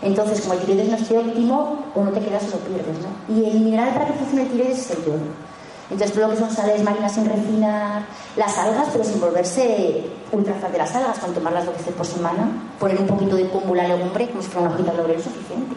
Entonces, 0.00 0.40
como 0.40 0.54
el 0.54 0.60
tiroides 0.60 0.88
no 0.88 0.96
esté 0.96 1.18
óptimo, 1.18 1.84
o 1.94 2.02
no 2.02 2.10
te 2.10 2.20
quedas 2.20 2.44
o 2.44 2.50
lo 2.52 2.58
pierdes, 2.64 2.96
¿no? 3.02 3.34
Y 3.34 3.50
el 3.50 3.60
mineral 3.60 3.90
para 3.92 4.06
que 4.06 4.14
funcione 4.14 4.44
el 4.44 4.48
tiroides 4.48 4.78
es 4.78 4.90
el 4.92 5.04
yodo. 5.04 5.50
Entonces, 5.90 6.12
todo 6.12 6.28
lo 6.28 6.34
que 6.34 6.38
son 6.38 6.50
sales 6.50 6.82
marinas 6.84 7.12
sin 7.12 7.24
refinar, 7.24 8.02
las 8.36 8.56
algas, 8.58 8.88
pero 8.92 9.02
sin 9.02 9.20
volverse 9.20 10.04
ultra 10.30 10.54
de 10.54 10.78
las 10.78 10.94
algas, 10.94 11.18
con 11.18 11.34
tomarlas 11.34 11.66
dos 11.66 11.76
veces 11.76 11.92
por 11.94 12.06
semana, 12.06 12.48
poner 12.78 12.98
un 13.00 13.08
poquito 13.08 13.34
de 13.34 13.48
cúmula 13.48 13.82
legumbre, 13.88 14.28
como 14.28 14.40
si 14.40 14.48
fuera 14.48 14.68
una 14.68 14.74
hojita 14.76 14.92
de 14.92 14.98
laurel 14.98 15.20
suficiente. 15.20 15.74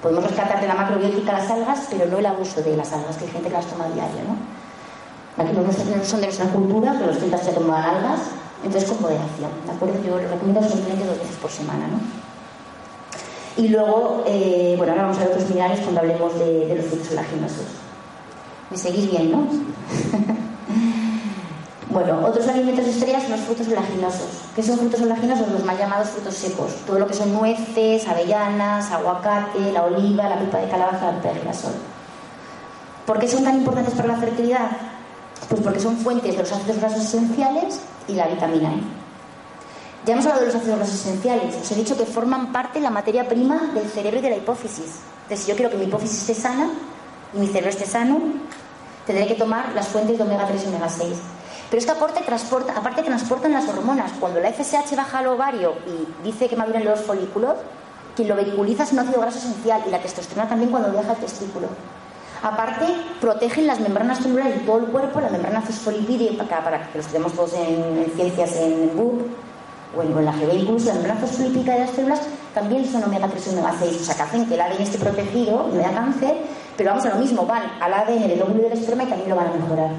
Podemos 0.00 0.22
rescatar 0.22 0.60
de 0.60 0.68
la 0.68 0.74
macrobiótica 0.74 1.32
las 1.32 1.50
algas, 1.50 1.88
pero 1.90 2.06
no 2.06 2.18
el 2.18 2.26
abuso 2.26 2.62
de 2.62 2.76
las 2.76 2.92
algas, 2.92 3.16
que 3.16 3.24
hay 3.24 3.30
gente 3.32 3.48
que 3.48 3.54
las 3.54 3.66
toma 3.66 3.86
a 3.86 3.88
diario, 3.88 4.20
¿no? 4.28 5.42
Aquí 5.42 5.52
no 5.52 6.04
son 6.04 6.20
de 6.20 6.26
nuestra 6.26 6.46
cultura, 6.46 6.94
pero 6.94 7.06
los 7.08 7.18
celtas 7.18 7.42
se 7.42 7.52
toman 7.52 7.82
algas, 7.82 8.20
entonces 8.62 8.88
con 8.88 9.02
moderación, 9.02 9.50
¿de 9.66 9.72
acuerdo? 9.72 9.94
Yo 10.04 10.18
les 10.18 10.30
recomiendo 10.30 10.62
simplemente 10.62 11.06
dos 11.06 11.18
veces 11.18 11.36
por 11.36 11.50
semana, 11.50 11.88
¿no? 11.88 11.98
Y 13.56 13.68
luego, 13.68 14.22
eh, 14.26 14.74
bueno, 14.76 14.92
ahora 14.92 15.04
vamos 15.04 15.18
a 15.18 15.20
ver 15.24 15.30
otros 15.30 15.48
minerales 15.48 15.80
cuando 15.80 16.00
hablemos 16.00 16.38
de, 16.38 16.66
de 16.66 16.74
los 16.76 16.86
frutos 16.86 17.10
olaginosos. 17.10 17.66
¿Me 18.70 18.76
seguís 18.76 19.10
bien, 19.10 19.32
no? 19.32 19.38
bueno, 21.90 22.26
otros 22.26 22.46
alimentos 22.48 22.86
estrellas 22.86 23.22
son 23.22 23.32
los 23.32 23.40
frutos 23.40 23.68
olaginosos. 23.68 24.28
¿Qué 24.54 24.62
son 24.62 24.78
frutos 24.78 25.00
olaginosos? 25.00 25.48
Los 25.48 25.64
mal 25.64 25.78
llamados 25.78 26.10
frutos 26.10 26.34
secos. 26.34 26.74
Todo 26.86 26.98
lo 26.98 27.06
que 27.06 27.14
son 27.14 27.32
nueces, 27.32 28.06
avellanas, 28.06 28.90
aguacate, 28.90 29.72
la 29.72 29.84
oliva, 29.84 30.28
la 30.28 30.38
pipa 30.38 30.58
de 30.58 30.68
calabaza, 30.68 31.12
la 31.12 31.32
de 31.32 31.54
sol. 31.54 31.72
¿Por 33.06 33.18
qué 33.18 33.26
son 33.26 33.42
tan 33.42 33.56
importantes 33.56 33.94
para 33.94 34.08
la 34.08 34.16
fertilidad? 34.16 34.70
Pues 35.48 35.62
porque 35.62 35.80
son 35.80 35.96
fuentes 35.96 36.36
de 36.36 36.42
los 36.42 36.52
ácidos 36.52 36.76
grasos 36.76 37.04
esenciales 37.04 37.80
y 38.06 38.12
la 38.12 38.26
vitamina 38.26 38.68
E. 38.68 38.80
Ya 40.04 40.12
hemos 40.12 40.26
hablado 40.26 40.40
de 40.42 40.46
los 40.48 40.56
ácidos 40.56 40.76
grasos 40.76 40.94
esenciales. 40.94 41.56
Os 41.56 41.72
he 41.72 41.74
dicho 41.74 41.96
que 41.96 42.04
forman 42.04 42.52
parte 42.52 42.80
de 42.80 42.82
la 42.82 42.90
materia 42.90 43.26
prima 43.26 43.70
del 43.74 43.88
cerebro 43.88 44.18
y 44.18 44.22
de 44.22 44.30
la 44.30 44.36
hipófisis. 44.36 45.00
Entonces, 45.22 45.46
si 45.46 45.50
yo 45.50 45.56
quiero 45.56 45.70
que 45.70 45.78
mi 45.78 45.84
hipófisis 45.84 46.20
esté 46.20 46.34
sana, 46.34 46.70
y 47.34 47.38
mi 47.38 47.46
cerebro 47.46 47.70
esté 47.70 47.86
sano, 47.86 48.18
tendré 49.06 49.26
que 49.26 49.34
tomar 49.34 49.72
las 49.74 49.88
fuentes 49.88 50.18
de 50.18 50.24
omega 50.24 50.46
3 50.46 50.64
y 50.64 50.66
omega 50.68 50.88
6. 50.88 51.08
Pero 51.70 51.80
esta 51.80 51.92
aparte, 51.92 52.20
transporta, 52.22 52.72
aparte 52.76 53.02
transportan 53.02 53.52
las 53.52 53.68
hormonas. 53.68 54.12
Cuando 54.18 54.40
la 54.40 54.52
FSH 54.52 54.96
baja 54.96 55.18
al 55.18 55.26
ovario 55.26 55.74
y 55.86 56.24
dice 56.24 56.48
que 56.48 56.56
maduran 56.56 56.84
los 56.84 57.00
folículos, 57.00 57.56
quien 58.16 58.28
lo 58.28 58.36
vehiculiza 58.36 58.84
es 58.84 58.92
un 58.92 59.00
ácido 59.00 59.20
graso 59.20 59.38
esencial 59.38 59.82
y 59.86 59.90
la 59.90 60.00
testosterona 60.00 60.48
también 60.48 60.70
cuando 60.70 60.90
viaja 60.90 61.10
al 61.10 61.18
testículo. 61.18 61.68
Aparte, 62.42 62.86
protegen 63.20 63.66
las 63.66 63.80
membranas 63.80 64.18
celulares 64.18 64.54
de 64.54 64.60
todo 64.60 64.78
el 64.78 64.86
cuerpo, 64.86 65.20
la 65.20 65.28
membrana 65.28 65.60
fosfolipídica, 65.60 66.44
para 66.62 66.88
que 66.90 66.98
los 66.98 67.06
tenemos 67.08 67.32
todos 67.32 67.54
en, 67.54 68.12
ciencias 68.14 68.56
en 68.56 68.96
BUP 68.96 69.22
o 69.96 70.02
en, 70.02 70.24
la 70.24 70.32
GB 70.32 70.54
incluso, 70.54 70.86
la 70.86 70.94
membrana 70.94 71.20
fosfolipídica 71.20 71.72
de 71.72 71.80
las 71.80 71.90
células 71.90 72.20
también 72.54 72.86
son 72.90 73.04
omega 73.04 73.28
3 73.28 73.46
y 73.46 73.50
omega 73.50 73.74
6, 73.78 74.00
o 74.00 74.04
sea 74.04 74.14
que 74.14 74.22
hacen 74.22 74.46
que 74.46 74.54
el 74.54 74.60
ADN 74.60 74.82
esté 74.82 74.98
protegido 74.98 75.68
y 75.72 75.74
no 75.74 75.80
haya 75.80 75.92
cáncer 75.92 76.36
pero 76.78 76.90
vamos 76.90 77.04
a 77.06 77.08
lo 77.08 77.16
mismo, 77.16 77.44
van 77.44 77.64
al 77.80 77.92
ADN 77.92 78.28
del 78.28 78.40
óvulo 78.40 78.62
del 78.62 78.78
esperma 78.78 79.02
y 79.02 79.06
también 79.06 79.28
lo 79.28 79.34
van 79.34 79.48
a 79.48 79.52
mejorar. 79.52 79.90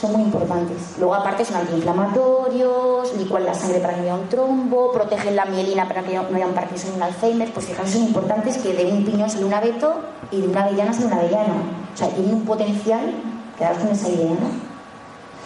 Son 0.00 0.12
muy 0.12 0.22
importantes. 0.22 0.94
Luego, 0.98 1.14
aparte, 1.16 1.44
son 1.44 1.56
antiinflamatorios, 1.56 3.16
licuan 3.16 3.44
la 3.44 3.52
sangre 3.52 3.80
para 3.80 3.94
que 3.94 4.00
no 4.00 4.04
haya 4.04 4.14
un 4.14 4.28
trombo, 4.28 4.92
protegen 4.92 5.34
la 5.34 5.44
mielina 5.44 5.88
para 5.88 6.02
que 6.02 6.14
no 6.14 6.36
haya 6.36 6.46
un 6.46 6.54
Parkinson 6.54 6.92
y 6.92 6.96
un 6.96 7.02
Alzheimer. 7.02 7.52
Pues 7.52 7.66
fijaos, 7.66 7.90
son 7.90 8.02
importantes 8.02 8.58
que 8.58 8.72
de 8.72 8.92
un 8.92 9.04
piñón 9.04 9.28
sale 9.28 9.44
un 9.44 9.54
abeto 9.54 9.92
y 10.30 10.40
de 10.40 10.46
una 10.48 10.64
avellana 10.64 10.92
sale 10.92 11.06
un 11.06 11.12
avellano. 11.14 11.54
O 11.92 11.96
sea, 11.96 12.08
tienen 12.08 12.34
un 12.34 12.44
potencial, 12.44 13.12
quedaros 13.58 13.78
con 13.78 13.88
esa 13.88 14.08
idea, 14.08 14.30
¿no? 14.30 14.72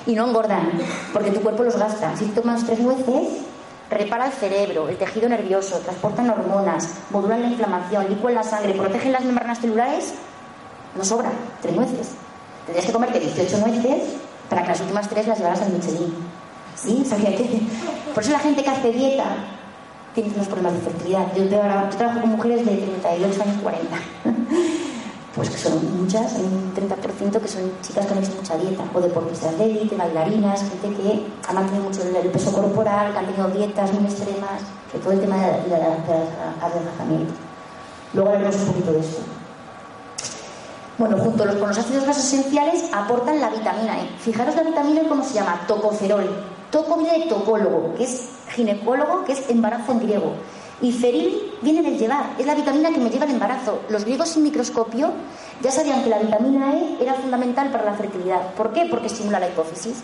Y 0.06 0.14
no 0.14 0.26
engordan, 0.26 0.70
porque 1.14 1.30
tu 1.30 1.40
cuerpo 1.40 1.64
los 1.64 1.78
gasta. 1.78 2.14
Si 2.14 2.26
tomas 2.26 2.64
tres 2.64 2.78
nueces, 2.80 3.40
repara 3.90 4.26
el 4.26 4.32
cerebro, 4.32 4.88
el 4.88 4.96
tejido 4.96 5.28
nervioso, 5.28 5.78
transportan 5.80 6.30
hormonas, 6.30 6.88
modulan 7.10 7.42
la 7.42 7.48
inflamación, 7.48 8.08
licuan 8.08 8.34
la 8.34 8.42
sangre, 8.42 8.74
protegen 8.74 9.12
las 9.12 9.24
membranas 9.24 9.60
celulares, 9.60 10.14
no 10.96 11.04
sobra, 11.04 11.30
tres 11.62 11.74
nueces. 11.74 12.10
Tendrías 12.64 12.86
que 12.86 12.92
comerte 12.92 13.20
18 13.20 13.58
nueces 13.58 14.02
para 14.48 14.62
que 14.62 14.68
las 14.68 14.80
últimas 14.80 15.08
tres 15.08 15.26
las 15.26 15.38
llevaras 15.38 15.62
al 15.62 15.72
Michelin. 15.72 16.14
¿Sí? 16.74 17.04
Por 18.14 18.22
eso 18.22 18.32
la 18.32 18.38
gente 18.38 18.62
que 18.62 18.70
hace 18.70 18.92
dieta 18.92 19.24
tiene 20.14 20.32
unos 20.34 20.46
problemas 20.46 20.74
de 20.74 20.80
fertilidad. 20.80 21.26
Yo, 21.34 21.48
trabajo 21.48 22.20
con 22.20 22.30
mujeres 22.30 22.66
de 22.66 22.76
38 22.76 23.42
años 23.42 23.62
40 23.62 23.96
pues 25.36 25.50
que 25.50 25.58
son 25.58 26.00
muchas, 26.00 26.34
hay 26.34 26.44
un 26.44 26.74
30% 26.74 27.40
que 27.40 27.46
son 27.46 27.70
chicas 27.82 28.06
que 28.06 28.14
han 28.14 28.24
hecho 28.24 28.32
mucha 28.36 28.56
dieta, 28.56 28.82
o 28.94 29.00
deportistas 29.02 29.58
de 29.58 29.66
élite, 29.66 29.94
bailarinas, 29.94 30.60
gente 30.62 30.96
que 30.96 31.26
ha 31.46 31.52
mantenido 31.52 31.84
mucho 31.84 32.02
el 32.02 32.30
peso 32.30 32.50
corporal, 32.52 33.12
que 33.12 33.18
han 33.18 33.26
tenido 33.26 33.48
dietas 33.48 33.92
muy 33.92 34.04
extremas, 34.04 34.62
sobre 34.90 35.04
todo 35.04 35.12
el 35.12 35.20
tema 35.20 35.36
del 35.36 35.68
de, 35.68 35.76
adelgazamiento. 35.76 37.34
Luego 38.14 38.30
hablaremos 38.30 38.56
un 38.62 38.66
poquito 38.68 38.92
de 38.92 39.00
esto. 39.00 39.22
Bueno, 40.96 41.18
junto 41.18 41.44
con 41.44 41.68
los 41.68 41.78
ácidos 41.78 42.04
grasos 42.04 42.24
esenciales 42.24 42.84
aportan 42.94 43.38
la 43.38 43.50
vitamina 43.50 44.00
E. 44.00 44.08
Fijaros 44.18 44.56
la 44.56 44.62
vitamina 44.62 45.02
E 45.02 45.08
cómo 45.08 45.22
se 45.22 45.34
llama, 45.34 45.60
tocoferol. 45.68 46.24
Toco 46.70 46.96
viene 46.96 47.24
de 47.24 47.26
tocólogo, 47.26 47.94
que 47.94 48.04
es 48.04 48.30
ginecólogo, 48.48 49.24
que 49.26 49.32
es 49.32 49.50
embarazo 49.50 49.92
en 49.92 49.98
griego. 50.00 50.32
Y 50.82 50.92
feril 50.92 51.54
viene 51.62 51.82
del 51.82 51.98
llevar, 51.98 52.34
es 52.38 52.44
la 52.44 52.54
vitamina 52.54 52.90
que 52.90 53.00
me 53.00 53.08
lleva 53.08 53.24
al 53.24 53.30
embarazo. 53.30 53.80
Los 53.88 54.04
griegos 54.04 54.28
sin 54.28 54.42
microscopio 54.42 55.10
ya 55.62 55.70
sabían 55.70 56.02
que 56.04 56.10
la 56.10 56.18
vitamina 56.18 56.74
E 56.74 56.98
era 57.00 57.14
fundamental 57.14 57.70
para 57.70 57.84
la 57.84 57.94
fertilidad. 57.94 58.52
¿Por 58.54 58.72
qué? 58.74 58.86
Porque 58.90 59.06
estimula 59.06 59.40
la 59.40 59.48
hipófisis. 59.48 60.02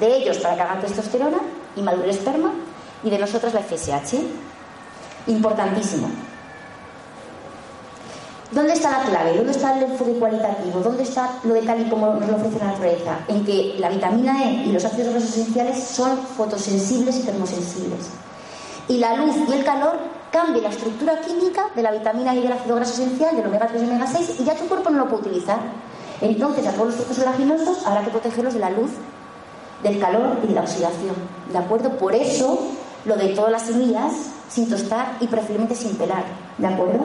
De 0.00 0.16
ellos 0.16 0.38
para 0.38 0.54
que 0.56 0.62
hagan 0.62 0.80
testosterona 0.80 1.38
y 1.76 1.82
madure 1.82 2.04
el 2.04 2.10
esperma, 2.10 2.52
y 3.02 3.10
de 3.10 3.18
nosotros 3.18 3.52
la 3.52 3.60
FSH. 3.60 4.16
Importantísimo. 5.26 6.08
¿Dónde 8.50 8.72
está 8.72 8.90
la 8.90 9.04
clave? 9.04 9.36
¿Dónde 9.36 9.52
está 9.52 9.76
el 9.76 9.84
enfoque 9.84 10.12
cualitativo? 10.12 10.80
¿Dónde 10.80 11.02
está 11.02 11.38
lo 11.44 11.54
de 11.54 11.62
tal 11.62 11.80
y 11.82 11.90
como 11.90 12.14
nos 12.14 12.28
lo 12.28 12.36
ofrece 12.36 12.58
la 12.60 12.66
naturaleza? 12.66 13.18
En 13.28 13.44
que 13.44 13.74
la 13.78 13.90
vitamina 13.90 14.44
E 14.44 14.66
y 14.66 14.72
los 14.72 14.84
ácidos 14.84 15.12
grasos 15.12 15.30
esenciales 15.30 15.82
son 15.84 16.18
fotosensibles 16.18 17.18
y 17.18 17.22
termosensibles 17.22 18.10
y 18.88 18.98
la 18.98 19.16
luz 19.16 19.34
y 19.48 19.52
el 19.52 19.64
calor 19.64 19.98
cambia 20.34 20.62
la 20.62 20.70
estructura 20.70 21.20
química 21.20 21.68
de 21.76 21.82
la 21.82 21.92
vitamina 21.92 22.34
y 22.34 22.42
del 22.42 22.52
ácido 22.52 22.74
graso 22.74 23.00
esencial, 23.00 23.36
del 23.36 23.46
omega 23.46 23.68
3 23.68 23.84
y 23.84 23.86
omega 23.86 24.06
6, 24.08 24.40
y 24.40 24.44
ya 24.44 24.56
tu 24.56 24.66
cuerpo 24.66 24.90
no 24.90 24.98
lo 24.98 25.08
puede 25.08 25.28
utilizar. 25.28 25.60
Entonces, 26.20 26.66
a 26.66 26.72
todos 26.72 26.86
los 26.86 26.96
frutos 26.96 27.18
olaginosos 27.20 27.86
habrá 27.86 28.02
que 28.02 28.10
protegerlos 28.10 28.54
de 28.54 28.58
la 28.58 28.70
luz, 28.70 28.90
del 29.84 30.00
calor 30.00 30.38
y 30.42 30.48
de 30.48 30.54
la 30.54 30.62
oxidación. 30.62 31.14
¿De 31.52 31.58
acuerdo? 31.58 31.90
Por 31.98 32.16
eso, 32.16 32.58
lo 33.04 33.14
de 33.14 33.28
todas 33.28 33.52
las 33.52 33.62
semillas 33.62 34.12
sin 34.48 34.68
tostar 34.68 35.18
y 35.20 35.28
preferiblemente 35.28 35.76
sin 35.76 35.94
pelar. 35.94 36.24
¿De 36.58 36.66
acuerdo? 36.66 37.04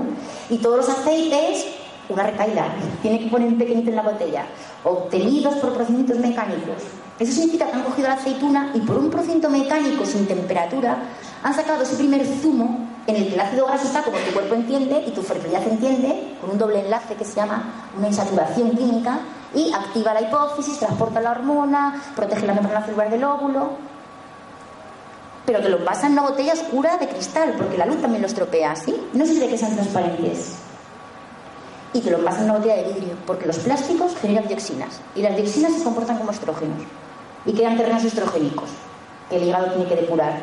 Y 0.49 0.57
todos 0.57 0.77
los 0.77 0.89
aceites, 0.89 1.67
una 2.09 2.23
recaída, 2.23 2.65
tiene 3.03 3.19
que 3.19 3.27
poner 3.27 3.49
un 3.49 3.59
pequeñito 3.59 3.91
en 3.91 3.95
la 3.95 4.01
botella, 4.01 4.45
obtenidos 4.83 5.53
por 5.57 5.73
procedimientos 5.73 6.17
mecánicos. 6.17 6.81
Eso 7.19 7.33
significa 7.33 7.67
que 7.67 7.73
han 7.73 7.83
cogido 7.83 8.07
la 8.07 8.15
aceituna 8.15 8.71
y 8.73 8.79
por 8.79 8.97
un 8.97 9.11
procedimiento 9.11 9.51
mecánico 9.51 10.03
sin 10.03 10.25
temperatura 10.25 10.97
han 11.43 11.53
sacado 11.53 11.83
ese 11.83 11.95
primer 11.95 12.25
zumo 12.25 12.88
en 13.09 13.15
el 13.15 13.27
que 13.27 13.33
el 13.33 13.39
ácido 13.39 13.65
graso 13.65 13.87
está 13.87 14.03
como 14.03 14.17
tu 14.17 14.31
cuerpo 14.33 14.55
entiende 14.55 15.03
y 15.07 15.11
tu 15.11 15.21
fertilidad 15.21 15.67
entiende, 15.67 16.37
con 16.39 16.51
un 16.51 16.57
doble 16.57 16.79
enlace 16.79 17.15
que 17.15 17.25
se 17.25 17.35
llama 17.35 17.89
una 17.97 18.07
insaturación 18.07 18.71
química, 18.71 19.19
y 19.53 19.73
activa 19.73 20.13
la 20.13 20.21
hipófisis, 20.21 20.77
transporta 20.77 21.19
la 21.19 21.31
hormona, 21.31 22.03
protege 22.15 22.45
la 22.45 22.53
membrana 22.53 22.85
celular 22.85 23.09
del 23.09 23.23
óvulo. 23.23 23.71
Pero 25.45 25.61
te 25.61 25.69
lo 25.69 25.83
pasa 25.83 26.05
en 26.05 26.13
una 26.13 26.21
botella 26.21 26.53
oscura 26.53 26.97
de 26.97 27.07
cristal, 27.07 27.55
porque 27.57 27.77
la 27.77 27.87
luz 27.87 27.99
también 27.99 28.21
lo 28.21 28.27
estropea, 28.27 28.75
¿sí? 28.75 28.95
No 29.13 29.25
sirve 29.25 29.47
que 29.47 29.57
sean 29.57 29.73
transparentes. 29.73 30.53
Y 31.93 32.01
te 32.01 32.11
lo 32.11 32.23
pasa 32.23 32.39
en 32.39 32.43
una 32.43 32.59
botella 32.59 32.75
de 32.75 32.93
vidrio, 32.93 33.15
porque 33.25 33.47
los 33.47 33.57
plásticos 33.57 34.15
generan 34.21 34.47
dioxinas, 34.47 35.01
y 35.15 35.23
las 35.23 35.35
dioxinas 35.35 35.73
se 35.73 35.83
comportan 35.83 36.19
como 36.19 36.29
estrógenos, 36.29 36.83
y 37.47 37.53
crean 37.53 37.75
terrenos 37.75 38.03
estrogénicos, 38.03 38.69
que 39.31 39.37
el 39.37 39.43
hígado 39.45 39.71
tiene 39.71 39.89
que 39.89 39.95
depurar 39.95 40.33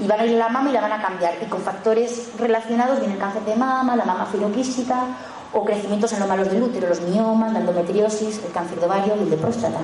y 0.00 0.06
van 0.06 0.20
a 0.20 0.26
ir 0.26 0.34
a 0.34 0.38
la 0.38 0.48
mama 0.48 0.70
y 0.70 0.72
la 0.72 0.80
van 0.80 0.92
a 0.92 1.02
cambiar. 1.02 1.34
Y 1.42 1.46
con 1.46 1.60
factores 1.60 2.30
relacionados 2.38 3.00
viene 3.00 3.14
el 3.14 3.20
cáncer 3.20 3.44
de 3.44 3.56
mama, 3.56 3.96
la 3.96 4.04
mama 4.04 4.26
filoquística 4.26 5.04
o 5.52 5.64
crecimientos 5.64 6.12
anómalos 6.12 6.50
del 6.50 6.62
útero, 6.62 6.88
los 6.88 7.00
miomas, 7.00 7.52
la 7.52 7.60
endometriosis, 7.60 8.42
el 8.44 8.52
cáncer 8.52 8.78
de 8.78 8.86
ovario 8.86 9.16
y 9.16 9.20
el 9.20 9.30
de 9.30 9.36
próstata. 9.36 9.78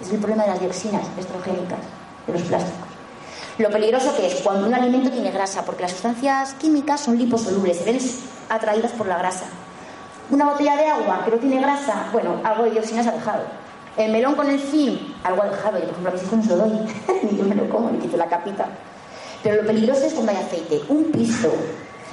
Es 0.00 0.10
el 0.10 0.18
problema 0.18 0.44
de 0.44 0.50
las 0.50 0.60
dioxinas 0.60 1.02
estrogénicas, 1.18 1.78
de 2.26 2.32
los 2.32 2.42
plásticos. 2.42 2.88
Lo 3.58 3.68
peligroso 3.68 4.16
que 4.16 4.26
es 4.26 4.36
cuando 4.36 4.66
un 4.66 4.74
alimento 4.74 5.10
tiene 5.10 5.30
grasa, 5.30 5.64
porque 5.64 5.82
las 5.82 5.92
sustancias 5.92 6.54
químicas 6.54 7.00
son 7.00 7.18
liposolubles, 7.18 7.76
se 7.78 7.84
ven 7.84 7.98
atraídas 8.48 8.92
por 8.92 9.06
la 9.06 9.18
grasa. 9.18 9.44
Una 10.30 10.46
botella 10.46 10.76
de 10.76 10.86
agua 10.86 11.22
que 11.24 11.30
no 11.32 11.36
tiene 11.36 11.60
grasa, 11.60 12.06
bueno, 12.12 12.40
algo 12.42 12.64
de 12.64 12.70
dioxinas 12.70 13.06
ha 13.06 13.12
dejado. 13.12 13.42
El 13.96 14.12
melón 14.12 14.34
con 14.34 14.48
el 14.48 14.58
film, 14.58 14.98
algo 15.24 15.42
ha 15.42 15.50
dejado. 15.50 15.78
Yo, 15.78 15.84
por 15.84 15.90
ejemplo, 15.90 16.12
a 16.12 16.16
hijos 16.16 16.32
no 16.32 16.42
se 16.42 16.48
lo 16.48 16.56
doy, 16.56 16.70
ni 17.30 17.36
yo 17.36 17.44
me 17.44 17.54
lo 17.54 17.68
como, 17.68 17.90
ni 17.90 17.98
quito 17.98 18.16
la 18.16 18.26
capita. 18.26 18.66
Pero 19.42 19.62
lo 19.62 19.66
peligroso 19.66 20.04
es 20.04 20.12
cuando 20.12 20.32
hay 20.32 20.38
aceite, 20.38 20.82
un 20.88 21.04
pisto, 21.04 21.50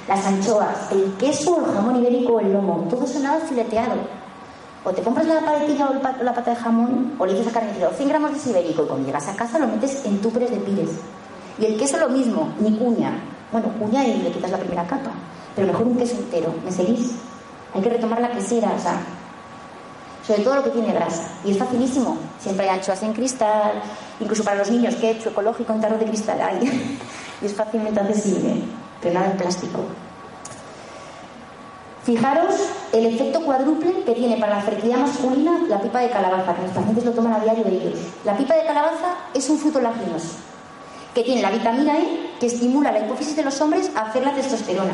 las 0.08 0.24
anchoas, 0.26 0.90
el 0.90 1.12
queso, 1.18 1.58
el 1.66 1.74
jamón 1.74 1.96
ibérico 1.96 2.40
el 2.40 2.52
lomo, 2.52 2.86
todo 2.88 3.04
eso 3.04 3.18
nada 3.20 3.40
fileteado. 3.40 3.96
O 4.84 4.90
te 4.90 5.02
compras 5.02 5.26
la 5.26 5.40
paletilla 5.40 5.90
o 5.90 6.24
la 6.24 6.32
pata 6.32 6.50
de 6.50 6.56
jamón 6.56 7.12
o 7.18 7.26
le 7.26 7.34
dices 7.34 7.48
a 7.48 7.52
carnicero 7.52 7.90
100 7.94 8.08
gramos 8.08 8.44
de 8.44 8.50
ibérico 8.50 8.84
y 8.84 8.86
cuando 8.86 9.06
llegas 9.06 9.28
a 9.28 9.36
casa 9.36 9.58
lo 9.58 9.66
metes 9.66 10.04
en 10.06 10.20
tupres 10.20 10.50
de 10.50 10.56
pires. 10.56 10.90
Y 11.58 11.66
el 11.66 11.76
queso 11.76 11.98
lo 11.98 12.08
mismo, 12.08 12.48
ni 12.60 12.78
cuña. 12.78 13.12
Bueno, 13.52 13.68
cuña 13.78 14.06
y 14.06 14.22
le 14.22 14.30
quitas 14.30 14.50
la 14.50 14.58
primera 14.58 14.86
capa. 14.86 15.10
Pero 15.54 15.66
mejor 15.66 15.86
un 15.88 15.96
queso 15.96 16.14
entero. 16.16 16.54
¿Me 16.64 16.70
seguís? 16.70 17.12
Hay 17.74 17.82
que 17.82 17.90
retomar 17.90 18.20
la 18.20 18.30
quesera, 18.30 18.72
o 18.74 18.80
sea, 18.80 19.00
sobre 20.28 20.42
todo 20.42 20.56
lo 20.56 20.62
que 20.62 20.70
tiene 20.70 20.92
grasa. 20.92 21.22
Y 21.42 21.52
es 21.52 21.58
facilísimo. 21.58 22.18
Siempre 22.38 22.68
hay 22.68 22.76
anchoas 22.76 23.02
en 23.02 23.14
cristal, 23.14 23.80
incluso 24.20 24.44
para 24.44 24.58
los 24.58 24.70
niños, 24.70 24.94
que 24.96 25.12
hecho 25.12 25.30
ecológico 25.30 25.72
en 25.72 25.80
tarro 25.80 25.96
de 25.96 26.04
cristal 26.04 26.38
hay. 26.42 26.98
y 27.42 27.46
es 27.46 27.54
fácilmente 27.54 27.98
accesible, 27.98 28.56
pero 29.00 29.14
nada 29.14 29.30
en 29.30 29.38
plástico. 29.38 29.80
Fijaros 32.04 32.54
el 32.92 33.06
efecto 33.06 33.40
cuádruple 33.40 34.04
que 34.04 34.12
tiene 34.12 34.36
para 34.36 34.56
la 34.56 34.62
fertilidad 34.62 34.98
masculina 34.98 35.62
la 35.66 35.80
pipa 35.80 36.00
de 36.00 36.10
calabaza, 36.10 36.54
que 36.54 36.62
los 36.62 36.72
pacientes 36.72 37.04
lo 37.06 37.12
toman 37.12 37.32
a 37.32 37.40
diario 37.40 37.64
de 37.64 37.70
ellos. 37.70 37.98
La 38.26 38.36
pipa 38.36 38.54
de 38.54 38.66
calabaza 38.66 39.14
es 39.32 39.48
un 39.48 39.58
fruto 39.58 39.80
laginoso, 39.80 40.36
que 41.14 41.22
tiene 41.22 41.40
la 41.40 41.50
vitamina 41.50 41.98
E, 41.98 42.32
que 42.38 42.46
estimula 42.46 42.92
la 42.92 43.00
hipófisis 43.00 43.34
de 43.34 43.44
los 43.44 43.58
hombres 43.62 43.90
a 43.94 44.02
hacer 44.02 44.24
la 44.24 44.34
testosterona. 44.34 44.92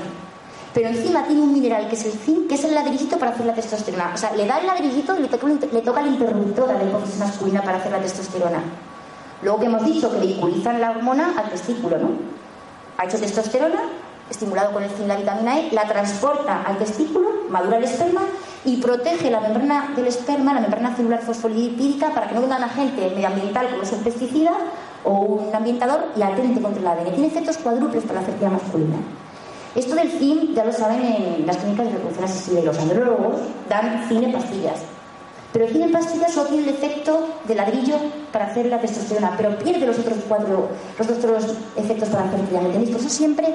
Pero 0.75 0.89
encima 0.89 1.22
tiene 1.25 1.41
un 1.41 1.53
mineral 1.53 1.89
que 1.89 1.95
es 1.95 2.05
el 2.05 2.12
zinc, 2.12 2.49
que 2.49 2.57
es 2.57 2.64
el 2.64 2.75
ladrillito 2.75 3.16
para 3.16 3.31
hacer 3.31 3.47
la 3.47 3.55
testosterona. 3.55 4.11
O 4.12 4.16
sea, 4.16 4.33
le 4.33 4.45
da 4.45 4.59
el 4.59 4.66
ladrillito 4.66 5.16
y 5.16 5.22
le 5.22 5.29
toca, 5.29 5.47
le 5.47 5.81
toca 5.83 6.01
el 6.01 6.09
interruptor 6.09 6.68
a 6.68 6.75
la 6.75 6.83
hipófisis 6.83 7.18
masculina 7.20 7.62
para 7.62 7.79
hacer 7.79 7.93
la 7.93 8.01
testosterona. 8.01 8.61
Luego 9.43 9.61
que 9.61 9.66
hemos 9.66 9.85
dicho 9.85 10.11
que 10.11 10.79
la 10.79 10.91
hormona 10.91 11.33
al 11.37 11.49
testículo, 11.51 11.99
¿no? 11.99 12.09
Ha 12.99 13.05
hecho 13.05 13.20
testosterona, 13.20 13.83
estimulado 14.29 14.72
con 14.72 14.83
el 14.83 14.91
zinc 14.91 15.07
la 15.07 15.16
vitamina 15.16 15.61
E, 15.61 15.68
la 15.70 15.87
transporta 15.87 16.62
al 16.62 16.77
testículo, 16.79 17.29
madura 17.51 17.77
el 17.77 17.85
esperma 17.85 18.22
y 18.64 18.79
protege 18.79 19.31
la 19.31 19.41
membrana 19.41 19.93
del 19.95 20.09
esperma, 20.09 20.55
la 20.55 20.61
membrana 20.61 20.97
celular 20.97 21.22
fosfolipídica, 21.22 22.11
para 22.11 22.27
que 22.29 22.35
no 22.35 22.41
venga 22.41 22.57
un 22.57 22.64
agente 22.64 23.11
medioambiental 23.11 23.68
como 23.68 23.83
es 23.83 23.93
un 23.93 24.03
pesticida 24.03 24.53
o 25.05 25.12
un 25.12 25.55
ambientador 25.55 26.07
y 26.16 26.22
atente 26.22 26.61
contra 26.61 26.81
el 26.81 26.87
ADN. 26.87 27.12
Tiene 27.12 27.27
efectos 27.29 27.59
cuádruples 27.59 28.03
para 28.05 28.20
la 28.20 28.27
fertilidad 28.27 28.53
masculina. 28.53 28.97
Esto 29.75 29.95
del 29.97 30.11
zinc 30.11 30.55
ya 30.55 30.64
lo 30.64 30.72
saben 30.72 31.03
en 31.03 31.47
las 31.47 31.57
clínicas 31.57 31.87
de 31.87 31.93
reproducción 31.93 32.25
asistida 32.25 32.61
y 32.61 32.64
los 32.64 32.79
andrólogos 32.79 33.41
dan 33.68 34.07
zinc 34.09 34.22
en 34.22 34.33
pastillas. 34.33 34.81
Pero 35.53 35.64
el 35.66 35.72
zinc 35.72 35.85
en 35.85 35.93
pastillas 35.93 36.33
solo 36.33 36.49
tiene 36.49 36.64
el 36.64 36.75
efecto 36.75 37.29
de 37.47 37.55
ladrillo 37.55 37.97
para 38.33 38.47
hacer 38.47 38.66
la 38.66 38.81
testosterona, 38.81 39.35
pero 39.37 39.59
pierde 39.59 39.87
los 39.87 39.99
otros 39.99 40.18
cuatro, 40.29 40.68
los 40.99 41.11
otros 41.11 41.45
efectos 41.77 42.09
para 42.09 42.27
la 42.27 42.31
fertilidad. 42.31 42.61
¿Me 42.61 42.66
entendéis? 42.66 42.97
Por 42.97 43.01
eso 43.01 43.11
siempre 43.11 43.55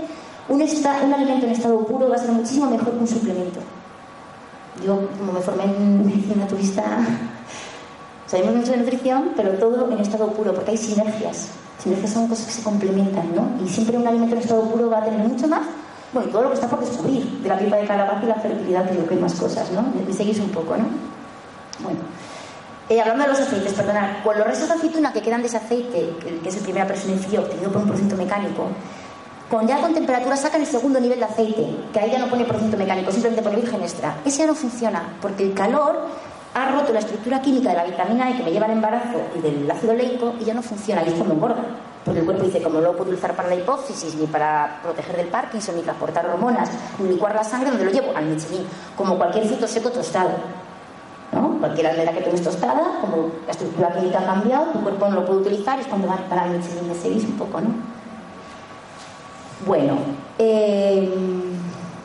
un, 0.49 0.61
un 0.61 1.13
alimento 1.13 1.45
en 1.45 1.51
estado 1.51 1.85
puro 1.85 2.09
va 2.09 2.15
a 2.15 2.19
ser 2.19 2.31
muchísimo 2.31 2.69
mejor 2.69 2.91
que 2.91 2.99
un 2.99 3.07
suplemento. 3.07 3.59
Yo, 4.85 5.07
como 5.17 5.33
me 5.33 5.39
formé 5.39 5.63
en 5.63 6.05
medicina 6.05 6.47
turista, 6.47 6.83
sabemos 8.27 8.55
mucho 8.55 8.71
de 8.71 8.77
nutrición, 8.77 9.29
pero 9.35 9.51
todo 9.51 9.91
en 9.91 9.99
estado 9.99 10.27
puro, 10.27 10.53
porque 10.53 10.71
hay 10.71 10.77
sinergias. 10.77 11.49
Sinergias 11.81 12.11
son 12.11 12.27
cosas 12.27 12.47
que 12.47 12.51
se 12.53 12.63
complementan, 12.63 13.35
¿no? 13.35 13.63
Y 13.63 13.69
siempre 13.69 13.97
un 13.97 14.07
alimento 14.07 14.35
en 14.35 14.41
estado 14.41 14.63
puro 14.63 14.89
va 14.89 14.99
a 14.99 15.05
tener 15.05 15.19
mucho 15.19 15.47
más. 15.47 15.61
Bueno, 16.11 16.29
y 16.29 16.31
todo 16.31 16.43
lo 16.43 16.49
que 16.49 16.55
está 16.55 16.67
por 16.67 16.79
descubrir, 16.79 17.23
de 17.23 17.49
la 17.49 17.57
pipa 17.57 17.75
de 17.75 17.85
calabaza 17.85 18.23
y 18.23 18.27
la 18.27 18.35
fertilidad, 18.35 18.89
que 18.89 18.97
que 18.97 19.13
hay 19.13 19.19
más 19.19 19.35
cosas, 19.35 19.71
¿no? 19.71 19.83
Me 20.05 20.13
seguís 20.13 20.39
un 20.39 20.49
poco, 20.49 20.75
¿no? 20.75 20.85
Bueno. 21.79 21.99
Eh, 22.89 22.99
hablando 22.99 23.23
de 23.23 23.29
los 23.29 23.39
aceites, 23.39 23.73
perdonad, 23.73 24.23
con 24.23 24.35
los 24.35 24.47
restos 24.47 24.67
de 24.67 24.73
aceituna 24.73 25.13
que 25.13 25.21
quedan 25.21 25.41
de 25.41 25.47
ese 25.47 25.57
aceite, 25.57 26.09
que 26.41 26.49
es 26.49 26.55
el 26.57 26.63
primer 26.63 26.87
presencia 26.87 27.39
obtenido 27.39 27.71
por 27.71 27.83
un 27.83 27.87
procedimiento 27.87 28.23
mecánico, 28.23 28.67
con 29.49 29.67
ya 29.67 29.79
con 29.79 29.93
temperatura 29.93 30.35
sacan 30.35 30.61
el 30.61 30.67
segundo 30.67 30.99
nivel 30.99 31.19
de 31.19 31.25
aceite, 31.25 31.67
que 31.93 31.99
ahí 31.99 32.11
ya 32.11 32.17
no 32.17 32.27
pone 32.27 32.45
procedimiento 32.45 32.77
mecánico, 32.77 33.11
simplemente 33.11 33.43
pone 33.43 33.57
virgen 33.57 33.81
extra. 33.81 34.15
Ese 34.25 34.39
ya 34.39 34.47
no 34.47 34.55
funciona, 34.55 35.17
porque 35.21 35.43
el 35.43 35.53
calor 35.53 36.07
ha 36.55 36.71
roto 36.71 36.91
la 36.91 36.99
estructura 36.99 37.41
química 37.41 37.69
de 37.69 37.75
la 37.75 37.83
vitamina 37.83 38.31
E 38.31 38.37
que 38.37 38.43
me 38.43 38.51
lleva 38.51 38.65
al 38.65 38.71
embarazo 38.71 39.21
y 39.37 39.41
del 39.41 39.69
ácido 39.69 39.93
leico 39.93 40.33
y 40.39 40.45
ya 40.45 40.55
no 40.55 40.63
funciona, 40.63 41.03
y 41.03 41.09
es 41.09 41.13
cuando 41.13 41.35
engorda. 41.35 41.63
Porque 42.09 42.21
el 42.21 42.25
cuerpo 42.25 42.43
dice, 42.43 42.59
como 42.63 42.81
no 42.81 42.87
lo 42.87 42.93
puedo 42.93 43.03
utilizar 43.03 43.35
para 43.35 43.49
la 43.49 43.55
hipófisis, 43.55 44.15
ni 44.15 44.25
para 44.25 44.79
proteger 44.81 45.15
del 45.15 45.27
Parkinson, 45.27 45.75
ni 45.75 45.83
transportar 45.83 46.25
hormonas, 46.25 46.67
ni 46.97 47.07
licuar 47.07 47.35
la 47.35 47.43
sangre, 47.43 47.69
donde 47.69 47.85
lo 47.85 47.91
llevo? 47.91 48.17
Al 48.17 48.25
Michelin, 48.25 48.63
como 48.97 49.15
cualquier 49.15 49.45
fruto 49.45 49.67
seco 49.67 49.91
tostado. 49.91 50.31
¿no? 51.31 51.59
Cualquier 51.59 51.85
almendra 51.85 52.11
que 52.15 52.21
tomes 52.21 52.41
tostada, 52.41 52.97
como 52.99 53.29
la 53.45 53.51
estructura 53.51 53.93
química 53.93 54.21
ha 54.21 54.25
cambiado, 54.25 54.71
tu 54.71 54.81
cuerpo 54.81 55.07
no 55.07 55.17
lo 55.17 55.25
puede 55.27 55.41
utilizar, 55.41 55.79
es 55.79 55.85
cuando 55.85 56.07
va 56.07 56.17
para 56.27 56.45
el 56.45 56.57
Michelin, 56.57 56.87
me 56.87 56.95
seguís 56.95 57.25
un 57.25 57.37
poco, 57.37 57.61
¿no? 57.61 57.67
Bueno, 59.67 59.99
eh, 60.39 61.13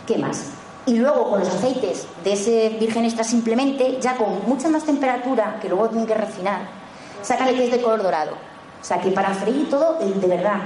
¿qué 0.07 0.19
más? 0.19 0.51
Y 0.85 0.99
luego 0.99 1.31
con 1.31 1.41
los 1.41 1.49
aceites 1.49 2.07
de 2.23 2.35
ese 2.35 2.77
virgen 2.79 3.07
extra 3.07 3.25
simplemente, 3.25 3.99
ya 4.03 4.19
con 4.19 4.47
mucha 4.47 4.69
más 4.69 4.85
temperatura, 4.85 5.59
que 5.63 5.71
luego 5.71 5.89
tienen 5.89 6.07
que 6.07 6.15
refinar, 6.15 6.69
sacan 7.23 7.49
el 7.49 7.57
que 7.57 7.65
es 7.65 7.71
de 7.71 7.81
color 7.81 8.03
dorado. 8.03 8.54
O 8.85 8.87
sea 8.87 9.01
que 9.01 9.11
para 9.13 9.33
freír 9.33 9.71
todo, 9.71 9.97
de 9.99 10.27
verdad, 10.27 10.61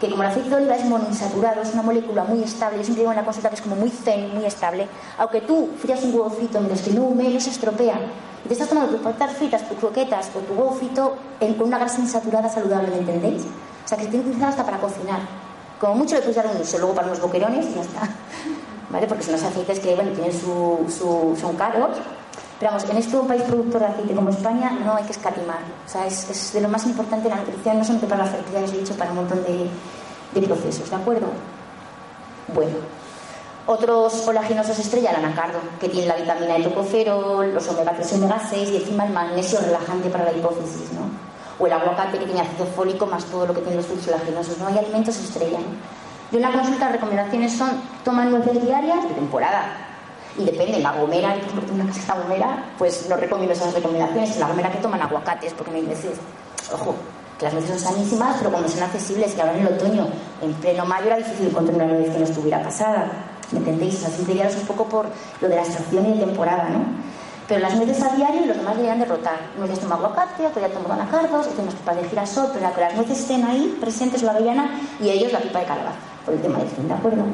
que 0.00 0.08
como 0.08 0.22
el 0.22 0.30
aceite 0.30 0.48
de 0.48 0.56
oliva 0.56 0.76
es 0.76 0.84
monoinsaturado, 0.86 1.60
es 1.60 1.74
una 1.74 1.82
molécula 1.82 2.24
muy 2.24 2.42
estable, 2.42 2.78
yo 2.78 2.84
siempre 2.84 3.02
digo 3.02 3.12
en 3.12 3.18
la 3.18 3.24
consulta 3.24 3.50
que 3.50 3.56
es 3.56 3.60
como 3.60 3.76
muy 3.76 3.90
zen, 3.90 4.34
muy 4.34 4.46
estable, 4.46 4.88
aunque 5.18 5.42
tú 5.42 5.68
frías 5.78 6.02
un 6.02 6.14
huevo 6.14 6.30
frito 6.30 6.58
mientras 6.58 6.80
que 6.80 6.92
no 6.92 7.14
se 7.38 7.50
estropea. 7.50 8.00
Y 8.46 8.48
te 8.48 8.54
estás 8.54 8.66
tomando 8.66 8.92
tus 8.92 9.02
patatas 9.02 9.36
fritas, 9.36 9.68
tus 9.68 9.76
croquetas 9.76 10.30
o 10.34 10.38
tu 10.38 10.54
huevo 10.54 10.72
frito 10.72 11.16
con 11.58 11.66
una 11.66 11.76
grasa 11.76 12.00
insaturada 12.00 12.48
saludable, 12.48 12.88
¿me 12.88 13.00
entendéis? 13.00 13.42
O 13.42 13.88
sea 13.88 13.98
que 13.98 14.04
se 14.04 14.10
tiene 14.10 14.24
que 14.24 14.30
utilizar 14.30 14.48
hasta 14.48 14.64
para 14.64 14.78
cocinar. 14.78 15.20
Como 15.78 15.96
mucho 15.96 16.14
le 16.14 16.22
puedes 16.22 16.36
dar 16.36 16.46
un 16.46 16.62
uso 16.62 16.78
luego 16.78 16.94
para 16.94 17.08
unos 17.08 17.20
boquerones 17.20 17.66
y 17.66 17.74
ya 17.74 17.82
está. 17.82 18.00
¿Vale? 18.88 19.06
Porque 19.06 19.22
son 19.22 19.32
los 19.32 19.42
aceites 19.42 19.80
que, 19.80 19.94
bueno, 19.94 20.12
tienen 20.12 20.32
su, 20.32 20.78
su, 20.88 21.36
son 21.38 21.56
caros. 21.56 21.98
Pero 22.60 22.72
vamos, 22.72 22.88
en 22.88 22.96
este 22.98 23.16
país 23.16 23.42
productor 23.42 23.80
de 23.80 23.86
aceite 23.86 24.14
como 24.14 24.28
España 24.30 24.70
no 24.84 24.94
hay 24.94 25.04
que 25.04 25.12
escatimar. 25.12 25.58
O 25.86 25.88
sea, 25.88 26.06
es, 26.06 26.28
es 26.30 26.52
de 26.52 26.60
lo 26.60 26.68
más 26.68 26.86
importante 26.86 27.28
la 27.28 27.36
nutrición, 27.36 27.78
no 27.78 27.84
solamente 27.84 28.06
para 28.06 28.24
la 28.24 28.30
fertilidad, 28.30 28.64
os 28.64 28.72
he 28.72 28.78
dicho, 28.78 28.94
para 28.94 29.10
un 29.10 29.16
montón 29.16 29.42
de, 29.42 29.68
de 30.38 30.46
procesos, 30.46 30.90
¿de 30.90 30.96
acuerdo? 30.96 31.26
Bueno, 32.54 32.76
otros 33.66 34.28
olaginosos 34.28 34.78
estrella, 34.78 35.10
el 35.10 35.24
anacardo, 35.24 35.58
que 35.80 35.88
tiene 35.88 36.06
la 36.06 36.16
vitamina 36.16 36.56
E 36.56 36.62
tocoferol, 36.62 37.54
los 37.54 37.66
omega 37.68 37.92
3 37.92 38.12
y 38.12 38.14
omega 38.16 38.40
6 38.50 38.70
y 38.70 38.76
encima 38.76 39.06
el 39.06 39.12
magnesio 39.12 39.58
relajante 39.60 40.10
para 40.10 40.24
la 40.24 40.32
hipófisis, 40.32 40.92
¿no? 40.92 41.30
o 41.60 41.66
el 41.66 41.72
aguacate 41.72 42.18
que 42.18 42.24
tiene 42.24 42.40
ácido 42.40 42.64
fólico 42.66 43.06
más 43.06 43.24
todo 43.26 43.46
lo 43.46 43.54
que 43.54 43.60
tiene 43.60 43.76
los 43.76 43.86
frutos 43.86 44.08
olaginosos. 44.08 44.58
No 44.58 44.66
hay 44.66 44.78
alimentos 44.78 45.16
estrella. 45.18 45.58
Yo 46.32 46.38
en 46.38 46.42
la 46.42 46.52
consulta 46.52 46.86
las 46.86 46.92
recomendaciones 46.92 47.56
son 47.56 47.70
toman 48.02 48.30
nueces 48.30 48.64
diarias 48.64 49.02
de 49.06 49.14
temporada. 49.14 49.89
Y 50.38 50.44
depende, 50.44 50.78
la 50.78 50.92
gomera, 50.92 51.36
yo 51.36 51.60
tengo 51.60 51.82
una 51.82 51.92
casa 51.92 52.14
gomera, 52.14 52.64
pues 52.78 53.06
no 53.08 53.16
recomiendo 53.16 53.52
esas 53.52 53.74
recomendaciones. 53.74 54.36
La 54.38 54.48
gomera 54.48 54.70
que 54.70 54.78
toman 54.78 55.02
aguacates, 55.02 55.52
porque 55.54 55.72
me 55.72 55.82
veces, 55.82 56.12
ojo, 56.72 56.94
que 57.38 57.46
las 57.46 57.54
nueces 57.54 57.80
son 57.80 57.94
sanísimas, 57.94 58.36
pero 58.38 58.50
cuando 58.50 58.68
son 58.68 58.82
accesibles, 58.82 59.32
que 59.32 59.40
ahora 59.40 59.54
en 59.54 59.66
el 59.66 59.72
otoño, 59.72 60.06
en 60.42 60.52
pleno 60.54 60.84
mayo, 60.84 61.06
era 61.06 61.16
difícil 61.16 61.48
encontrar 61.48 61.76
una 61.76 61.86
nuez 61.86 62.10
que 62.10 62.18
no 62.18 62.24
estuviera 62.24 62.62
pasada. 62.62 63.10
¿Me 63.50 63.58
entendéis? 63.58 63.96
O 63.96 63.98
sea, 63.98 64.10
un 64.60 64.66
poco 64.66 64.84
por 64.84 65.06
lo 65.40 65.48
de 65.48 65.56
la 65.56 65.62
extracción 65.62 66.06
y 66.06 66.18
de 66.18 66.26
temporada, 66.26 66.68
¿no? 66.68 66.84
Pero 67.48 67.62
las 67.62 67.74
nueces 67.74 68.00
a 68.00 68.14
diario 68.14 68.44
y 68.44 68.46
los 68.46 68.56
demás 68.56 68.76
deberían 68.76 69.00
de 69.00 69.06
rotar. 69.06 69.40
Unos 69.56 69.70
días 69.70 69.80
aguacate, 69.90 70.46
otro 70.46 70.60
día 70.60 70.72
tomo 70.72 70.92
anacardos, 70.92 71.48
otro 71.48 71.62
unas 71.62 71.74
pipas 71.74 71.96
de 71.96 72.08
girasol, 72.08 72.50
pero 72.52 72.72
que 72.72 72.80
las 72.80 72.94
nueces 72.94 73.18
estén 73.18 73.44
ahí 73.44 73.76
presentes 73.80 74.22
la 74.22 74.30
avellana 74.30 74.70
y 75.00 75.08
ellos 75.08 75.32
la 75.32 75.40
pipa 75.40 75.58
de 75.58 75.64
calabaza, 75.64 75.96
por 76.24 76.34
el 76.34 76.40
tema 76.42 76.58
del 76.58 76.68
fin, 76.68 76.86
¿de 76.86 76.94
acuerdo? 76.94 77.24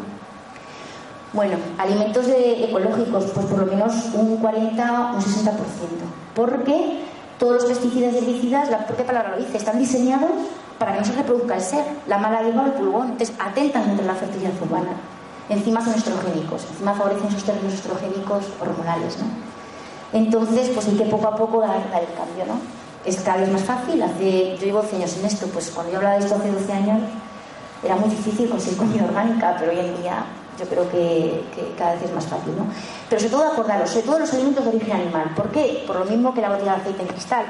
Bueno, 1.32 1.56
alimentos 1.78 2.26
ecológicos, 2.28 3.24
pues 3.34 3.46
por 3.46 3.58
lo 3.58 3.66
menos 3.66 3.92
un 4.14 4.36
40 4.36 5.10
o 5.12 5.16
un 5.16 5.20
60%. 5.20 5.52
Porque 6.34 7.00
todos 7.38 7.54
los 7.54 7.64
pesticidas 7.66 8.14
y 8.14 8.18
herbicidas, 8.18 8.70
la 8.70 8.86
propia 8.86 9.06
palabra 9.06 9.30
lo 9.30 9.38
dice, 9.38 9.56
están 9.56 9.78
diseñados 9.78 10.30
para 10.78 10.92
que 10.92 11.00
no 11.00 11.04
se 11.04 11.12
reproduzca 11.12 11.56
el 11.56 11.60
ser, 11.60 11.84
la 12.06 12.18
mala 12.18 12.42
hierba 12.42 12.62
o 12.62 12.66
el 12.66 12.72
pulgón. 12.72 13.10
Entonces, 13.10 13.34
atentan 13.38 13.84
contra 13.84 14.06
la 14.06 14.14
fertilidad 14.14 14.52
humana. 14.62 14.90
Encima 15.48 15.84
son 15.84 15.94
estrogénicos, 15.94 16.66
encima 16.70 16.94
favorecen 16.94 17.28
esos 17.28 17.44
términos 17.44 17.74
estrogénicos 17.74 18.46
hormonales, 18.60 19.18
¿no? 19.18 19.26
Entonces, 20.12 20.70
pues 20.70 20.88
hay 20.88 20.96
que 20.96 21.04
poco 21.04 21.28
a 21.28 21.36
poco 21.36 21.60
dar, 21.60 21.76
el 21.76 22.16
cambio, 22.16 22.46
¿no? 22.46 22.60
Es 23.04 23.20
cada 23.20 23.38
vez 23.38 23.50
más 23.50 23.62
fácil. 23.62 24.00
Yo 24.00 24.56
llevo 24.58 24.82
12 24.82 24.96
años 24.96 25.16
en 25.18 25.26
esto, 25.26 25.46
pues 25.48 25.70
cuando 25.70 25.92
yo 25.92 25.98
hablaba 25.98 26.16
de 26.16 26.24
esto 26.24 26.34
hace 26.36 26.50
12 26.50 26.72
años 26.72 27.00
era 27.84 27.94
muy 27.96 28.08
difícil 28.08 28.48
conseguir 28.48 28.78
comida 28.78 29.04
orgánica, 29.04 29.56
pero 29.58 29.70
hoy 29.70 29.78
en 29.78 30.02
día 30.02 30.24
yo 30.58 30.66
creo 30.66 30.90
que, 30.90 31.42
cada 31.78 31.94
vez 31.94 32.04
es 32.04 32.12
más 32.12 32.26
fácil, 32.26 32.56
¿no? 32.56 32.66
Pero 33.08 33.20
sobre 33.20 33.32
todo 33.32 33.46
acordaros, 33.46 33.90
sobre 33.90 34.06
todo 34.06 34.18
los 34.18 34.32
alimentos 34.32 34.64
de 34.64 34.70
origen 34.70 34.92
animal. 34.92 35.32
¿Por 35.34 35.50
qué? 35.50 35.84
Por 35.86 35.96
lo 35.96 36.04
mismo 36.04 36.34
que 36.34 36.40
la 36.40 36.50
botella 36.50 36.72
de 36.72 36.80
aceite 36.80 37.02
en 37.02 37.08
cristal. 37.08 37.46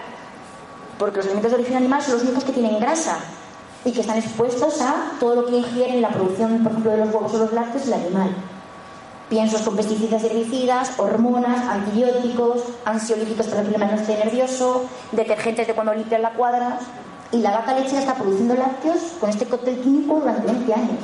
Porque 0.98 1.16
los 1.18 1.26
alimentos 1.26 1.52
de 1.52 1.59
origen 1.59 1.76
animal 1.76 2.02
son 2.02 2.14
los 2.14 2.22
únicos 2.22 2.44
que 2.44 2.52
tienen 2.52 2.78
grasa 2.78 3.18
y 3.84 3.92
que 3.92 4.00
están 4.00 4.18
expuestos 4.18 4.80
a 4.80 5.12
todo 5.20 5.36
lo 5.36 5.46
que 5.46 5.57
ingiere 5.57 5.94
en 5.94 6.02
la 6.02 6.09
producción, 6.09 6.62
por 6.62 6.72
ejemplo, 6.72 6.90
de 6.90 6.98
los 6.98 7.14
huevos 7.14 7.34
o 7.34 7.38
los 7.38 7.52
lácteos 7.52 7.84
del 7.84 7.94
animal 7.94 8.34
piensos 9.28 9.62
con 9.62 9.76
pesticidas 9.76 10.22
herbicidas, 10.24 10.92
hormonas, 10.98 11.66
antibióticos, 11.66 12.62
ansiolíticos 12.84 13.46
para 13.46 13.62
el 13.62 13.66
sistema 13.66 13.86
nervioso, 14.24 14.84
detergentes 15.12 15.66
de 15.66 15.74
cuando 15.74 15.94
limpian 15.94 16.22
la 16.22 16.30
cuadra. 16.30 16.78
Y 17.32 17.38
la 17.38 17.50
vaca 17.50 17.74
lechera 17.74 18.00
está 18.00 18.14
produciendo 18.14 18.54
lácteos 18.54 18.98
con 19.20 19.28
este 19.30 19.46
cóctel 19.46 19.80
químico 19.80 20.20
durante 20.20 20.46
20 20.46 20.74
años. 20.74 20.98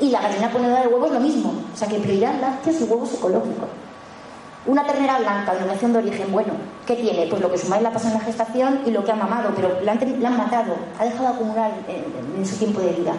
Y 0.00 0.10
la 0.10 0.20
gallina 0.20 0.50
ponedora 0.50 0.82
de 0.82 0.88
huevos 0.88 1.10
lo 1.10 1.20
mismo. 1.20 1.52
O 1.72 1.76
sea 1.76 1.88
que 1.88 1.98
prioridad 1.98 2.40
lácteos 2.40 2.80
y 2.80 2.84
huevos 2.84 3.14
ecológicos. 3.14 3.68
Una 4.64 4.86
ternera 4.86 5.18
blanca, 5.18 5.54
denominación 5.54 5.92
de 5.92 5.98
origen, 5.98 6.30
bueno, 6.30 6.52
¿qué 6.86 6.94
tiene? 6.94 7.26
Pues 7.26 7.42
lo 7.42 7.50
que 7.50 7.58
su 7.58 7.68
madre 7.68 7.82
la 7.82 7.92
pasa 7.92 8.08
en 8.08 8.14
la 8.14 8.20
gestación 8.20 8.80
y 8.86 8.92
lo 8.92 9.04
que 9.04 9.10
ha 9.10 9.16
mamado, 9.16 9.50
pero 9.56 9.80
la 9.82 9.92
han, 9.92 10.36
matado, 10.36 10.76
ha 11.00 11.04
dejado 11.04 11.28
acumular 11.28 11.72
en 11.88 12.46
su 12.46 12.56
tiempo 12.56 12.80
de 12.80 12.92
vida. 12.92 13.12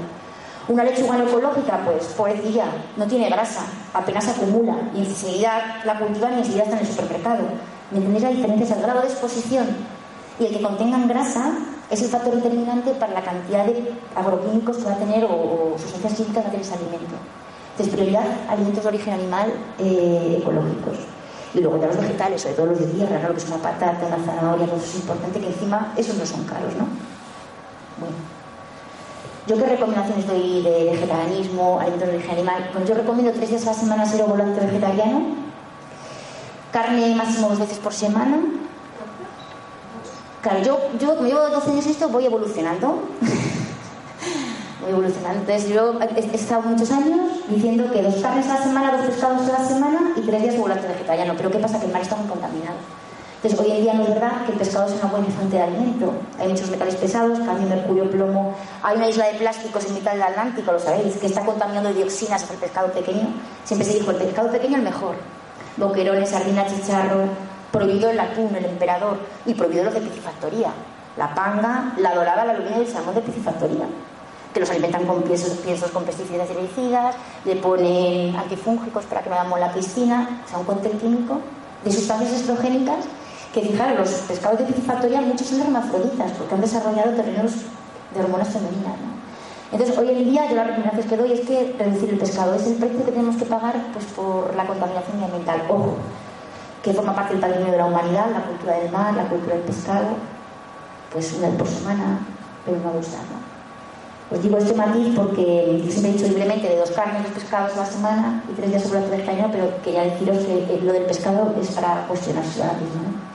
Una 0.69 0.85
lechuga 0.85 1.17
no 1.17 1.27
ecológica, 1.27 1.81
pues 1.83 2.05
pobrecilla, 2.15 2.63
no 2.95 3.05
tiene 3.05 3.29
grasa, 3.29 3.65
apenas 3.93 4.29
acumula 4.29 4.77
y 4.95 4.99
enseguida 4.99 5.81
la 5.83 5.99
cultivan 5.99 6.35
y 6.35 6.37
enseguida 6.37 6.63
está 6.63 6.75
en 6.77 6.85
el 6.85 6.87
supermercado. 6.87 7.43
¿Me 7.91 7.97
entendéis 7.97 8.23
la 8.23 8.29
diferencia? 8.29 8.75
el 8.77 8.81
grado 8.81 9.01
de 9.01 9.07
exposición 9.07 9.67
y 10.39 10.45
el 10.45 10.53
que 10.53 10.63
contengan 10.63 11.09
grasa 11.09 11.51
es 11.93 12.01
el 12.01 12.09
factor 12.09 12.35
determinante 12.35 12.91
para 12.91 13.13
la 13.13 13.21
cantidad 13.21 13.65
de 13.65 13.93
agroquímicos 14.15 14.77
que 14.77 14.83
va 14.83 14.93
a 14.93 14.97
tener 14.97 15.25
o, 15.25 15.75
sustancias 15.77 16.13
químicas 16.13 16.37
que 16.37 16.41
va 16.41 16.47
a 16.47 16.51
tener 16.51 16.65
ese 16.65 16.73
alimento. 16.75 17.15
Entonces, 17.71 17.93
prioridad, 17.93 18.25
alimentos 18.49 18.83
de 18.83 18.89
origen 18.89 19.13
animal 19.13 19.53
eh, 19.79 20.37
ecológicos. 20.41 20.97
Y 21.53 21.59
luego 21.59 21.79
ya 21.79 21.87
los 21.87 21.97
vegetales, 21.97 22.41
sobre 22.41 22.55
todo 22.55 22.65
los 22.67 22.79
de 22.79 22.87
tierra, 22.87 23.19
lo 23.27 23.33
que 23.33 23.37
es 23.37 23.47
una 23.47 23.57
patata, 23.57 24.07
una 24.07 24.25
zanahoria, 24.25 24.65
todo 24.65 24.77
es 24.77 24.95
importante 24.95 25.39
que 25.39 25.47
encima 25.47 25.93
esos 25.95 26.17
no 26.17 26.25
son 26.25 26.43
caros, 26.45 26.73
¿no? 26.75 26.87
Bueno. 27.99 28.15
¿Yo 29.45 29.57
qué 29.57 29.65
recomendaciones 29.65 30.25
doy 30.25 30.63
de 30.63 30.85
vegetarianismo, 30.91 31.79
alimentos 31.79 32.07
de 32.07 32.15
origen 32.15 32.31
animal? 32.31 32.69
Pues 32.71 32.87
yo 32.87 32.95
recomiendo 32.95 33.33
tres 33.33 33.49
días 33.49 33.63
a 33.63 33.71
la 33.71 33.73
semana 33.73 34.05
ser 34.05 34.23
volante 34.23 34.65
vegetariano, 34.65 35.21
carne 36.71 37.13
máximo 37.13 37.49
dos 37.49 37.59
veces 37.59 37.77
por 37.77 37.93
semana. 37.93 38.39
Claro, 40.43 40.61
yo, 40.61 40.77
yo 40.99 41.15
como 41.15 41.25
llevo 41.29 41.47
12 41.47 41.71
años 41.71 41.85
esto, 41.85 42.09
voy 42.09 42.25
evolucionando. 42.25 42.99
voy 44.81 44.91
evolucionando. 44.91 45.39
Entonces 45.39 45.69
yo 45.69 45.93
he, 46.01 46.35
estado 46.35 46.63
muchos 46.63 46.91
años 46.91 47.17
diciendo 47.47 47.89
que 47.89 48.01
dos 48.01 48.15
carnes 48.15 48.47
a 48.49 48.55
la 48.55 48.63
semana, 48.63 48.97
dos 48.97 49.05
pescados 49.05 49.47
a 49.47 49.61
la 49.61 49.65
semana 49.65 50.11
y 50.17 50.19
tres 50.19 50.41
días 50.41 50.57
volante 50.57 50.85
vegetariano. 50.85 51.33
Pero 51.37 51.49
¿qué 51.49 51.59
pasa? 51.59 51.79
Que 51.79 51.85
el 51.85 51.93
mar 51.93 52.01
está 52.01 52.17
muy 52.17 52.27
contaminado. 52.27 52.75
Entonces, 53.41 53.57
hoy 53.57 53.71
en 53.71 53.83
día 53.83 53.93
no 53.93 54.03
es 54.03 54.09
verdad 54.09 54.45
que 54.45 54.51
el 54.51 54.57
pescado 54.57 54.87
es 54.87 55.01
una 55.01 55.11
buena 55.11 55.27
fuente 55.27 55.55
de 55.55 55.63
alimento. 55.63 56.11
Hay 56.37 56.49
muchos 56.49 56.69
metales 56.69 56.95
pesados, 56.97 57.39
cadmio, 57.39 57.69
mercurio, 57.69 58.11
plomo. 58.11 58.53
Hay 58.81 58.97
una 58.97 59.07
isla 59.07 59.27
de 59.27 59.35
plásticos 59.35 59.85
en 59.85 59.93
mitad 59.93 60.11
del 60.11 60.23
Atlántico, 60.23 60.73
lo 60.73 60.79
sabéis, 60.79 61.15
que 61.15 61.27
está 61.27 61.45
contaminando 61.45 61.87
de 61.87 61.95
dioxinas 61.95 62.49
el 62.51 62.57
pescado 62.57 62.91
pequeño. 62.91 63.33
Siempre 63.63 63.87
se 63.87 63.99
dijo, 63.99 64.11
el 64.11 64.17
pescado 64.17 64.51
pequeño 64.51 64.75
el 64.75 64.83
mejor 64.83 65.15
boquerones, 65.77 66.29
sardina, 66.29 66.65
chicharro, 66.67 67.29
prohibido 67.73 68.11
el 68.11 68.19
atún, 68.19 68.55
el 68.55 68.65
emperador 68.65 69.17
y 69.47 69.55
prohibido 69.55 69.85
los 69.85 69.95
de 69.95 70.01
piscifactoría. 70.01 70.71
La 71.17 71.33
panga, 71.33 71.93
la 71.97 72.13
dorada, 72.13 72.45
la 72.45 72.53
lubina 72.53 72.77
y 72.77 72.81
el 72.81 72.87
salmón 72.87 73.15
de 73.15 73.21
piscifactoría. 73.21 73.85
Que 74.53 74.59
los 74.59 74.69
alimentan 74.69 75.05
con 75.07 75.23
piensos, 75.23 75.89
con 75.91 76.03
pesticidas 76.03 76.47
y 76.49 76.53
herbicidas, 76.53 77.15
le 77.45 77.55
ponen 77.55 78.35
antifúngicos 78.35 79.05
para 79.05 79.23
que 79.23 79.29
no 79.31 79.35
damos 79.35 79.59
la 79.59 79.73
piscina, 79.73 80.41
o 80.45 80.47
sea, 80.47 80.59
un 80.59 80.65
cóctel 80.65 80.91
químico 80.99 81.39
de 81.83 81.91
sustancias 81.91 82.31
estrogénicas 82.31 83.05
que, 83.51 83.61
fijaros, 83.61 83.99
los 83.99 84.09
pescados 84.21 84.59
de 84.59 84.65
piscifactoría 84.65 85.21
muchos 85.21 85.47
son 85.47 85.61
hermafroditas 85.61 86.31
porque 86.33 86.53
han 86.53 86.61
desarrollado 86.61 87.11
terrenos 87.13 87.53
de 88.13 88.19
hormonas 88.19 88.49
femeninas. 88.49 88.93
Entonces, 89.71 89.97
hoy 89.97 90.09
en 90.09 90.29
día 90.29 90.47
yo 90.47 90.55
la 90.55 90.65
recomendación 90.65 91.07
que 91.07 91.17
doy 91.17 91.31
es 91.31 91.41
que 91.41 91.75
reducir 91.79 92.09
el 92.11 92.19
pescado 92.19 92.53
es 92.53 92.67
el 92.67 92.75
precio 92.75 93.03
que 93.03 93.11
tenemos 93.11 93.35
que 93.35 93.45
pagar 93.45 93.73
pues, 93.93 94.05
por 94.05 94.55
la 94.55 94.67
contaminación 94.67 95.23
ambiental. 95.23 95.63
Ojo, 95.67 95.97
que 96.83 96.93
forma 96.93 97.15
parte 97.15 97.33
del 97.33 97.41
patrimonio 97.41 97.71
de 97.71 97.77
la 97.77 97.85
humanidad, 97.85 98.29
la 98.31 98.43
cultura 98.43 98.77
del 98.77 98.91
mar, 98.91 99.13
la 99.13 99.23
cultura 99.23 99.55
del 99.55 99.63
pescado, 99.63 100.17
pues 101.11 101.33
una 101.33 101.47
vez 101.47 101.57
por 101.57 101.67
semana, 101.67 102.19
pero 102.65 102.77
no 102.79 102.89
abusar. 102.89 103.21
¿no? 103.31 104.35
Os 104.35 104.43
digo 104.43 104.57
este 104.57 104.73
matiz 104.73 105.15
porque 105.15 105.81
yo 105.83 105.89
siempre 105.89 106.11
he 106.11 106.13
dicho 106.13 106.27
libremente 106.27 106.67
de 106.67 106.77
dos 106.77 106.91
carnes, 106.91 107.23
dos 107.23 107.31
pescados 107.31 107.73
a 107.73 107.77
la 107.77 107.85
semana 107.85 108.43
y 108.51 108.53
tres 108.53 108.69
días 108.69 108.83
sobre 108.83 109.15
el 109.15 109.25
cañón, 109.25 109.49
pero 109.51 109.81
quería 109.81 110.03
deciros 110.03 110.39
que 110.39 110.81
lo 110.83 110.91
del 110.91 111.05
pescado 111.05 111.55
es 111.61 111.71
para 111.71 112.05
cuestionarse 112.07 112.61
ahora 112.61 112.73
mismo. 112.73 113.01
¿no? 113.03 113.33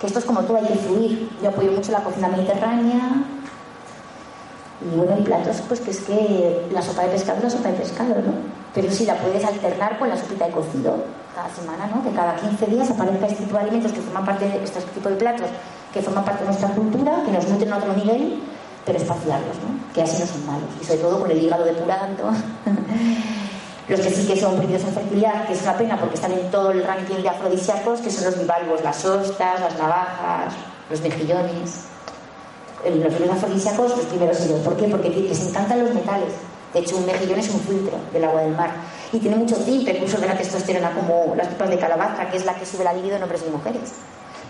Que 0.00 0.06
esto 0.06 0.18
es 0.18 0.24
como 0.24 0.40
todo, 0.40 0.56
hay 0.56 0.66
que 0.66 0.74
fluir. 0.74 1.30
Yo 1.42 1.50
apoyo 1.50 1.72
mucho 1.72 1.92
la 1.92 2.02
cocina 2.02 2.28
mediterránea, 2.28 3.24
y 4.80 4.96
bueno, 4.96 5.14
hay 5.14 5.22
platos, 5.22 5.62
pues 5.68 5.80
que 5.80 5.90
es 5.90 6.00
que 6.00 6.66
la 6.72 6.82
sopa 6.82 7.02
de 7.02 7.08
pescado 7.08 7.38
es 7.38 7.44
la 7.44 7.50
sopa 7.50 7.68
de 7.68 7.74
pescado, 7.74 8.14
¿no? 8.14 8.32
Pero 8.74 8.90
si 8.90 9.04
la 9.04 9.16
puedes 9.16 9.44
alternar 9.44 9.98
con 9.98 10.08
la 10.08 10.16
sopita 10.16 10.46
de 10.46 10.52
cocido 10.52 10.96
cada 11.34 11.48
semana, 11.54 11.86
¿no? 11.86 12.02
Que 12.02 12.14
cada 12.14 12.36
15 12.36 12.66
días 12.66 12.90
aparezca 12.90 13.26
este 13.26 13.44
tipo 13.44 13.56
de 13.56 13.62
alimentos 13.62 13.92
que 13.92 14.00
forman 14.00 14.24
parte 14.24 14.48
de 14.48 14.64
este 14.64 14.80
tipo 14.80 15.08
de 15.08 15.16
platos, 15.16 15.48
que 15.92 16.02
forman 16.02 16.24
parte 16.24 16.40
de 16.40 16.46
nuestra 16.46 16.68
cultura, 16.70 17.22
que 17.24 17.32
nos 17.32 17.48
nutren 17.48 17.72
a 17.72 17.78
otro 17.78 17.92
nivel, 17.94 18.42
pero 18.84 18.98
espaciarlos, 18.98 19.56
¿no? 19.56 19.92
Que 19.94 20.02
así 20.02 20.20
no 20.20 20.26
son 20.26 20.46
malos. 20.46 20.68
Y 20.80 20.84
sobre 20.84 21.00
todo 21.00 21.20
con 21.20 21.30
el 21.30 21.42
hígado 21.42 21.64
depurando. 21.64 22.30
los 23.88 24.00
que 24.00 24.10
sí 24.10 24.26
que 24.26 24.40
son 24.40 24.56
prohibidos 24.56 24.84
en 24.84 24.94
fertilidad, 24.94 25.46
que 25.46 25.54
es 25.54 25.62
una 25.62 25.76
pena 25.76 25.98
porque 25.98 26.14
están 26.14 26.32
en 26.32 26.50
todo 26.50 26.70
el 26.70 26.84
ranking 26.84 27.22
de 27.22 27.28
afrodisíacos, 27.28 28.00
que 28.00 28.10
son 28.10 28.24
los 28.24 28.38
bivalvos, 28.38 28.82
las 28.82 29.04
hostas, 29.04 29.60
las 29.60 29.78
navajas, 29.78 30.54
los 30.88 31.00
mejillones 31.00 31.92
los 32.90 33.14
fibros 33.14 33.36
afrodisíacos, 33.36 33.96
los 33.96 34.06
primeros 34.06 34.40
ellos. 34.40 34.60
¿Por 34.60 34.76
qué? 34.76 34.88
Porque 34.88 35.08
les 35.10 35.40
encantan 35.46 35.84
los 35.84 35.94
metales. 35.94 36.32
De 36.74 36.80
hecho, 36.80 36.96
un 36.96 37.06
mejillón 37.06 37.38
es 37.38 37.50
un 37.50 37.60
filtro 37.60 37.96
del 38.12 38.24
agua 38.24 38.42
del 38.42 38.56
mar. 38.56 38.70
Y 39.12 39.18
tiene 39.18 39.36
mucho 39.36 39.56
zinc, 39.56 39.84
precursor 39.84 40.20
de 40.20 40.26
la 40.26 40.38
testosterona, 40.38 40.90
como 40.92 41.34
las 41.36 41.48
pipas 41.48 41.68
de 41.68 41.78
calabaza, 41.78 42.30
que 42.30 42.38
es 42.38 42.46
la 42.46 42.54
que 42.54 42.64
sube 42.64 42.82
la 42.82 42.94
libido 42.94 43.16
en 43.16 43.22
hombres 43.22 43.44
y 43.46 43.50
mujeres. 43.50 43.92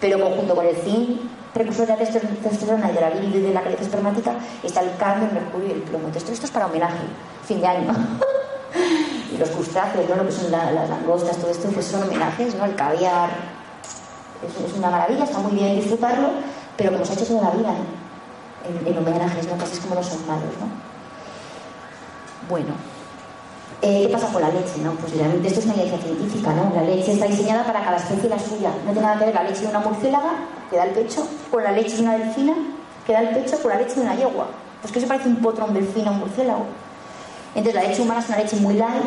Pero 0.00 0.20
conjunto 0.20 0.54
con 0.54 0.66
el 0.66 0.76
zinc, 0.76 1.20
precursor 1.52 1.86
de 1.86 1.96
la 1.96 1.98
testosterona 1.98 2.90
y 2.90 2.94
de 2.94 3.00
la 3.00 3.10
libido 3.10 3.38
y 3.40 3.42
de 3.42 3.54
la 3.54 3.62
calidad 3.62 3.82
espermática, 3.82 4.34
está 4.62 4.80
el 4.82 4.96
cadmio, 4.96 5.28
el 5.28 5.34
mercurio 5.34 5.68
y 5.68 5.72
el 5.72 5.82
plomo. 5.82 6.06
Entonces, 6.06 6.22
todo 6.22 6.32
esto 6.34 6.46
es 6.46 6.52
para 6.52 6.66
homenaje, 6.66 7.04
fin 7.44 7.60
de 7.60 7.66
año. 7.66 7.92
y 9.34 9.36
los 9.36 9.50
crustáceos, 9.50 10.08
¿no? 10.08 10.16
lo 10.16 10.26
que 10.26 10.32
son 10.32 10.50
las 10.52 10.88
langostas, 10.88 11.36
todo 11.38 11.50
esto, 11.50 11.68
pues 11.68 11.86
son 11.86 12.04
homenajes, 12.04 12.54
¿no? 12.54 12.64
El 12.64 12.76
caviar. 12.76 13.30
Es, 14.42 14.76
una 14.76 14.90
maravilla, 14.90 15.24
está 15.24 15.38
muy 15.38 15.52
bien 15.52 15.76
disfrutarlo, 15.76 16.30
pero 16.76 16.92
como 16.92 17.04
se 17.04 17.12
ha 17.12 17.14
hecho 17.14 17.26
toda 17.26 17.44
la 17.44 17.50
vida, 17.50 17.74
en, 18.68 18.86
en 18.86 18.98
homenajes, 18.98 19.46
¿no? 19.48 19.56
Casi 19.56 19.74
es 19.74 19.80
como 19.80 19.96
los 19.96 20.06
son 20.06 20.26
malos, 20.26 20.54
¿no? 20.60 20.66
Bueno, 22.48 22.74
eh, 23.80 24.06
¿qué 24.06 24.12
pasa 24.12 24.28
con 24.28 24.42
la 24.42 24.48
leche? 24.48 24.78
No? 24.82 24.92
Pues 24.92 25.16
realmente 25.16 25.48
esto 25.48 25.60
es 25.60 25.66
una 25.66 25.74
evidencia 25.74 26.06
científica, 26.06 26.52
¿no? 26.52 26.72
La 26.74 26.82
leche 26.82 27.12
está 27.12 27.26
diseñada 27.26 27.64
para 27.64 27.82
cada 27.82 27.96
especie 27.96 28.28
la 28.28 28.38
suya. 28.38 28.70
No 28.84 28.92
tiene 28.92 29.02
nada 29.02 29.18
que 29.18 29.24
ver 29.26 29.34
la 29.34 29.42
leche 29.44 29.62
de 29.62 29.68
una 29.68 29.80
murciélaga, 29.80 30.32
que 30.70 30.76
da 30.76 30.84
el 30.84 30.90
pecho, 30.90 31.26
con 31.50 31.64
la 31.64 31.72
leche 31.72 31.96
de 31.96 32.02
una 32.02 32.18
delfina, 32.18 32.54
que 33.06 33.12
da 33.12 33.20
el 33.20 33.28
pecho, 33.30 33.60
con 33.60 33.70
la 33.70 33.78
leche 33.78 33.94
de 33.94 34.00
una 34.02 34.14
yegua. 34.14 34.46
Pues 34.80 34.92
que 34.92 35.00
se 35.00 35.06
parece 35.06 35.28
un 35.28 35.36
potro, 35.36 35.64
un 35.64 35.74
delfín 35.74 36.08
un 36.08 36.18
murciélago. 36.18 36.66
Entonces 37.54 37.74
la 37.82 37.88
leche 37.88 38.02
humana 38.02 38.20
es 38.20 38.28
una 38.28 38.38
leche 38.38 38.56
muy 38.56 38.74
light, 38.74 39.02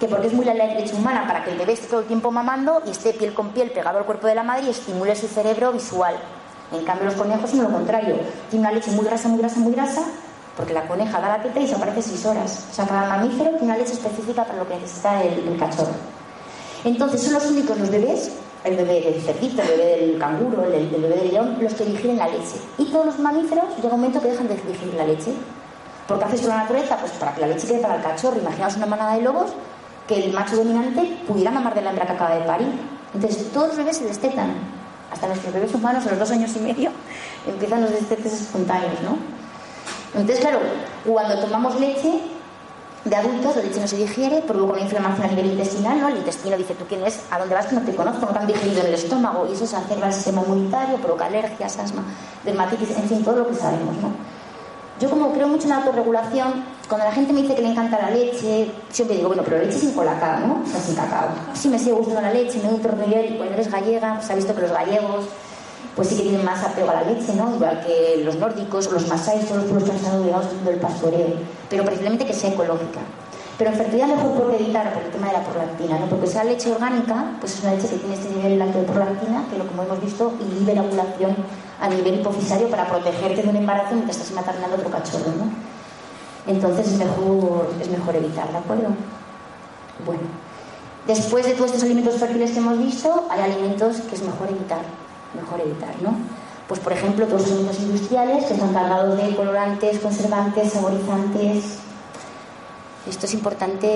que 0.00 0.08
porque 0.08 0.26
es 0.26 0.32
muy 0.32 0.44
light 0.44 0.58
la 0.58 0.74
leche 0.74 0.94
humana, 0.94 1.26
para 1.26 1.44
que 1.44 1.52
el 1.52 1.58
bebé 1.58 1.72
esté 1.72 1.86
todo 1.86 2.00
el 2.00 2.06
tiempo 2.06 2.30
mamando 2.30 2.82
y 2.86 2.90
esté 2.90 3.12
piel 3.12 3.34
con 3.34 3.50
piel 3.50 3.70
pegado 3.70 3.98
al 3.98 4.04
cuerpo 4.04 4.26
de 4.26 4.34
la 4.34 4.42
madre 4.42 4.66
y 4.66 4.70
estimule 4.70 5.14
su 5.16 5.26
cerebro 5.26 5.72
visual. 5.72 6.14
En 6.72 6.84
cambio, 6.84 7.06
los 7.06 7.14
conejos 7.14 7.50
son 7.50 7.62
lo 7.62 7.70
contrario. 7.70 8.16
Tiene 8.50 8.66
una 8.66 8.72
leche 8.72 8.90
muy 8.90 9.04
grasa, 9.04 9.28
muy 9.28 9.38
grasa, 9.38 9.58
muy 9.60 9.72
grasa, 9.72 10.02
porque 10.56 10.72
la 10.72 10.86
coneja 10.88 11.20
da 11.20 11.36
la 11.36 11.42
teta 11.42 11.60
y 11.60 11.68
se 11.68 11.74
aparece 11.74 12.02
seis 12.02 12.24
horas. 12.24 12.64
O 12.70 12.74
sea, 12.74 12.86
cada 12.86 13.06
mamífero 13.08 13.50
tiene 13.50 13.64
una 13.64 13.76
leche 13.76 13.92
específica 13.92 14.44
para 14.44 14.58
lo 14.58 14.66
que 14.66 14.74
necesita 14.74 15.22
el, 15.22 15.56
cachorro. 15.58 15.92
Entonces, 16.84 17.22
son 17.22 17.34
los 17.34 17.46
únicos 17.46 17.78
los 17.78 17.90
bebés, 17.90 18.30
el 18.64 18.76
bebé 18.76 19.02
del 19.02 19.20
cerdito, 19.20 19.60
el 19.62 19.68
bebé 19.68 20.06
del 20.06 20.18
canguro, 20.18 20.64
el, 20.64 20.88
bebé 20.88 21.08
del 21.08 21.28
león, 21.28 21.58
los 21.60 21.74
que 21.74 21.84
digieren 21.84 22.16
la 22.16 22.28
leche. 22.28 22.56
Y 22.78 22.86
todos 22.86 23.06
los 23.06 23.18
mamíferos 23.18 23.64
llega 23.76 23.94
un 23.94 24.00
momento 24.00 24.20
que 24.20 24.28
dejan 24.28 24.48
de 24.48 24.54
digerir 24.54 24.94
la 24.94 25.04
leche. 25.04 25.32
¿Por 26.08 26.18
qué 26.18 26.24
hace 26.24 26.36
esto 26.36 26.48
la 26.48 26.58
naturaleza? 26.58 26.96
Pues 26.96 27.12
para 27.12 27.34
que 27.34 27.40
la 27.42 27.48
leche 27.48 27.66
quede 27.66 27.80
para 27.80 27.96
el 27.96 28.02
cachorro. 28.02 28.38
Imaginaos 28.40 28.76
una 28.76 28.86
manada 28.86 29.16
de 29.16 29.22
lobos 29.22 29.50
que 30.08 30.24
el 30.24 30.32
macho 30.32 30.56
dominante 30.56 31.18
pudiera 31.26 31.50
mamar 31.50 31.74
de 31.74 31.82
la 31.82 31.90
hembra 31.90 32.06
que 32.06 32.12
acaba 32.12 32.34
de 32.34 32.44
parir. 32.44 32.68
Entonces, 33.12 33.52
todos 33.52 33.68
los 33.68 33.76
bebés 33.76 33.98
se 33.98 34.04
destetan 34.04 34.54
hasta 35.12 35.26
nuestros 35.26 35.52
bebés 35.52 35.74
humanos 35.74 36.06
a 36.06 36.10
los 36.10 36.18
dos 36.18 36.30
años 36.30 36.54
y 36.56 36.60
medio 36.60 36.90
empiezan 37.46 37.82
los 37.82 37.90
destetes 37.90 38.32
espontáneos, 38.32 39.00
¿no? 39.02 39.35
Entonces, 40.16 40.40
claro, 40.40 40.60
cuando 41.04 41.38
tomamos 41.38 41.78
leche 41.78 42.20
de 43.04 43.14
adultos, 43.14 43.56
la 43.56 43.62
leche 43.62 43.80
no 43.80 43.86
se 43.86 43.96
digiere, 43.96 44.40
provoca 44.42 44.72
una 44.72 44.82
inflamación 44.82 45.26
a 45.26 45.28
nivel 45.28 45.46
intestinal, 45.52 46.00
¿no? 46.00 46.08
El 46.08 46.16
intestino 46.16 46.56
dice, 46.56 46.74
¿tú 46.74 46.84
quién 46.88 47.02
eres? 47.02 47.20
¿A 47.30 47.38
dónde 47.38 47.54
vas? 47.54 47.66
Que 47.66 47.76
no 47.76 47.82
te 47.82 47.94
conozco, 47.94 48.26
no 48.26 48.32
te 48.32 48.38
han 48.38 48.46
digerido 48.46 48.80
en 48.80 48.86
el 48.86 48.94
estómago. 48.94 49.46
Y 49.48 49.52
eso 49.52 49.66
se 49.66 49.76
acerca 49.76 50.06
al 50.06 50.12
sistema 50.12 50.42
inmunitario, 50.42 50.96
provoca 50.96 51.26
alergias, 51.26 51.78
asma, 51.78 52.02
dermatitis, 52.44 52.90
en 52.96 53.08
fin, 53.08 53.22
todo 53.22 53.36
lo 53.36 53.48
que 53.48 53.54
sabemos, 53.54 53.94
¿no? 53.96 54.10
Yo 54.98 55.10
como 55.10 55.30
creo 55.32 55.46
mucho 55.46 55.64
en 55.64 55.70
la 55.70 55.76
autorregulación, 55.76 56.64
cuando 56.88 57.06
la 57.06 57.12
gente 57.12 57.32
me 57.34 57.42
dice 57.42 57.54
que 57.54 57.60
le 57.60 57.68
encanta 57.68 58.00
la 58.00 58.10
leche, 58.10 58.70
siempre 58.88 59.16
digo, 59.16 59.28
bueno, 59.28 59.42
pero 59.44 59.58
leche 59.58 59.78
sin 59.78 59.92
colacao, 59.92 60.40
¿no? 60.40 60.62
O 60.64 60.66
sea, 60.66 60.80
sin 60.80 60.94
cacao. 60.94 61.28
Sí 61.52 61.68
me 61.68 61.78
sigue 61.78 61.92
gustando 61.92 62.22
la 62.22 62.32
leche, 62.32 62.58
me 62.62 62.70
nutro 62.70 62.92
de 62.96 63.26
y 63.26 63.36
cuando 63.36 63.54
eres 63.54 63.70
gallega, 63.70 64.22
se 64.22 64.32
ha 64.32 64.36
visto 64.36 64.54
que 64.54 64.62
los 64.62 64.72
gallegos 64.72 65.26
pues 65.94 66.08
sí 66.08 66.16
que 66.16 66.22
tienen 66.22 66.44
más 66.44 66.62
apego 66.62 66.90
a 66.90 66.94
la 66.94 67.02
leche, 67.02 67.34
¿no? 67.34 67.54
Igual 67.54 67.84
que 67.86 68.22
los 68.22 68.36
nórdicos, 68.36 68.92
los 68.92 69.08
masáis, 69.08 69.46
todos 69.46 69.62
los 69.62 69.64
pueblos 69.64 69.84
que 69.84 69.90
han 69.90 69.96
estado 69.96 70.24
ligados 70.24 70.46
al 70.46 70.64
del 70.64 70.76
pastoreo, 70.76 71.28
pero 71.70 71.84
precisamente 71.84 72.26
que 72.26 72.34
sea 72.34 72.50
ecológica. 72.50 73.00
Pero 73.56 73.70
en 73.70 73.76
fertilidad 73.76 74.08
mejor 74.08 74.54
evitar 74.60 74.92
por 74.92 75.02
el 75.02 75.10
tema 75.10 75.28
de 75.28 75.32
la 75.32 75.42
prolactina, 75.42 75.98
¿no? 75.98 76.06
Porque 76.06 76.26
sea 76.26 76.44
leche 76.44 76.70
orgánica, 76.70 77.36
pues 77.40 77.54
es 77.54 77.62
una 77.62 77.72
leche 77.72 77.88
que 77.88 77.96
tiene 77.96 78.14
este 78.14 78.28
nivel 78.28 78.58
de 78.58 78.82
prolactina, 78.82 79.46
que 79.50 79.56
como 79.56 79.82
hemos 79.82 80.00
visto 80.02 80.34
inhibe 80.38 80.74
la 80.74 80.82
ovulación 80.82 81.34
a 81.80 81.88
nivel 81.88 82.20
hipofisario 82.20 82.68
para 82.68 82.86
protegerte 82.86 83.42
de 83.42 83.48
un 83.48 83.56
embarazo 83.56 83.94
mientras 83.94 84.18
estás 84.18 84.32
maternando 84.32 84.76
otro 84.76 84.90
cachorro, 84.90 85.32
¿no? 85.38 85.48
Entonces 86.46 86.86
es 86.86 86.98
mejor, 86.98 87.70
es 87.80 87.88
mejor 87.88 88.16
evitar, 88.16 88.50
¿de 88.52 88.58
acuerdo? 88.58 88.88
Bueno, 90.04 90.22
después 91.06 91.46
de 91.46 91.54
todos 91.54 91.70
estos 91.70 91.84
alimentos 91.84 92.16
fértiles 92.16 92.50
que 92.50 92.58
hemos 92.58 92.78
visto, 92.78 93.26
hay 93.30 93.40
alimentos 93.40 93.96
que 94.02 94.14
es 94.14 94.22
mejor 94.22 94.50
evitar, 94.50 94.82
mejor 95.36 95.60
evitar, 95.60 95.94
¿no? 96.02 96.16
Pues 96.68 96.80
por 96.80 96.92
ejemplo, 96.92 97.26
todos 97.26 97.42
los 97.42 97.52
alimentos 97.52 97.80
industriales 97.80 98.44
que 98.46 98.54
están 98.54 98.72
cargados 98.72 99.16
de 99.16 99.36
colorantes, 99.36 99.98
conservantes, 100.00 100.72
saborizantes, 100.72 101.78
Esto 103.08 103.26
es 103.26 103.34
importante 103.34 103.86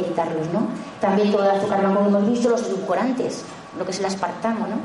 evitarlos, 0.00 0.48
¿no? 0.52 0.66
También 1.00 1.30
todo 1.30 1.44
el 1.44 1.50
azúcar 1.56 1.78
que 1.78 1.86
hemos 1.86 2.26
visto, 2.28 2.48
los 2.48 2.62
edulcorantes, 2.62 3.44
lo 3.78 3.84
que 3.84 3.92
es 3.92 4.00
el 4.00 4.06
aspartamo, 4.06 4.66
¿no? 4.66 4.76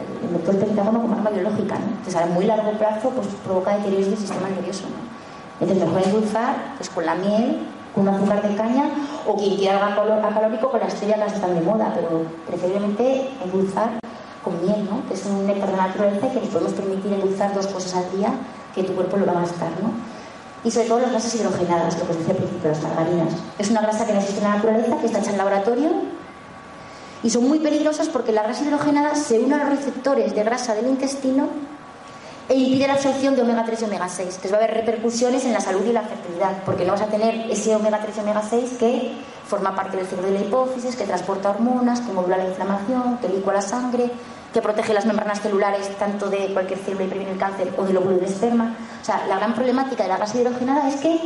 El, 0.00 0.42
del 0.46 0.56
pentágono 0.56 1.02
como 1.02 1.14
arma 1.14 1.28
biológica, 1.28 1.78
¿no? 1.78 1.88
Entonces, 1.88 2.16
a 2.16 2.24
muy 2.24 2.46
largo 2.46 2.72
plazo, 2.78 3.10
pues 3.10 3.26
provoca 3.44 3.76
deterioro 3.76 4.06
del 4.06 4.16
sistema 4.16 4.48
nervioso, 4.48 4.84
¿no? 4.88 5.00
Entonces, 5.60 5.86
mejor 5.86 6.02
endulzar 6.06 6.56
pues, 6.78 6.88
con 6.88 7.04
la 7.04 7.16
miel, 7.16 7.66
con 7.94 8.08
un 8.08 8.14
azúcar 8.14 8.40
de 8.48 8.56
caña, 8.56 8.84
o 9.26 9.36
quien 9.36 9.56
quiera 9.56 9.86
algo 9.86 10.26
acalórico 10.26 10.70
con 10.70 10.80
la 10.80 10.86
estrella 10.86 11.26
que 11.26 11.34
están 11.34 11.54
de 11.54 11.60
moda, 11.60 11.92
pero 11.94 12.22
preferiblemente 12.46 13.28
endulzar 13.44 13.90
con 14.42 14.60
miel, 14.64 14.88
¿no? 14.88 15.06
Que 15.08 15.14
es 15.14 15.24
un 15.26 15.46
néctar 15.46 15.70
de 15.70 15.76
naturaleza 15.76 16.26
y 16.26 16.30
que 16.30 16.40
nos 16.40 16.48
podemos 16.48 16.72
permitir 16.72 17.12
endulzar 17.12 17.54
dos 17.54 17.66
cosas 17.66 17.94
al 17.94 18.16
día 18.16 18.32
que 18.74 18.84
tu 18.84 18.94
cuerpo 18.94 19.16
lo 19.16 19.26
va 19.26 19.32
a 19.32 19.40
gastar, 19.40 19.70
¿no? 19.82 19.92
y 20.64 20.70
sobre 20.70 20.88
todo 20.88 21.00
las 21.00 21.10
grasas 21.10 21.34
hidrogenadas, 21.34 21.98
lo 21.98 22.06
que 22.06 22.12
os 22.12 22.18
decía 22.18 22.32
al 22.32 22.38
principio, 22.38 22.70
las 22.70 22.82
margarinas. 22.82 23.32
Es 23.58 23.70
una 23.70 23.80
grasa 23.80 24.06
que 24.06 24.12
no 24.12 24.18
existe 24.18 24.40
en 24.42 24.50
la 24.50 24.56
naturaleza, 24.56 24.98
que 24.98 25.06
está 25.06 25.18
hecha 25.20 25.30
en 25.30 25.38
laboratorio 25.38 25.90
y 27.22 27.30
son 27.30 27.48
muy 27.48 27.58
peligrosas 27.58 28.08
porque 28.08 28.32
la 28.32 28.42
grasa 28.42 28.64
hidrogenada 28.64 29.14
se 29.14 29.40
une 29.40 29.54
a 29.54 29.58
los 29.58 29.68
receptores 29.70 30.34
de 30.34 30.44
grasa 30.44 30.74
del 30.74 30.86
intestino 30.86 31.48
e 32.48 32.54
impide 32.54 32.86
la 32.86 32.94
absorción 32.94 33.36
de 33.36 33.42
omega 33.42 33.64
3 33.64 33.82
y 33.82 33.84
omega 33.84 34.08
6. 34.08 34.26
Entonces 34.26 34.52
va 34.52 34.56
a 34.56 34.64
haber 34.64 34.74
repercusiones 34.74 35.44
en 35.44 35.52
la 35.52 35.60
salud 35.60 35.84
y 35.84 35.92
la 35.92 36.02
fertilidad, 36.02 36.62
porque 36.64 36.84
no 36.84 36.92
vas 36.92 37.02
a 37.02 37.06
tener 37.06 37.50
ese 37.50 37.76
omega 37.76 38.00
3 38.00 38.16
y 38.16 38.20
omega 38.20 38.42
6 38.42 38.70
que 38.78 39.12
forma 39.48 39.74
parte 39.74 39.96
del 39.96 40.06
ciclo 40.06 40.26
de 40.26 40.32
la 40.32 40.40
hipófisis, 40.40 40.94
que 40.94 41.04
transporta 41.04 41.50
hormonas, 41.50 42.00
que 42.00 42.12
modula 42.12 42.36
la 42.36 42.48
inflamación, 42.48 43.18
que 43.18 43.28
licua 43.28 43.54
la 43.54 43.62
sangre, 43.62 44.10
que 44.52 44.60
protege 44.60 44.92
las 44.92 45.06
membranas 45.06 45.40
celulares 45.40 45.88
tanto 45.98 46.28
de 46.28 46.52
cualquier 46.52 46.78
célula 46.78 47.04
y 47.04 47.08
previene 47.08 47.32
el 47.32 47.38
cáncer 47.38 47.72
o 47.76 47.84
del 47.84 47.96
óvulo 47.96 48.16
del 48.16 48.24
esperma. 48.24 48.76
O 49.00 49.04
sea, 49.04 49.26
la 49.26 49.36
gran 49.36 49.54
problemática 49.54 50.02
de 50.02 50.10
la 50.10 50.18
grasa 50.18 50.38
hidrogenada 50.38 50.88
es 50.88 50.96
que 50.96 51.18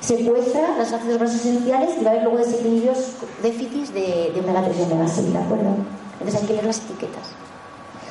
secuestra 0.00 0.76
los 0.78 0.92
ácidos 0.92 1.18
grasos 1.18 1.36
esenciales 1.36 1.90
y 2.00 2.04
va 2.04 2.10
a 2.10 2.12
haber 2.14 2.24
luego 2.24 2.38
desequilibrios, 2.38 3.12
déficits 3.42 3.92
de, 3.92 4.32
de 4.34 4.40
omega 4.40 4.62
3 4.62 4.78
y 4.78 4.82
omega 4.82 5.08
6, 5.08 5.32
¿de 5.32 5.38
acuerdo? 5.38 5.76
Entonces 6.20 6.40
hay 6.40 6.46
que 6.46 6.52
leer 6.54 6.64
las 6.64 6.78
etiquetas. 6.78 7.34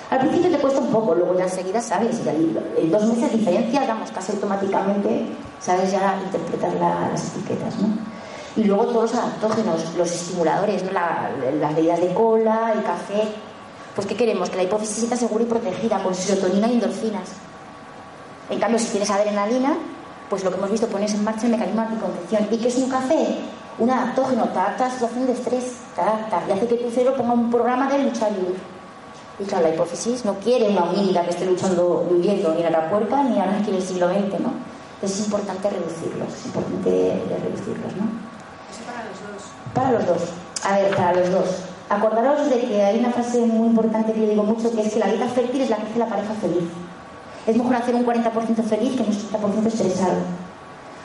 Al 0.09 0.19
principio 0.19 0.51
te 0.51 0.57
cuesta 0.59 0.79
un 0.79 0.87
poco, 0.87 1.15
luego 1.15 1.37
ya 1.37 1.43
enseguida 1.43 1.81
sabes, 1.81 2.21
y 2.25 2.29
en 2.29 2.91
dos 2.91 3.03
meses 3.05 3.31
de 3.31 3.37
diferencia, 3.39 3.81
casi 4.13 4.31
automáticamente 4.31 5.25
sabes 5.59 5.91
ya 5.91 6.21
interpretar 6.23 6.73
las 6.75 7.35
etiquetas, 7.35 7.77
¿no? 7.79 7.89
Y 8.57 8.63
luego 8.63 8.87
todos 8.87 9.11
los 9.11 9.15
adaptógenos, 9.15 9.95
los 9.95 10.11
estimuladores, 10.11 10.83
¿no? 10.83 10.91
las 10.91 11.75
bebidas 11.75 12.01
de 12.01 12.13
cola, 12.13 12.73
el 12.75 12.83
café, 12.83 13.27
pues 13.95 14.07
¿qué 14.07 14.15
queremos? 14.15 14.49
Que 14.49 14.57
la 14.57 14.63
hipófisis 14.63 15.03
esté 15.03 15.15
segura 15.15 15.43
y 15.43 15.47
protegida 15.47 16.01
con 16.01 16.13
serotonina 16.15 16.67
y 16.67 16.73
endorfinas. 16.73 17.29
En 18.49 18.59
cambio, 18.59 18.79
si 18.79 18.87
tienes 18.87 19.09
adrenalina, 19.11 19.77
pues 20.29 20.43
lo 20.43 20.49
que 20.49 20.57
hemos 20.57 20.71
visto, 20.71 20.87
pones 20.87 21.13
en 21.13 21.23
marcha 21.23 21.45
el 21.45 21.51
mecanismo 21.51 21.81
de 21.81 21.87
anticoncepción. 21.87 22.47
¿Y 22.51 22.57
qué 22.57 22.67
es 22.67 22.77
un 22.77 22.89
café? 22.89 23.37
Un 23.77 23.91
adaptógeno, 23.91 24.45
te 24.45 24.59
adapta 24.59 24.85
a 24.85 24.87
la 24.87 24.93
situación 24.93 25.27
de 25.27 25.33
estrés, 25.33 25.73
te 25.95 26.01
adapta 26.01 26.43
y 26.47 26.51
hace 26.51 26.67
que 26.67 26.75
tu 26.75 26.89
cerebro 26.89 27.15
ponga 27.15 27.33
un 27.33 27.51
programa 27.51 27.87
de 27.89 28.03
lucha 28.03 28.27
libre. 28.29 28.55
Y 29.39 29.43
claro, 29.43 29.67
la 29.67 29.75
hipófisis 29.75 30.25
no 30.25 30.33
quiere 30.39 30.69
una 30.69 30.85
humilda 30.85 31.23
que 31.23 31.29
esté 31.29 31.45
luchando, 31.45 32.07
viviendo 32.11 32.55
ni 32.55 32.63
a 32.63 32.71
la 32.71 32.89
puerca 32.89 33.21
ni 33.23 33.39
a 33.39 33.45
la 33.45 33.61
que 33.63 33.75
el 33.75 33.83
siglo 33.83 34.09
XX, 34.09 34.39
¿no? 34.39 34.51
Entonces 34.95 35.19
es 35.19 35.25
importante 35.25 35.69
reducirlos, 35.69 36.33
es 36.33 36.45
importante 36.47 37.21
reducirlos, 37.29 37.95
¿no? 37.97 38.36
Para 39.77 39.91
los 39.91 40.07
dos. 40.07 40.21
A 40.63 40.79
ver, 40.79 40.95
para 40.95 41.13
los 41.13 41.29
dos. 41.29 41.45
Acordaros 41.87 42.49
de 42.49 42.61
que 42.61 42.83
hay 42.83 42.97
una 42.97 43.11
frase 43.11 43.45
muy 43.45 43.67
importante 43.67 44.11
que 44.11 44.21
yo 44.21 44.29
digo 44.29 44.43
mucho, 44.43 44.73
que 44.73 44.81
es 44.81 44.91
que 44.91 44.99
la 44.99 45.05
vida 45.05 45.27
fértil 45.27 45.61
es 45.61 45.69
la 45.69 45.77
que 45.77 45.83
hace 45.83 45.99
la 45.99 46.07
pareja 46.07 46.33
feliz. 46.33 46.63
Es 47.45 47.55
mejor 47.55 47.75
hacer 47.75 47.93
un 47.93 48.03
40% 48.03 48.63
feliz 48.63 48.97
que 48.97 49.03
un 49.03 49.13
60% 49.13 49.67
estresado. 49.67 50.17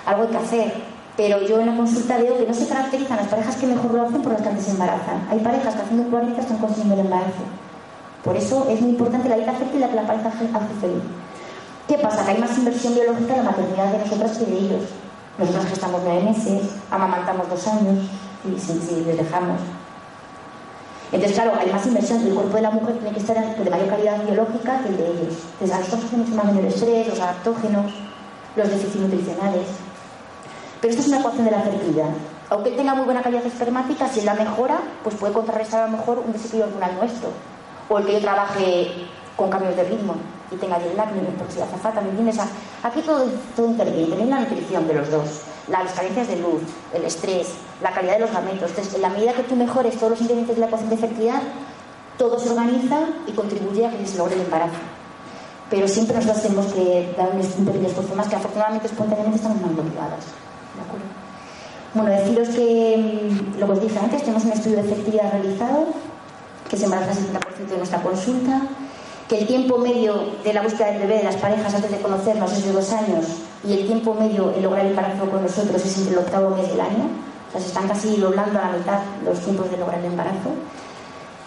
Algo 0.07 0.23
hay 0.23 0.29
que 0.29 0.37
hacer. 0.39 0.73
Pero 1.18 1.43
yo 1.43 1.61
en 1.61 1.66
la 1.66 1.77
consulta 1.77 2.16
veo 2.16 2.39
que 2.39 2.47
no 2.47 2.55
se 2.55 2.66
caracterizan 2.66 3.18
las 3.18 3.29
parejas 3.29 3.57
que 3.57 3.66
mejor 3.66 3.93
lo 3.93 4.03
hacen 4.05 4.23
por 4.23 4.33
las 4.33 4.41
que 4.41 4.49
antes 4.49 4.64
se 4.64 4.70
embarazan. 4.70 5.29
Hay 5.31 5.41
parejas 5.41 5.75
que 5.75 5.83
haciendo 5.83 6.05
un 6.05 6.11
40 6.11 6.41
están 6.41 6.57
consiguiendo 6.57 6.95
el 6.95 7.01
embarazo. 7.01 7.45
Por 8.25 8.37
eso 8.39 8.66
es 8.70 8.81
muy 8.81 8.91
importante 8.93 9.29
la 9.29 9.37
vida 9.37 9.53
fértil 9.53 9.81
la 9.81 9.89
que 9.91 9.97
la 9.97 10.07
pareja 10.07 10.29
hace 10.29 10.75
feliz. 10.81 11.03
¿Qué 11.87 11.99
pasa? 11.99 12.25
Que 12.25 12.31
hay 12.31 12.39
más 12.39 12.57
inversión 12.57 12.95
biológica 12.95 13.37
en 13.37 13.45
la 13.45 13.51
maternidad 13.51 13.93
de 13.93 13.99
nosotras 13.99 14.39
que 14.39 14.47
de 14.47 14.59
ellos. 14.59 14.83
Nosotras 15.37 15.66
gestamos 15.66 16.01
nueve 16.05 16.23
meses, 16.23 16.62
amamantamos 16.91 17.51
dos 17.51 17.66
años 17.68 18.09
si, 18.45 18.80
si 18.80 19.05
les 19.05 19.16
dejamos 19.16 19.61
entonces, 21.12 21.38
claro, 21.38 21.53
hay 21.61 21.70
más 21.70 21.86
inversión. 21.86 22.26
El 22.26 22.34
cuerpo 22.34 22.57
de 22.57 22.62
la 22.62 22.70
mujer 22.70 22.95
tiene 22.95 23.12
que 23.12 23.20
estar 23.20 23.36
de 23.36 23.70
mayor 23.70 23.88
calidad 23.88 24.24
biológica 24.24 24.80
que 24.80 24.88
el 24.88 24.97
de 24.97 25.07
ellos. 25.09 25.34
Entonces, 25.53 25.76
a 25.76 25.80
nosotros 25.80 26.05
hace 26.07 26.16
mucho 26.16 26.34
más 26.34 26.47
menor 26.47 26.64
estrés, 26.64 27.09
los 27.09 27.20
adaptógenos, 27.20 27.93
los 28.57 28.68
déficits 28.70 28.97
nutricionales. 28.97 29.66
Pero 30.80 30.90
esto 30.90 31.03
es 31.03 31.09
una 31.09 31.20
ecuación 31.20 31.45
de 31.45 31.51
la 31.51 31.61
fertilidad. 31.61 32.09
Aunque 32.49 32.70
tenga 32.70 32.95
muy 32.95 33.05
buena 33.05 33.22
calidad 33.22 33.45
espermática, 33.45 34.09
si 34.09 34.22
la 34.22 34.34
mejora, 34.34 34.80
pues 35.05 35.14
puede 35.16 35.34
contrarrestar 35.34 35.82
a 35.82 35.86
lo 35.86 35.99
mejor 35.99 36.22
un 36.24 36.32
desequilibrio 36.32 36.72
hormonal 36.72 36.97
nuestro. 36.97 37.28
O 37.90 37.99
el 37.99 38.07
que 38.07 38.12
yo 38.14 38.20
trabaje 38.20 39.07
con 39.36 39.51
cambios 39.51 39.76
de 39.76 39.84
ritmo 39.84 40.14
y 40.53 40.57
tenga 40.57 40.77
el 40.77 40.99
acné, 40.99 41.23
porque 41.39 41.55
si 41.55 41.61
hace 41.61 41.77
falta, 41.77 42.01
¿me 42.01 42.11
entiendes? 42.11 42.39
aquí 42.83 43.01
todo, 43.03 43.25
todo 43.57 43.67
interviene, 43.67 44.09
también 44.09 44.31
la 44.31 44.41
nutrición 44.41 44.87
de 44.87 44.95
los 44.95 45.11
dos 45.11 45.43
las 45.69 45.93
carencias 45.93 46.29
de 46.29 46.37
luz, 46.37 46.63
el 46.93 47.05
estrés, 47.05 47.49
la 47.83 47.93
calidad 47.93 48.15
de 48.15 48.21
los 48.21 48.33
gametos. 48.33 48.71
Entonces, 48.71 48.95
en 48.95 49.03
la 49.03 49.09
medida 49.09 49.33
que 49.33 49.43
tú 49.45 49.57
mejores 49.57 49.97
todos 49.97 50.11
los 50.11 50.21
ingredientes 50.21 50.57
de 50.57 50.61
la 50.61 50.67
ecuación 50.67 50.91
de 50.91 50.97
fertilidad, 50.97 51.43
todo 52.19 52.39
se 52.39 52.51
organiza 52.51 52.99
y 53.27 53.33
contribuye 53.33 53.87
a 53.87 53.91
que 53.91 54.07
se 54.07 54.19
logre 54.19 54.35
el 54.35 54.43
embarazo. 54.43 54.79
Pero 55.71 55.89
siempre 55.89 56.17
nosotros 56.17 56.43
tenemos 56.43 56.67
que 56.67 57.15
dar 57.17 57.31
un 57.31 57.67
pequeño 57.67 57.89
esfuerzo 57.89 58.15
más 58.15 58.29
que 58.29 58.37
afortunadamente 58.37 58.87
espontáneamente 58.87 59.37
estamos 59.37 59.61
más 59.63 59.71
motivadas. 59.71 60.25
¿De 60.75 60.83
acuerdo? 60.83 61.07
Bueno, 61.95 62.11
deciros 62.11 62.49
que 62.49 62.97
mm, 62.97 63.59
lo 63.61 63.67
que 63.67 63.73
os 63.73 63.81
dije 63.81 63.99
antes, 63.99 64.23
tenemos 64.23 64.45
un 64.45 64.53
estudio 64.53 64.83
de 64.83 64.83
fertilidad 64.83 65.33
realizado 65.33 65.87
que 66.69 66.77
se 66.77 66.85
embaraza 66.85 67.13
el 67.13 67.19
70% 67.19 67.67
de 67.69 67.77
nuestra 67.77 68.03
consulta 68.03 68.63
que 69.33 69.39
el 69.39 69.47
tiempo 69.47 69.78
medio 69.78 70.24
de 70.45 70.53
la 70.53 70.61
búsqueda 70.61 70.89
del 70.89 70.99
bebé 70.99 71.16
de 71.16 71.22
las 71.24 71.37
parejas 71.37 71.72
antes 71.72 71.91
de 71.91 71.97
conocernos 72.03 72.53
es 72.53 72.66
de 72.66 72.72
dos 72.72 72.93
años 72.93 73.24
y 73.66 73.72
el 73.72 73.87
tiempo 73.87 74.12
medio 74.12 74.53
en 74.55 74.62
lograr 74.62 74.85
el 74.85 74.91
embarazo 74.91 75.24
con 75.30 75.41
nosotros 75.41 75.83
es 75.83 75.97
entre 75.97 76.12
el 76.12 76.18
octavo 76.18 76.51
mes 76.55 76.68
del 76.68 76.83
año. 76.83 77.09
O 77.49 77.53
sea, 77.53 77.61
se 77.62 77.68
están 77.68 77.89
casi 77.89 78.18
doblando 78.18 78.59
a 78.59 78.68
la 78.68 78.76
mitad 78.76 78.99
los 79.24 79.41
tiempos 79.41 79.70
de 79.70 79.78
lograr 79.78 80.01
el 80.01 80.05
embarazo. 80.05 80.51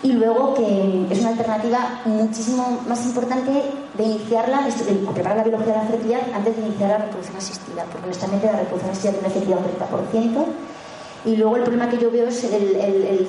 Y 0.01 0.13
luego 0.13 0.55
que 0.55 1.05
es 1.11 1.19
una 1.19 1.29
alternativa 1.29 2.01
muchísimo 2.05 2.79
más 2.87 3.05
importante 3.05 3.51
de 3.93 4.03
iniciarla, 4.03 4.63
de 4.63 4.71
preparar 5.13 5.37
la 5.37 5.43
biología 5.43 5.73
de 5.73 5.77
la 5.77 5.85
fertilidad 5.85 6.21
antes 6.33 6.57
de 6.57 6.65
iniciar 6.65 6.89
la 6.89 6.97
reproducción 6.97 7.37
asistida, 7.37 7.85
porque 7.91 8.05
honestamente 8.05 8.47
la 8.47 8.59
reproducción 8.61 8.89
asistida 8.89 9.11
tiene 9.11 9.27
una 9.27 9.35
efectividad 9.35 9.59
un 9.59 10.43
30%. 10.43 10.45
Y 11.25 11.37
luego 11.37 11.55
el 11.55 11.63
problema 11.63 11.89
que 11.89 11.97
yo 11.97 12.11
veo 12.11 12.27
es 12.27 12.43
el, 12.43 13.27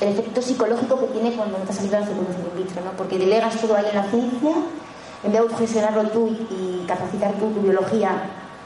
efecto 0.00 0.40
psicológico 0.40 1.00
que 1.00 1.06
tiene 1.06 1.32
cuando 1.32 1.56
te 1.58 1.70
has 1.70 1.76
salido 1.76 1.98
la 1.98 2.06
fecundación 2.06 2.46
in 2.46 2.64
vitro, 2.64 2.84
¿no? 2.84 2.92
porque 2.92 3.18
delegas 3.18 3.56
todo 3.60 3.74
ahí 3.74 3.86
en 3.90 3.96
la 3.96 4.04
ciencia, 4.04 4.50
en 5.24 5.32
vez 5.32 5.32
de 5.32 5.38
autogestionarlo 5.38 6.04
tú 6.10 6.28
y, 6.28 6.86
capacitar 6.86 7.32
tú 7.34 7.50
tu 7.50 7.60
biología, 7.60 8.10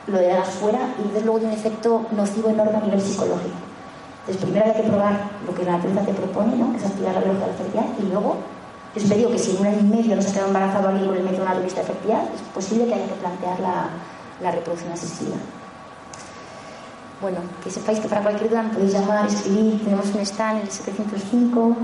lo 0.06 0.18
delegas 0.18 0.48
fuera 0.48 0.80
y 0.98 1.02
entonces 1.02 1.24
luego 1.24 1.38
tiene 1.38 1.54
un 1.54 1.58
efecto 1.58 2.06
nocivo 2.12 2.50
enorme 2.50 2.76
a 2.76 2.80
nivel 2.80 3.00
psicológico. 3.00 3.56
Entonces 4.20 4.42
primero 4.42 4.66
hay 4.66 4.82
que 4.82 4.88
probar 4.88 5.20
lo 5.46 5.54
que 5.54 5.64
la 5.64 5.72
naturaleza 5.72 6.04
te 6.04 6.12
propone, 6.12 6.56
¿no? 6.56 6.72
que 6.72 6.76
es 6.76 6.84
activar 6.84 7.14
la 7.14 7.20
biología 7.20 7.46
de 7.46 7.74
la 7.74 7.86
y 7.98 8.12
luego 8.12 8.36
yo 8.94 8.98
siempre 8.98 9.18
digo 9.18 9.30
que 9.30 9.38
si 9.38 9.52
en 9.52 9.60
un 9.60 9.66
año 9.66 9.78
y 9.78 9.84
medio 9.84 10.16
no 10.16 10.20
se 10.20 10.28
ha 10.28 10.32
quedado 10.32 10.48
embarazado 10.48 10.88
alguien 10.88 11.06
con 11.06 11.16
el 11.16 11.22
método 11.22 11.44
naturalista 11.44 11.80
de 11.80 11.86
fertilidad, 11.86 12.24
es 12.34 12.42
posible 12.52 12.86
que 12.86 12.94
haya 12.94 13.06
que 13.06 13.14
plantear 13.14 13.60
la, 13.60 13.88
la 14.42 14.50
reproducción 14.50 14.92
asistida. 14.92 15.36
Bueno, 17.20 17.40
que 17.62 17.70
sepáis 17.70 18.00
que 18.00 18.08
para 18.08 18.22
cualquier 18.22 18.48
duda 18.48 18.62
me 18.62 18.70
podéis 18.70 18.94
llamar, 18.94 19.26
escribir, 19.26 19.84
tenemos 19.84 20.06
un 20.06 20.20
stand 20.20 20.60
en 20.60 20.62
el 20.62 20.70
705. 20.70 21.76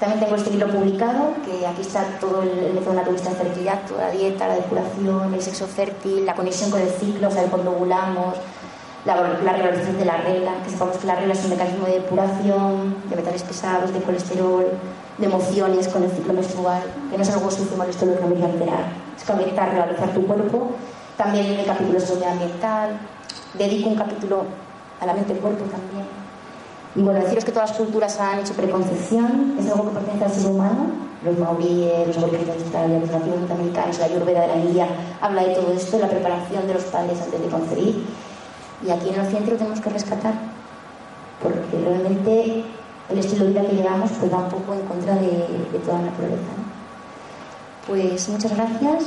También 0.00 0.18
tengo 0.18 0.34
este 0.34 0.50
libro 0.50 0.66
publicado, 0.72 1.34
que 1.44 1.64
aquí 1.64 1.82
está 1.82 2.02
todo 2.18 2.42
el, 2.42 2.74
método 2.74 2.94
naturalista 2.94 3.30
de 3.30 3.36
fertilidad, 3.36 3.82
toda 3.86 4.08
la 4.08 4.10
dieta, 4.10 4.48
la 4.48 4.56
depuración, 4.56 5.32
el 5.32 5.40
sexo 5.40 5.68
fértil, 5.68 6.26
la 6.26 6.34
conexión 6.34 6.72
con 6.72 6.80
el 6.80 6.88
ciclo, 6.88 7.28
o 7.28 7.30
sea, 7.30 7.44
cuando 7.44 7.70
ovulamos, 7.70 8.34
la, 9.04 9.14
la 9.14 9.52
regularización 9.52 9.98
de 9.98 10.04
la 10.04 10.16
regla, 10.16 10.54
que 10.64 10.70
sepamos 10.70 10.96
que 10.96 11.06
la 11.06 11.14
regla 11.14 11.34
es 11.34 11.44
un 11.44 11.50
mecanismo 11.50 11.86
de 11.86 11.92
depuración, 12.00 12.96
de 13.08 13.14
metales 13.14 13.44
pesados, 13.44 13.92
de 13.92 14.00
colesterol, 14.00 14.66
de 15.18 15.26
emociones 15.26 15.86
con 15.86 16.02
el 16.02 16.10
ciclo 16.10 16.32
menstrual, 16.32 16.82
que 17.08 17.16
no 17.16 17.22
es 17.22 17.30
algo 17.30 17.48
sucio, 17.52 17.76
molesto, 17.76 18.04
lo 18.04 18.18
que 18.18 18.24
me 18.24 18.44
alterar. 18.44 18.86
Es 19.16 19.22
conectar, 19.22 19.68
regularizar 19.68 20.12
tu 20.12 20.26
cuerpo. 20.26 20.72
También 21.16 21.46
en 21.46 21.60
el 21.60 21.66
capítulo 21.66 22.00
de 22.00 22.04
salud 22.04 22.22
ambiental. 22.24 22.98
Dedico 23.54 23.90
un 23.90 23.96
capítulo 23.96 24.46
a 25.02 25.06
la 25.06 25.14
mente 25.14 25.32
y 25.32 25.36
cuerpo 25.36 25.64
también. 25.64 26.06
Y 26.94 27.02
bueno, 27.02 27.20
deciros 27.20 27.44
que 27.44 27.52
todas 27.52 27.70
las 27.70 27.78
culturas 27.78 28.20
han 28.20 28.38
hecho 28.38 28.52
preconcepción, 28.52 29.56
es 29.58 29.70
algo 29.70 29.88
que 29.88 29.94
pertenece 29.96 30.24
al 30.24 30.30
ser 30.30 30.50
humano. 30.50 30.86
Los 31.24 31.38
maoríes, 31.38 32.08
los 32.08 32.18
aborígenes 32.18 32.46
de 32.46 32.62
Australia, 32.62 32.98
los 32.98 33.10
nativos 33.10 33.38
norteamericanos, 33.40 33.98
la 33.98 34.04
ayurveda 34.06 34.40
de 34.42 34.48
la 34.48 34.56
India, 34.56 34.86
habla 35.20 35.44
de 35.44 35.54
todo 35.54 35.72
esto, 35.72 35.98
la 35.98 36.08
preparación 36.08 36.66
de 36.66 36.74
los 36.74 36.82
padres 36.84 37.20
antes 37.22 37.40
de 37.40 37.48
concebir. 37.48 38.04
Y 38.86 38.90
aquí 38.90 39.08
en 39.10 39.14
el 39.14 39.50
lo 39.50 39.56
tenemos 39.56 39.80
que 39.80 39.90
rescatar, 39.90 40.34
porque 41.40 41.84
realmente 41.84 42.64
el 43.08 43.18
estilo 43.18 43.44
de 43.44 43.50
vida 43.52 43.62
que 43.62 43.76
llevamos 43.76 44.10
pues 44.18 44.32
va 44.32 44.38
un 44.38 44.48
poco 44.48 44.74
en 44.74 44.80
contra 44.80 45.14
de, 45.14 45.46
toda 45.84 45.98
la 45.98 46.10
naturaleza. 46.10 46.52
Pues 47.86 48.28
muchas 48.28 48.56
gracias. 48.56 49.04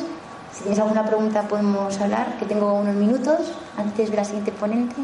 Si 0.54 0.62
tienes 0.62 0.80
alguna 0.80 1.06
pregunta 1.06 1.42
podemos 1.44 2.00
hablar, 2.00 2.38
que 2.40 2.46
tengo 2.46 2.74
unos 2.74 2.96
minutos 2.96 3.52
antes 3.78 4.10
de 4.10 4.16
la 4.16 4.24
siguiente 4.24 4.54
ponente. 4.54 4.96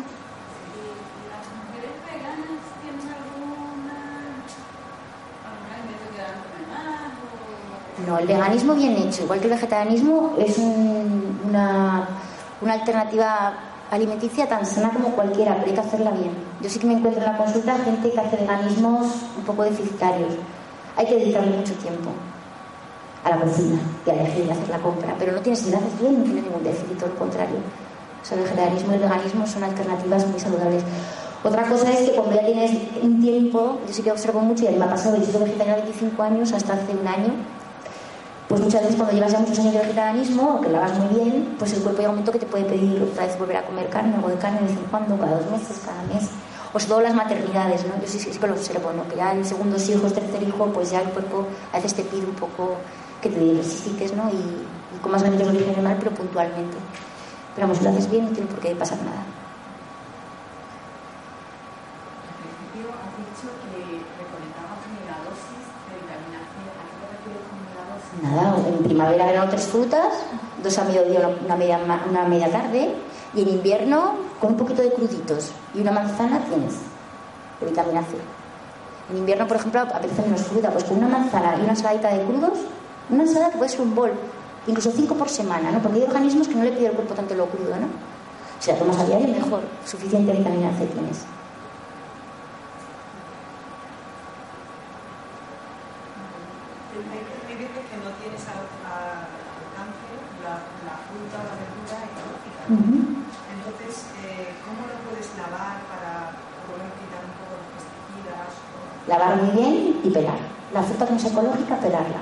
No, 8.07 8.17
el 8.17 8.27
veganismo 8.27 8.73
bien 8.73 8.95
hecho, 8.97 9.23
igual 9.23 9.39
que 9.39 9.45
el 9.45 9.53
vegetarianismo, 9.53 10.35
es 10.37 10.57
una, 10.57 12.07
una 12.61 12.73
alternativa 12.73 13.53
alimenticia 13.91 14.47
tan 14.47 14.65
sana 14.65 14.89
como 14.89 15.09
cualquiera, 15.09 15.55
pero 15.55 15.67
hay 15.67 15.73
que 15.73 15.79
hacerla 15.81 16.11
bien. 16.11 16.31
Yo 16.61 16.69
sí 16.69 16.79
que 16.79 16.87
me 16.87 16.93
encuentro 16.93 17.21
en 17.23 17.31
la 17.31 17.37
consulta 17.37 17.77
gente 17.79 18.09
que 18.09 18.19
hace 18.19 18.37
veganismos 18.37 19.07
un 19.37 19.43
poco 19.43 19.63
deficitarios. 19.63 20.33
Hay 20.95 21.05
que 21.05 21.15
dedicarle 21.15 21.57
mucho 21.57 21.73
tiempo 21.75 22.09
a 23.23 23.29
la 23.29 23.41
cocina 23.41 23.79
y 24.05 24.09
a 24.09 24.13
elegir 24.13 24.45
y 24.45 24.49
hacer 24.49 24.69
la 24.69 24.79
compra, 24.79 25.15
pero 25.19 25.33
no 25.33 25.41
tienes, 25.41 25.59
si 25.59 25.73
haces 25.73 25.99
bien, 25.99 26.19
no 26.19 26.23
tienes 26.23 26.43
ningún 26.43 26.63
déficit, 26.63 26.97
todo 26.97 27.09
lo 27.09 27.15
contrario. 27.15 27.57
O 28.21 28.25
sea, 28.25 28.37
el 28.37 28.43
vegetarianismo 28.43 28.91
y 28.91 28.95
el 28.95 29.01
veganismo 29.01 29.45
son 29.47 29.63
alternativas 29.63 30.27
muy 30.27 30.39
saludables. 30.39 30.83
Otra 31.43 31.63
cosa 31.63 31.91
es 31.91 32.09
que 32.09 32.15
cuando 32.15 32.35
ya 32.35 32.45
tienes 32.45 32.71
un 33.01 33.19
tiempo, 33.19 33.79
yo 33.87 33.93
sí 33.93 34.03
que 34.03 34.11
observo 34.11 34.41
mucho 34.41 34.63
y 34.63 34.67
a 34.67 34.71
mí 34.71 34.77
me 34.77 34.85
ha 34.85 34.89
pasado, 34.89 35.17
yo 35.17 35.25
sido 35.25 35.39
vegetariana 35.39 35.81
25 35.81 36.21
años 36.23 36.53
hasta 36.53 36.73
hace 36.73 36.93
un 36.93 37.07
año, 37.07 37.33
pues 38.51 38.63
muchas 38.63 38.81
veces 38.81 38.97
cuando 38.97 39.15
llevas 39.15 39.31
ya 39.31 39.39
muchos 39.39 39.59
años 39.59 39.73
de 39.73 39.79
vegetarianismo, 39.79 40.59
que 40.59 40.67
la 40.67 40.81
vas 40.81 40.99
muy 40.99 41.23
bien, 41.23 41.55
pues 41.57 41.71
el 41.71 41.81
cuerpo 41.83 41.99
llega 41.99 42.09
un 42.09 42.15
momento 42.15 42.33
que 42.33 42.39
te 42.39 42.45
puede 42.45 42.65
pedir 42.65 43.01
otra 43.01 43.25
vez 43.25 43.39
volver 43.39 43.55
a 43.55 43.65
comer 43.65 43.87
carne, 43.87 44.13
algo 44.13 44.27
de 44.27 44.35
carne 44.35 44.59
de 44.59 44.65
vez 44.65 44.75
en 44.75 44.83
cuando, 44.91 45.17
cada 45.17 45.37
dos 45.37 45.49
meses, 45.49 45.81
cada 45.85 46.03
mes. 46.03 46.29
O 46.73 46.79
sobre 46.79 46.85
todo 46.89 47.01
las 47.01 47.15
maternidades, 47.15 47.85
¿no? 47.85 47.93
Yo 48.01 48.07
sí, 48.07 48.19
sí, 48.19 48.33
sí 48.33 48.37
que 48.37 48.47
lo 48.47 48.53
observo, 48.53 48.91
¿no? 48.91 49.07
Que 49.07 49.15
ya 49.15 49.31
el 49.31 49.45
segundo 49.45 49.77
hijo, 49.77 50.05
el 50.05 50.11
tercer 50.11 50.43
hijo, 50.43 50.65
pues 50.65 50.91
ya 50.91 50.99
el 50.99 51.07
cuerpo 51.11 51.47
a 51.71 51.77
veces 51.77 51.93
te 51.93 52.03
pide 52.03 52.25
un 52.25 52.35
poco 52.35 52.75
que 53.21 53.29
te 53.29 53.39
diversifiques, 53.39 54.13
¿no? 54.15 54.29
Y, 54.29 54.35
y 54.35 54.99
comas 55.01 55.21
alimentos 55.21 55.47
de 55.47 55.57
origen 55.57 55.73
animal, 55.75 55.95
pero 55.99 56.11
puntualmente. 56.11 56.75
Pero 57.55 57.67
vamos, 57.67 57.81
lo 57.81 57.89
haces 57.89 58.11
bien, 58.11 58.25
no 58.25 58.31
tiene 58.31 58.49
por 58.49 58.59
qué 58.59 58.75
pasar 58.75 58.97
nada. 58.97 59.23
Nada, 68.21 68.57
en 68.67 68.80
primavera 68.91 69.25
verano 69.25 69.49
tres 69.49 69.67
frutas, 69.67 70.11
dos 70.61 70.77
a 70.77 70.83
mediodía, 70.83 71.29
una 71.45 71.55
media, 71.55 71.79
una 72.09 72.23
media 72.25 72.51
tarde, 72.51 72.93
y 73.33 73.41
en 73.41 73.49
invierno 73.49 74.15
con 74.39 74.51
un 74.51 74.57
poquito 74.57 74.81
de 74.81 74.91
cruditos 74.91 75.51
y 75.73 75.79
una 75.79 75.91
manzana 75.91 76.39
tienes 76.39 76.73
de 77.59 77.67
vitamina 77.67 78.01
C. 78.01 78.17
En 79.11 79.17
invierno, 79.17 79.47
por 79.47 79.57
ejemplo, 79.57 79.81
apetece 79.81 80.21
menos 80.23 80.41
fruta, 80.41 80.69
pues 80.71 80.83
con 80.83 80.97
una 80.97 81.07
manzana 81.07 81.55
y 81.57 81.61
una 81.61 81.71
ensaladita 81.71 82.09
de 82.09 82.23
crudos, 82.25 82.59
una 83.09 83.23
ensalada 83.23 83.51
que 83.51 83.57
puede 83.57 83.69
ser 83.69 83.81
un 83.81 83.95
bol, 83.95 84.11
incluso 84.67 84.91
cinco 84.91 85.15
por 85.15 85.29
semana, 85.29 85.71
¿no? 85.71 85.81
Porque 85.81 85.99
hay 85.99 86.03
organismos 86.03 86.47
que 86.49 86.55
no 86.55 86.63
le 86.63 86.71
pide 86.71 86.87
al 86.87 86.93
cuerpo 86.93 87.13
tanto 87.13 87.33
lo 87.35 87.45
crudo, 87.45 87.75
¿no? 87.77 87.87
Si 88.59 88.71
la 88.71 88.77
tomas 88.77 88.99
a 88.99 89.05
diario, 89.05 89.27
mejor, 89.29 89.61
suficiente 89.85 90.33
vitamina 90.33 90.71
C 90.77 90.85
tienes. 90.87 91.25
Entonces, 102.71 104.05
eh, 104.23 104.53
¿cómo 104.63 104.87
lo 104.87 104.95
puedes 105.09 105.27
lavar 105.35 105.83
para 105.91 106.31
poder 106.63 106.87
quitar 106.95 107.19
un 107.27 107.35
poco 107.35 107.59
los 107.59 107.67
pesticidas? 107.75 108.47
Lavar 109.07 109.27
muy 109.29 109.30
bien 109.41 109.99
y 110.03 110.09
pelar. 110.09 110.37
La 110.73 110.81
fruta 110.83 111.05
que 111.05 111.11
no 111.11 111.17
es 111.17 111.25
ecológica, 111.25 111.75
pelarla. 111.77 112.21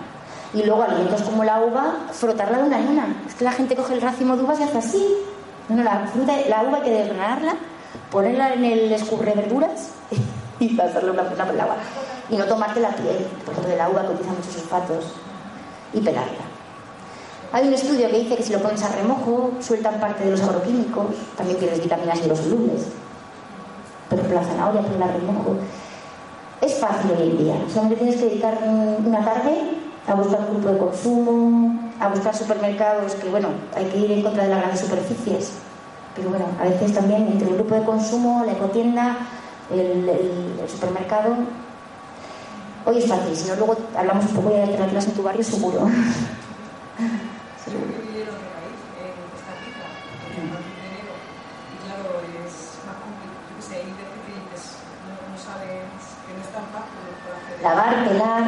Y 0.54 0.64
luego 0.64 0.84
alimentos 0.84 1.22
como 1.22 1.44
la 1.44 1.62
uva, 1.62 2.08
frotarla 2.12 2.58
de 2.58 2.64
una 2.64 2.80
en 2.80 2.88
una. 2.88 3.08
Es 3.28 3.36
que 3.36 3.44
la 3.44 3.52
gente 3.52 3.76
coge 3.76 3.94
el 3.94 4.02
racimo 4.02 4.36
de 4.36 4.44
uvas 4.44 4.60
y 4.60 4.64
hace 4.64 4.78
así. 4.80 5.18
No, 5.70 5.84
la, 5.84 6.08
fruta, 6.08 6.34
la 6.50 6.64
uva 6.64 6.78
hay 6.78 6.84
que 6.84 6.92
desgranarla, 6.92 7.56
ponerla 8.12 8.54
en 8.54 8.66
el 8.66 8.92
escurre 8.92 9.34
verduras 9.36 9.92
y 10.60 10.76
pasarle 10.76 11.12
una 11.12 11.24
fruta 11.24 11.46
por 11.46 11.54
el 11.54 11.62
agua. 11.62 11.76
Y 12.30 12.38
no 12.38 12.46
tomarte 12.46 12.80
la 12.80 12.90
piel, 12.90 13.28
por 13.46 13.54
ejemplo, 13.54 13.72
de 13.72 13.78
la 13.78 13.90
uva 13.90 14.02
utiliza 14.04 14.32
muchos 14.32 14.54
sulfatos, 14.54 15.06
y 15.94 16.02
pelarla. 16.02 16.50
Hay 17.52 17.68
un 17.68 17.74
estudio 17.74 18.10
que 18.10 18.20
dice 18.20 18.36
que 18.36 18.44
si 18.44 18.54
lo 18.54 18.60
pones 18.60 18.84
a 18.84 18.90
remojo, 18.90 19.52
sueltan 19.60 20.00
parte 20.00 20.24
de 20.24 20.32
los 20.32 20.42
agroquímicos, 20.42 21.08
también 21.36 21.58
pierdes 21.58 21.82
vitaminas 21.82 22.20
y 22.24 22.28
los. 22.28 22.40
Por 22.40 24.20
ejemplo, 24.20 24.40
la 24.40 24.48
zanahoria, 24.48 24.82
ponerla 24.82 25.06
a 25.06 25.12
remojo. 25.14 25.56
Fácil 26.80 27.12
hoy 27.12 27.30
en 27.32 27.38
día, 27.38 27.56
solamente 27.68 27.98
tienes 27.98 28.16
que 28.22 28.30
dedicar 28.30 28.58
una 29.06 29.26
tarde 29.26 29.52
a 30.08 30.14
buscar 30.14 30.48
grupo 30.50 30.70
de 30.70 30.78
consumo, 30.78 31.92
a 32.00 32.08
buscar 32.08 32.34
supermercados, 32.34 33.16
que 33.16 33.28
bueno, 33.28 33.50
hay 33.76 33.86
que 33.86 33.98
ir 33.98 34.12
en 34.14 34.22
contra 34.22 34.44
de 34.44 34.50
las 34.50 34.60
grandes 34.60 34.80
superficies. 34.80 35.52
Pero 36.16 36.30
bueno, 36.30 36.46
a 36.58 36.64
veces 36.64 36.94
también 36.94 37.28
entre 37.28 37.50
el 37.50 37.56
grupo 37.56 37.76
de 37.76 37.84
consumo, 37.84 38.44
la 38.46 38.54
ecotienda, 38.54 39.18
el, 39.70 40.08
el 40.08 40.70
supermercado. 40.70 41.36
Hoy 42.86 43.00
es 43.00 43.08
fácil, 43.08 43.36
si 43.36 43.50
no 43.50 43.56
luego 43.56 43.76
hablamos 43.98 44.26
un 44.28 44.36
poco 44.36 44.50
de 44.50 44.64
alternativas 44.64 45.06
en 45.08 45.14
tu 45.14 45.24
barrio, 45.24 45.44
seguro. 45.44 45.82
lavar, 57.62 58.08
pelar. 58.08 58.44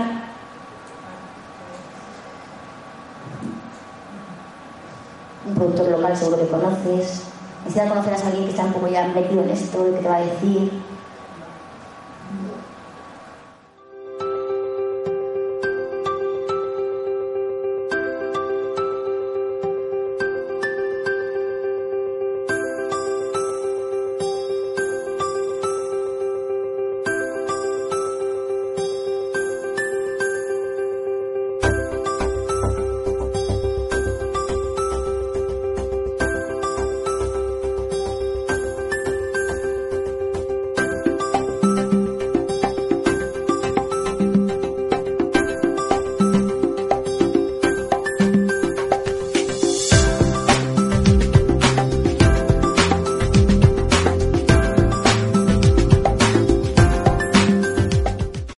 Un 5.45 5.55
productor 5.55 5.89
local 5.89 6.17
seguro 6.17 6.37
que 6.37 6.47
conoces. 6.47 7.23
Necesitas 7.65 7.89
conocer 7.89 8.13
a 8.13 8.27
alguien 8.27 8.45
que 8.45 8.51
está 8.51 8.63
un 8.63 8.73
poco 8.73 8.87
ya 8.87 9.07
metido 9.07 9.43
en 9.43 9.49
esto, 9.49 9.85
que 9.85 10.01
te 10.01 10.07
va 10.07 10.17
a 10.17 10.21
decir. 10.21 10.90